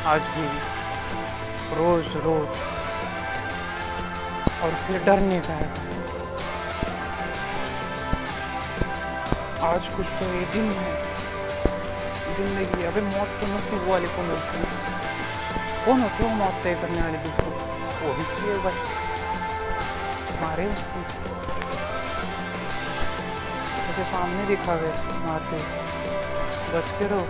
आज 0.07 0.35
भी। 0.35 0.49
रोज 1.77 2.17
रोज। 2.25 2.53
और 4.63 4.71
फिर 4.87 5.05
डरने 5.05 5.41
का 5.41 5.55
है 5.55 5.94
आज 9.65 9.87
कुछ 9.97 10.07
तो 10.17 10.27
ये 10.29 10.41
दिन 10.53 10.67
है। 10.79 10.89
ज़िंदगी 12.37 12.85
अबे 12.87 13.01
मौत 13.03 13.31
तो 13.41 13.47
नसीब 13.47 13.87
वाले 13.89 14.09
को 14.15 14.23
मिलती 14.23 14.59
है 14.59 14.67
कौन 15.85 16.01
होते 16.03 16.21
हो 16.23 16.29
मौत 16.41 16.57
तय 16.65 16.75
करने 16.83 17.01
वाले 17.03 17.19
दूसरे 17.25 17.49
वो 18.01 18.09
भी 18.19 18.25
किए 18.33 18.57
भाई 18.65 18.77
मारे 20.43 20.67
मुझे 23.87 24.05
सामने 24.13 24.43
दिखा 24.47 24.75
गए 24.83 24.95
मारते। 25.25 25.63
बच 26.75 26.89
के 26.99 27.07
रहो। 27.15 27.25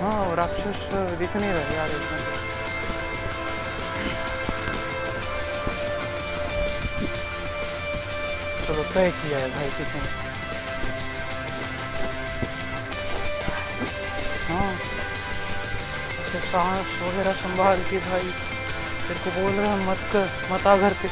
हाँ 0.00 0.18
राक्षस 0.36 0.80
दिख 1.18 1.32
नहीं 1.36 1.52
रहे 1.52 1.76
यार 1.76 1.90
एकदम 1.90 2.22
चलो, 8.66 8.82
तय 8.94 9.10
किया 9.22 9.38
है 9.38 9.48
भाई 9.56 9.70
किसी 9.78 9.98
ने। 9.98 10.32
हाँ। 14.54 14.72
ऐसे 16.20 16.38
सांस 16.38 16.86
वगैरह 17.02 17.32
संभाल 17.32 17.82
के 17.82 17.98
भाई, 17.98 18.30
तेरे 19.08 19.20
को 19.20 19.30
बोल 19.40 19.52
रहे 19.52 19.68
हैं, 19.68 19.86
मत 19.86 19.98
कर, 20.12 20.26
मत 20.52 20.66
आ 20.66 20.76
घर 20.76 20.92
पे। 20.92 21.08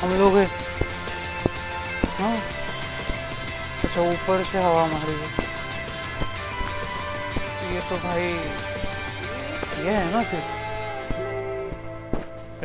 हम 0.00 0.14
लोग 0.14 0.36
हाँ। 2.20 2.36
अच्छा 3.84 4.00
ऊपर 4.00 4.42
से 4.42 4.58
हवा 4.58 4.86
मारी 4.86 5.12
है। 5.12 5.50
ये 7.74 7.80
तो 7.80 7.96
भाई, 7.96 8.26
ये 9.84 9.90
है 9.90 10.12
ना 10.12 10.22
फिर। 10.22 10.42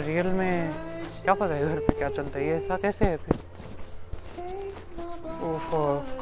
रियल 0.03 0.27
में 0.27 0.71
क्या 1.23 1.33
पता 1.33 1.53
है 1.53 1.61
घर 1.61 1.79
पे 1.79 1.93
क्या 1.97 2.09
चलता 2.09 2.39
है, 2.39 2.45
ये 2.47 2.55
ऐसा 2.55 2.77
कैसे 2.77 3.05
है 3.05 3.17
फिर? 3.17 3.35
ओह 5.43 6.16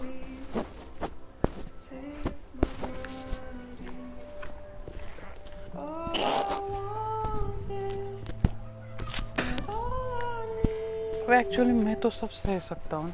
सब 12.25 12.31
सह 12.33 12.59
सकता 12.59 12.97
हूँ। 12.97 13.09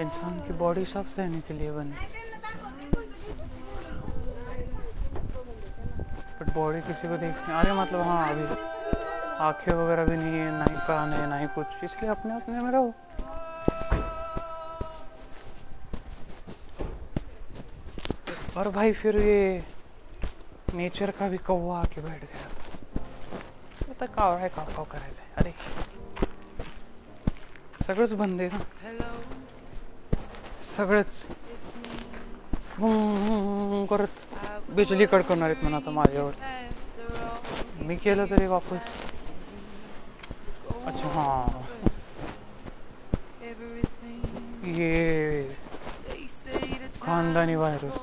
इंसान 0.00 0.38
की 0.46 0.52
बॉडी 0.58 0.84
सब 0.84 1.06
सहने 1.06 1.40
के 1.48 1.54
लिए 1.54 1.72
बनी। 1.72 1.92
बट 6.40 6.52
बॉडी 6.54 6.80
किसी 6.80 7.08
को 7.08 7.16
देखने 7.16 7.54
अरे 7.54 7.72
मतलब 7.72 8.00
हाँ 8.00 8.28
अभी 8.28 8.44
आँखें 9.44 9.72
वगैरह 9.72 10.04
भी 10.04 10.16
नहीं 10.16 10.32
है, 10.32 10.50
ना 10.58 10.64
ही 10.70 10.76
कान 10.86 11.12
है, 11.12 11.26
ना 11.28 11.38
ही 11.38 11.46
कुछ। 11.54 11.84
इसलिए 11.84 12.10
अपने 12.10 12.34
अपने 12.34 12.60
में 12.60 12.70
रहो 12.72 12.94
और 18.56 18.68
भाई 18.70 18.92
फिर 18.92 19.16
ये 19.18 19.62
नेचर 20.74 21.10
का 21.18 21.28
भी 21.28 21.38
कौवा 21.46 21.78
आके 21.80 22.00
बैठ 22.00 22.24
गया। 22.24 22.46
आता 23.90 24.06
काव 24.08 24.36
आहे 24.36 24.48
काव 24.48 24.84
करायला 24.84 25.22
अरे 25.38 25.52
सगळंच 27.92 28.12
बंद 28.14 28.40
आहे 28.40 28.48
ना? 28.48 28.58
सगळंच. 30.76 31.22
करत. 33.90 34.70
बिजली 34.70 35.06
कडकवणार 35.06 35.50
आहेत 35.50 35.62
म्हणा 35.62 35.76
आता 35.76 35.90
माझ्यावर. 35.90 36.32
मी 37.80 37.96
केलं 37.96 38.24
तरी 38.24 38.46
वापस. 38.46 38.78
अच्छा 40.86 41.08
हाँ. 41.08 41.60
ये. 44.72 45.42
खानदानी 47.02 47.54
वायरस 47.54 47.98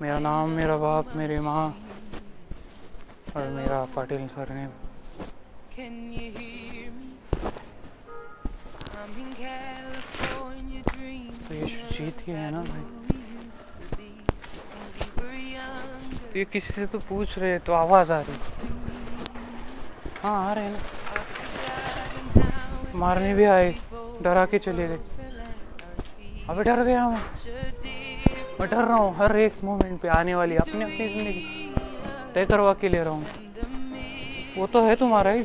मेरा 0.00 0.18
नाम, 0.18 0.50
मेरा 0.50 0.76
बाप, 0.76 1.16
मेरी 1.16 1.38
माँ. 1.38 1.68
और 3.36 3.48
मेरा 3.50 3.84
पाटिल 3.84 4.26
सरनेम. 4.26 4.70
Can 5.76 6.53
तो 11.54 11.66
जीत 11.96 12.22
ही 12.26 12.32
है 12.32 12.50
ना 12.50 12.60
भाई. 12.62 12.82
तो 16.32 16.38
ये 16.38 16.44
किसी 16.52 16.72
से 16.72 16.86
तो 16.86 16.98
पूछ 16.98 17.38
रहे 17.38 17.58
तो 17.58 17.72
आवाज़ 17.72 18.12
आ 18.12 18.20
रही 18.20 18.36
हाँ। 20.22 20.36
आ 20.44 20.52
रहे 20.54 20.68
ना। 20.68 20.78
मारने 22.94 23.34
भी 23.34 23.44
आए, 23.44 23.74
डरा 24.22 24.44
के 24.46 24.58
चले 24.58 24.86
गए। 24.88 24.98
अबे 26.48 26.62
डर 26.62 26.82
गया 26.84 27.08
मैं। 27.08 27.22
मैं 28.60 28.68
डर 28.70 28.84
रहा 28.84 28.96
हूँ, 28.96 29.14
हर 29.16 29.36
एक 29.36 29.52
मोमेंट 29.64 30.00
पे 30.00 30.08
आने 30.08 30.34
वाली, 30.34 30.56
अपनी 30.56 30.84
अपनी 30.84 31.08
ज़िंदगी। 31.08 31.42
तय 32.34 32.44
करवा 32.44 32.72
के 32.74 32.88
ले 32.88 33.02
रहा 33.02 33.12
हूँ। 33.12 33.26
वो 34.56 34.66
तो 34.66 34.82
है 34.82 34.94
तुम्हारा 34.96 35.30
ही 35.30 35.42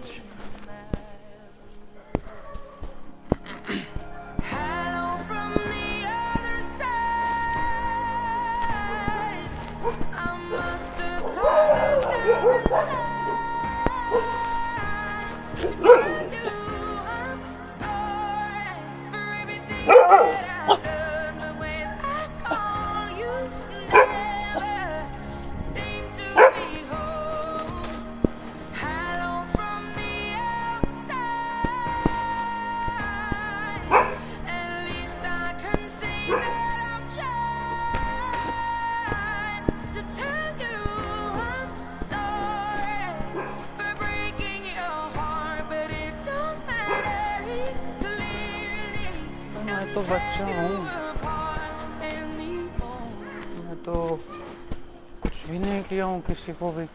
किसी 56.49 56.59
को 56.59 56.71
भी 56.71 56.85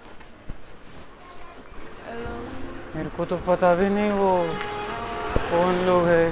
मेरे 2.94 3.08
को 3.16 3.24
तो 3.24 3.36
पता 3.46 3.74
भी 3.74 3.88
नहीं 3.88 4.10
वो 4.12 4.30
कौन 5.50 5.74
लोग 5.86 6.06
है 6.08 6.24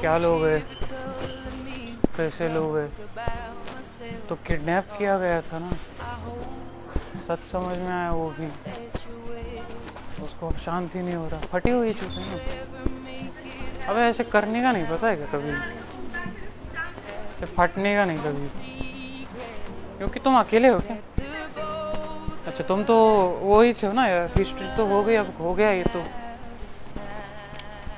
क्या 0.00 0.16
लोग 0.18 0.44
है 0.46 0.58
कैसे 2.16 2.48
लोग 2.48 2.76
है। 2.76 2.86
तो 4.28 4.34
किडनैप 4.46 4.84
किया 4.98 5.18
गया 5.18 5.40
था 5.40 5.58
ना। 5.58 5.70
सच 7.18 7.40
समझ 7.52 7.76
में 7.78 7.90
आया 7.90 8.10
वो 8.10 8.28
भी। 8.38 8.46
उसको 10.24 10.48
अब 10.48 10.56
शांति 10.64 10.98
नहीं 10.98 11.14
हो 11.14 11.28
रहा। 11.28 11.40
फटी 11.52 11.70
हुई 11.70 11.92
चीज़ 11.92 12.18
है। 12.18 12.18
ना 13.78 13.86
अबे 13.86 14.00
ऐसे 14.00 14.24
करने 14.24 14.62
का 14.62 14.72
नहीं 14.72 14.86
पता 14.86 15.08
है 15.08 15.16
क्या 15.16 15.26
कभी? 15.32 15.52
फटने 17.56 17.94
का 17.96 18.04
नहीं 18.04 18.18
कभी। 18.18 18.46
क्योंकि 19.98 20.20
तुम 20.20 20.38
अकेले 20.38 20.68
हो 20.68 20.78
क्या? 20.78 20.96
अच्छा 22.52 22.64
तुम 22.68 22.82
तो 22.84 22.94
वो 23.42 23.60
ही 23.62 23.72
थे 23.72 23.92
ना 23.92 24.06
यार 24.06 24.32
हिस्ट्री 24.38 24.66
तो 24.76 24.84
हो 24.86 25.02
गई 25.02 25.14
अब 25.16 25.28
हो 25.40 25.52
गया 25.52 25.70
ये 25.72 25.84
तो। 25.92 26.00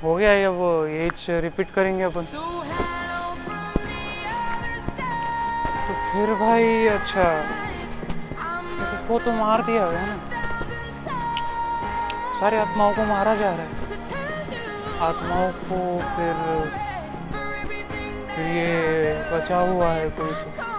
हो 0.02 0.14
गया 0.16 0.32
ये 0.32 0.46
वो 0.56 0.68
एज 0.86 1.24
रिपीट 1.42 1.70
करेंगे 1.74 2.02
अपन। 2.02 2.24
तो 5.80 5.94
फिर 6.12 6.34
भाई 6.40 6.86
अच्छा 6.88 7.24
इसको 8.84 9.18
तो 9.24 9.32
मार 9.32 9.62
दिया 9.62 9.86
है 9.86 10.06
ना। 10.06 10.16
सारे 12.40 12.56
आत्माओं 12.58 12.92
को 12.94 13.04
मारा 13.04 13.34
जा 13.34 13.50
रहा 13.50 13.64
है। 13.64 13.68
आत्माओं 15.08 15.50
को 15.64 15.80
फिर 16.14 16.34
फिर 18.28 18.46
ये 18.56 18.70
बचा 19.32 19.58
हुआ 19.72 19.88
है 19.88 20.08
कोई 20.10 20.32
तो। 20.32 20.73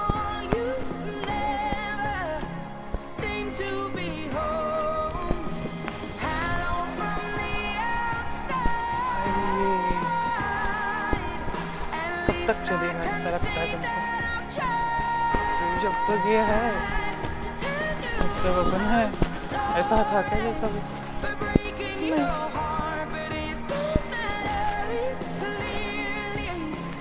ये 16.25 16.37
है। 16.49 16.69
तब 18.37 18.55
वज़न 18.57 18.85
है। 18.91 19.03
ऐसा 19.79 19.97
था 20.11 20.21
क्या 20.29 20.37
ये 20.39 20.51
कभी 20.61 20.79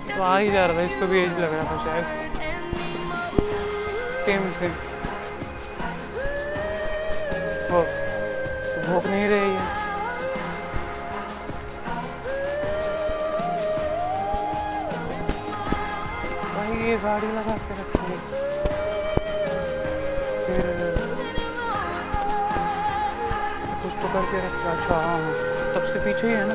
तो 0.08 0.22
आ 0.22 0.36
ही 0.38 0.50
जा 0.50 0.64
रहा 0.66 0.76
था, 0.76 0.82
इसको 0.82 1.06
भी 1.06 1.18
एज 1.20 1.38
लग 1.38 1.54
रहा 1.54 1.64
था 1.70 1.76
शायद। 1.84 2.06
सेम 4.26 4.50
सेम 4.58 4.93
पीछे 26.04 26.26
ही 26.26 26.32
है 26.34 26.44
ना। 26.48 26.54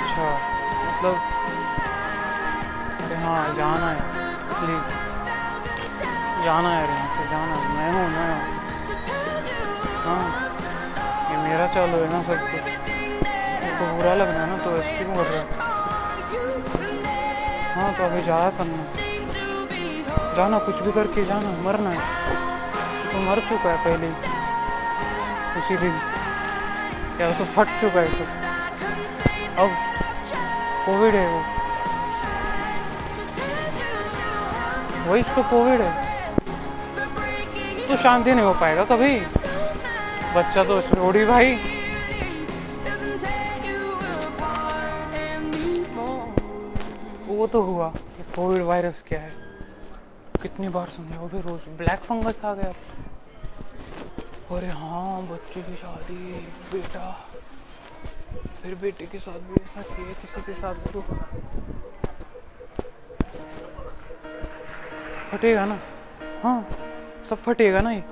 अच्छा 0.00 0.26
मतलब 0.86 1.14
कि 3.08 3.14
हाँ 3.22 3.40
जाना 3.56 3.88
है 3.90 4.02
प्लीज़ 4.52 4.86
जाना 6.44 6.70
है 6.70 6.82
यहाँ 6.88 7.08
से 7.16 7.24
जाना 7.30 7.54
है। 7.54 7.62
मैं 7.74 7.90
हूँ 7.92 8.06
मैं 8.10 8.28
हूँ। 8.30 8.40
हाँ 10.04 10.22
ये 11.30 11.36
मेरा 11.42 11.66
चालू 11.74 11.96
है 11.98 12.08
ना 12.12 12.22
सब 12.22 12.40
कुछ। 12.52 12.64
तो 13.78 13.92
बुरा 13.96 14.14
लगना 14.14 14.40
है 14.40 14.46
ना 14.50 14.56
तो 14.64 14.76
ऐसे 14.78 14.92
क्यों 14.96 15.14
कर 15.16 15.26
रहा 15.30 15.40
है? 15.40 15.46
हाँ 17.74 17.92
तो 17.94 18.04
अभी 18.04 18.22
जाया 18.22 18.50
करना 18.58 18.82
जाना, 20.36 20.58
कुछ 20.58 20.76
भी 20.82 20.92
करके 20.92 21.24
जाना, 21.26 21.50
मरना 21.62 21.90
है। 21.90 22.02
तो 23.12 23.18
मर 23.20 23.40
चुका 23.48 23.70
है 23.70 23.76
पहले 23.84 24.08
ही 25.54 25.60
उसी 25.60 25.76
दिन 25.76 25.92
या 27.20 27.38
तो 27.38 27.44
फट 27.44 27.66
चुका 27.80 28.00
है 28.00 28.08
सब। 28.08 29.58
अब 29.58 29.68
कोविड 30.86 31.14
है 31.14 31.28
वो। 31.28 31.40
वही 35.10 35.22
तो 35.22 35.42
कोविड 35.42 35.80
है। 35.80 36.10
तो 37.88 37.96
शांति 37.96 38.34
नहीं 38.34 38.46
हो 38.46 38.52
पाएगा 38.52 38.84
कभी। 38.84 39.20
बच्चा 40.36 40.64
तो 40.64 40.80
रोड़ी 40.80 41.24
भाई। 41.24 41.54
वो 47.26 47.46
तो 47.46 47.62
हुआ 47.62 47.88
कोविड 48.36 48.62
वायरस 48.62 48.94
क्या 49.08 49.20
है। 49.20 49.32
कितनी 50.42 50.68
बार 50.68 50.86
समझाओ 50.86 51.28
भी 51.28 51.40
रोज। 51.40 51.68
ब्लैक 51.68 51.98
फंगस 51.98 52.44
आ 52.44 52.54
गया। 52.54 52.70
अरे 54.50 54.68
हाँ 54.68 55.22
बच्चे 55.26 55.60
की 55.62 55.74
शादी, 55.74 56.14
बेटा। 56.72 57.10
फिर 58.62 58.74
बेटे 58.74 59.06
के 59.06 59.18
साथ 59.18 59.38
भी 59.48 59.60
ऐसा 59.62 59.82
किया 59.82 60.12
किसी 60.20 60.40
के 60.46 60.54
साथ 60.60 60.74
तो। 60.92 61.00
फटेगा 65.30 65.64
ना? 65.64 65.78
हाँ 66.42 66.58
सब 67.30 67.42
फटेगा 67.42 67.80
ना 67.80 67.92
ये? 67.92 68.02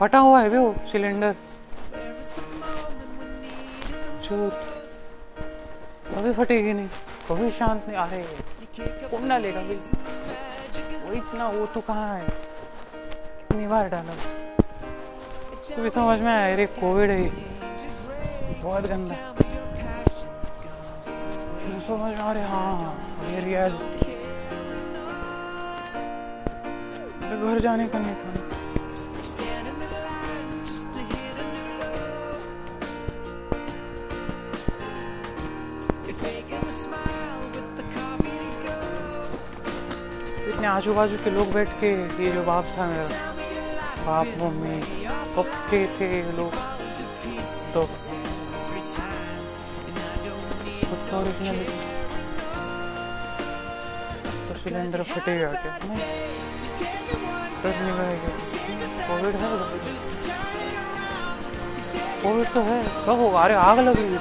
फटा 0.00 0.18
हुआ 0.18 0.40
है 0.40 0.48
बे 0.50 0.58
वो 0.58 0.74
सिलेंडर 0.92 1.34
कभी 6.14 6.32
फटेगी 6.32 6.72
नहीं, 6.72 6.88
कभी 7.28 7.50
शांत 7.50 7.86
नहीं। 7.88 7.96
अरे, 7.96 8.24
कौन 9.10 9.26
ना 9.26 9.38
लेगा 9.38 9.60
भाई? 9.60 9.76
वही 11.06 11.20
ना 11.38 11.48
वो 11.48 11.66
तो 11.66 11.80
कहाँ 11.80 12.18
है? 12.18 12.26
कितनी 12.26 13.66
बार 13.66 13.88
डाला? 13.88 14.35
तो 15.68 15.82
भी 15.82 15.90
समझ 15.90 16.20
में 16.20 16.28
आया, 16.32 16.52
अरे 16.52 16.66
कोविड 16.72 17.10
है 17.10 17.28
बहुत 18.62 18.86
गंदा। 18.88 19.16
फिर 21.04 21.80
समझ 21.86 22.10
में 22.10 22.18
आ 22.18 22.32
रहे 22.32 22.42
हाँ 22.44 23.30
ये 23.30 23.40
रियलिटी 23.44 24.14
घर 27.36 27.58
जाने 27.60 27.86
का 27.88 27.98
नहीं 27.98 28.14
था। 28.14 28.34
इतने 40.48 40.66
आजू 40.66 40.94
बाजू 40.94 41.16
के 41.24 41.30
लोग 41.30 41.52
बैठ 41.52 41.68
के, 41.80 41.92
ये 42.24 42.32
जो 42.32 42.42
बाप 42.44 42.64
था 42.78 42.86
मेरा। 42.86 43.35
बाप 44.06 44.26
मम्मी 44.40 44.76
पप्पे 45.36 45.78
थे 45.98 46.08
लोग। 46.32 46.52
तो 47.74 47.80
तो 54.48 54.54
सिलेंडर 54.58 55.02
फटेगा 55.08 55.48
क्या 55.54 55.72
नहीं 55.82 56.00
निभाएगा 57.86 58.30
कोविड 59.08 59.34
है 59.34 59.48
कोविड 62.22 62.46
तो 62.54 62.60
है। 62.68 62.78
कब 63.06 63.18
होगा? 63.20 63.38
अरे 63.40 63.54
आग 63.56 63.78
लग 63.78 63.96
रही 63.96 64.06
है 64.14 64.18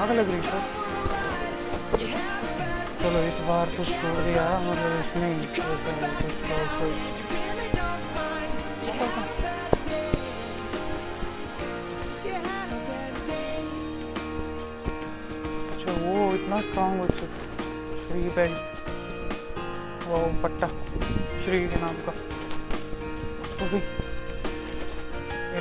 आग 0.00 0.08
लग 0.18 0.30
रही 0.30 0.42
है 0.50 0.60
चलो 3.02 3.20
इस 3.28 3.38
बार 3.48 3.66
कुछ 3.76 3.90
हो 4.04 4.10
दिया 4.22 4.44
मतलब 4.66 4.92
इसमें 5.00 5.30
कुछ 6.78 7.19
इतना 16.50 16.62
स्ट्रांग 16.62 16.98
हो 17.00 17.06
चुका 17.06 17.38
श्री 18.04 18.20
बेल्ट 18.36 20.06
वो 20.06 20.18
पट्टा 20.42 20.68
श्री 21.44 21.58
के 21.70 21.78
नाम 21.80 21.96
का. 22.06 22.12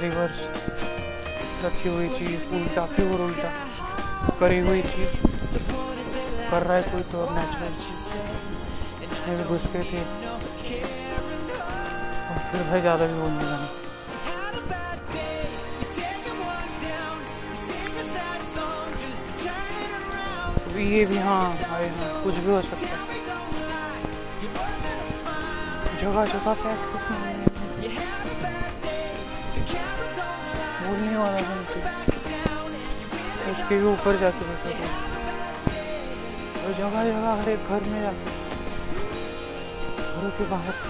रिवर्स 0.02 0.38
रखी 1.66 1.90
हुई 1.90 2.08
चीज़, 2.18 2.42
उल्टा 2.56 2.84
प्योर 2.96 3.20
उल्टा. 3.26 3.50
करी 4.40 4.60
हुई 4.60 4.82
चीज़. 4.90 5.14
कर 6.50 6.62
रहा 6.64 6.78
है 6.78 6.82
कोई 6.90 7.04
तो 7.12 7.18
नेचुरल 7.36 7.74
घुस 9.46 9.64
के 9.76 9.82
थे. 9.92 10.02
और 12.26 12.38
फिर 12.50 12.62
भाई 12.70 12.82
ज़्यादा 12.82 13.04
भी 13.06 13.16
बोलने 13.22 13.44
का 13.44 13.58
ये 20.80 21.06
भी 21.06 21.18
हाँ 21.18 21.42
आए 21.76 21.88
हाँ 21.98 22.24
कुछ 22.24 22.36
भी 22.36 22.52
हो 22.52 22.62
सकता 22.62 22.88
है। 22.88 23.18
जगह 26.02 26.26
जगह 26.34 26.56
है। 26.64 26.76
बोलने 30.82 31.16
वाला 31.18 31.40
नहीं 31.40 31.60
उसके 33.52 33.78
भी 33.80 33.86
ऊपर 33.92 34.20
जाके 34.20 34.46
बैठा 34.50 34.72
था 34.80 34.88
और 36.66 36.74
जगह 36.80 37.04
जगह 37.12 37.42
हर 37.42 37.50
एक 37.50 37.68
घर 37.70 37.90
में 37.90 38.02
जाके। 38.02 38.38
घरों 40.16 40.32
के 40.38 40.50
बाहर। 40.50 40.88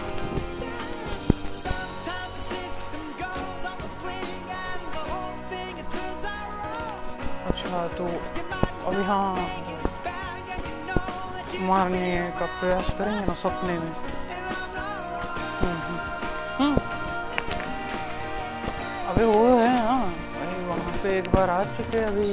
अच्छा 7.50 7.88
तो 7.98 8.06
अभी 8.90 9.04
हाँ 9.04 9.36
मारने 11.70 12.04
का 12.40 12.46
प्रयास 12.60 12.88
करेंगे 13.00 13.26
ना 13.28 13.34
सपने 13.42 13.78
में। 13.80 13.94
अबे 19.10 19.26
वो 19.26 19.44
है 19.58 19.78
हाँ 19.86 20.08
भाई 20.10 20.66
वहाँ 20.66 20.94
पे 21.04 21.18
एक 21.18 21.28
बार 21.36 21.50
आ 21.50 21.64
चुके 21.78 22.04
अभी 22.04 22.30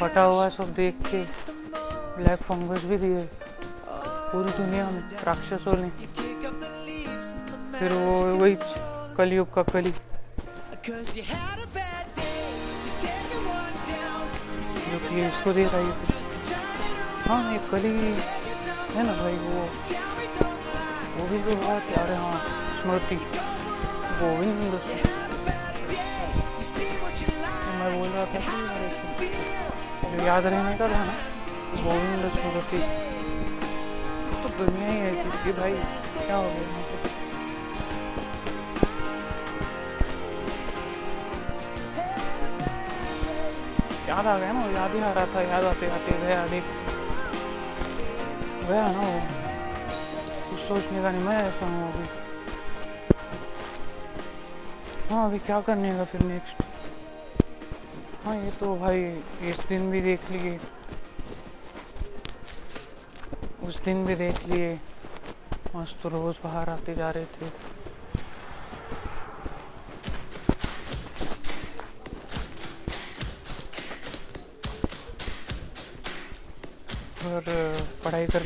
फटा 0.00 0.22
हुआ 0.22 0.48
सब 0.56 0.72
देख 0.74 0.94
के 1.10 1.22
ब्लैक 2.16 2.42
फंगस 2.48 2.84
भी 2.90 2.96
दिए 3.04 3.20
पूरी 3.88 4.52
दुनिया 4.58 4.88
में 4.90 5.02
राक्षसों 5.26 5.76
ने 5.82 5.90
फिर 7.78 7.92
वो 7.92 8.12
वही 8.40 8.56
कलयुग 9.16 9.54
का 9.54 9.62
कली 9.72 9.92
जो 14.90 14.98
कि 15.08 15.20
इसको 15.26 15.52
दे 15.52 15.64
रही 15.74 15.90
थी 16.06 16.13
हाँ 17.26 17.52
ये 17.52 17.58
कली 17.70 17.90
है 18.94 19.02
ना 19.06 19.12
भाई, 19.20 19.36
वो 19.44 19.60
वो 21.14 21.26
भी 21.28 21.38
तो 21.44 21.54
बहुत 21.62 21.82
प्यार 21.82 22.10
है 22.10 22.16
हाँ 22.20 22.40
स्मृति। 22.80 23.16
गोविंद 24.18 24.74
मैं 27.78 27.90
बोल 27.98 28.08
रहा 28.08 28.24
था 28.24 28.38
कि 28.40 29.26
जो 30.10 30.24
याद 30.26 30.46
रहने 30.46 30.76
का 30.78 30.88
था 30.88 31.04
ना 31.04 31.14
गोविंद 31.86 32.30
स्मृति। 32.36 32.80
तो 34.42 34.48
दुनिया 34.58 34.88
ही 34.90 35.00
ऐसी 35.08 35.28
थी 35.44 35.52
भाई, 35.60 35.74
क्या 36.26 36.36
हो 36.36 36.48
गया? 36.50 36.82
याद 44.08 44.26
आ 44.26 44.38
गया 44.38 44.52
ना 44.52 44.62
याद 44.78 44.94
ही 44.94 45.00
आ 45.00 45.12
रहा 45.12 45.26
था, 45.34 45.42
याद 45.42 45.64
आते 45.64 45.90
आते 45.90 46.18
गया 46.26 46.46
देख 46.46 46.64
गया 48.66 48.88
ना 48.88 49.00
वो 49.00 49.20
कुछ 50.50 50.60
सोचने 50.60 51.02
का 51.02 51.10
नहीं 51.10 51.24
मैं 51.24 51.38
ऐसा 51.38 51.66
हूँ 51.66 51.92
अभी 55.24 55.40
क्या 55.40 55.60
करने 55.60 55.96
का 55.96 56.04
फिर 56.04 56.22
नेक्स्ट 56.22 56.62
हाँ 58.24 58.36
ये 58.36 58.50
तो 58.60 58.76
भाई 58.76 59.02
इस 59.50 59.58
दिन 59.68 59.90
भी 59.90 60.00
देख 60.00 60.30
लिए 60.30 60.58
उस 63.68 63.84
दिन 63.84 64.06
भी 64.06 64.14
देख 64.14 64.48
लिए 64.48 64.78
मस्त 65.76 66.06
रोज 66.06 66.34
बाहर 66.44 66.70
आते 66.70 66.94
जा 66.94 67.10
रहे 67.10 67.24
थे 67.34 67.73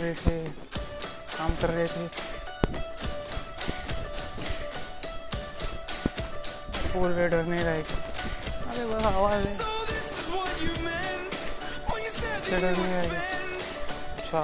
रहे 0.08 0.16
थे, 0.16 0.50
काम 1.36 1.54
कर 1.60 1.70
रहे 1.70 1.86
थे। 1.86 2.06
बोल 6.92 7.10
रहे 7.10 7.28
डरने 7.28 7.62
लायक 7.64 7.86
अरे 8.70 8.84
बस 8.86 9.04
आवाज़ 9.06 9.48
है। 9.48 9.56
डरने 12.60 12.92
आएगा 12.94 13.20
अच्छा। 14.16 14.42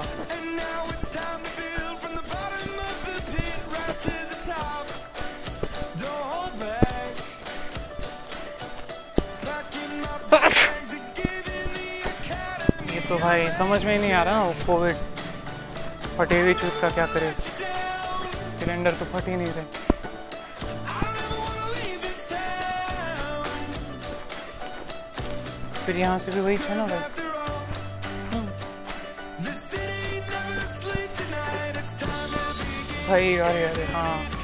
तो 13.09 13.17
भाई 13.17 13.45
समझ 13.57 13.83
में 13.85 13.97
नहीं 13.97 14.11
आ 14.11 14.23
रहा, 14.23 14.51
कोविड 14.67 15.14
फटे 16.17 16.39
हुए 16.41 16.53
चूत 16.53 16.73
का 16.81 16.89
क्या 16.89 17.05
करे? 17.05 17.31
सिलेंडर 18.59 18.91
तो 18.99 19.05
फट 19.05 19.27
ही 19.27 19.35
नहीं 19.35 19.47
रहे। 19.47 19.83
फिर 25.85 25.95
यहाँ 25.95 26.19
से 26.19 26.31
भी 26.31 26.39
वही 26.39 26.57
था 26.57 26.75
ना 26.75 26.85
भाई। 26.87 26.97
हम्म। 28.33 28.47
भाई, 33.09 33.35
अरे 33.35 33.63
अरे 33.63 33.83
हाँ। 33.93 34.34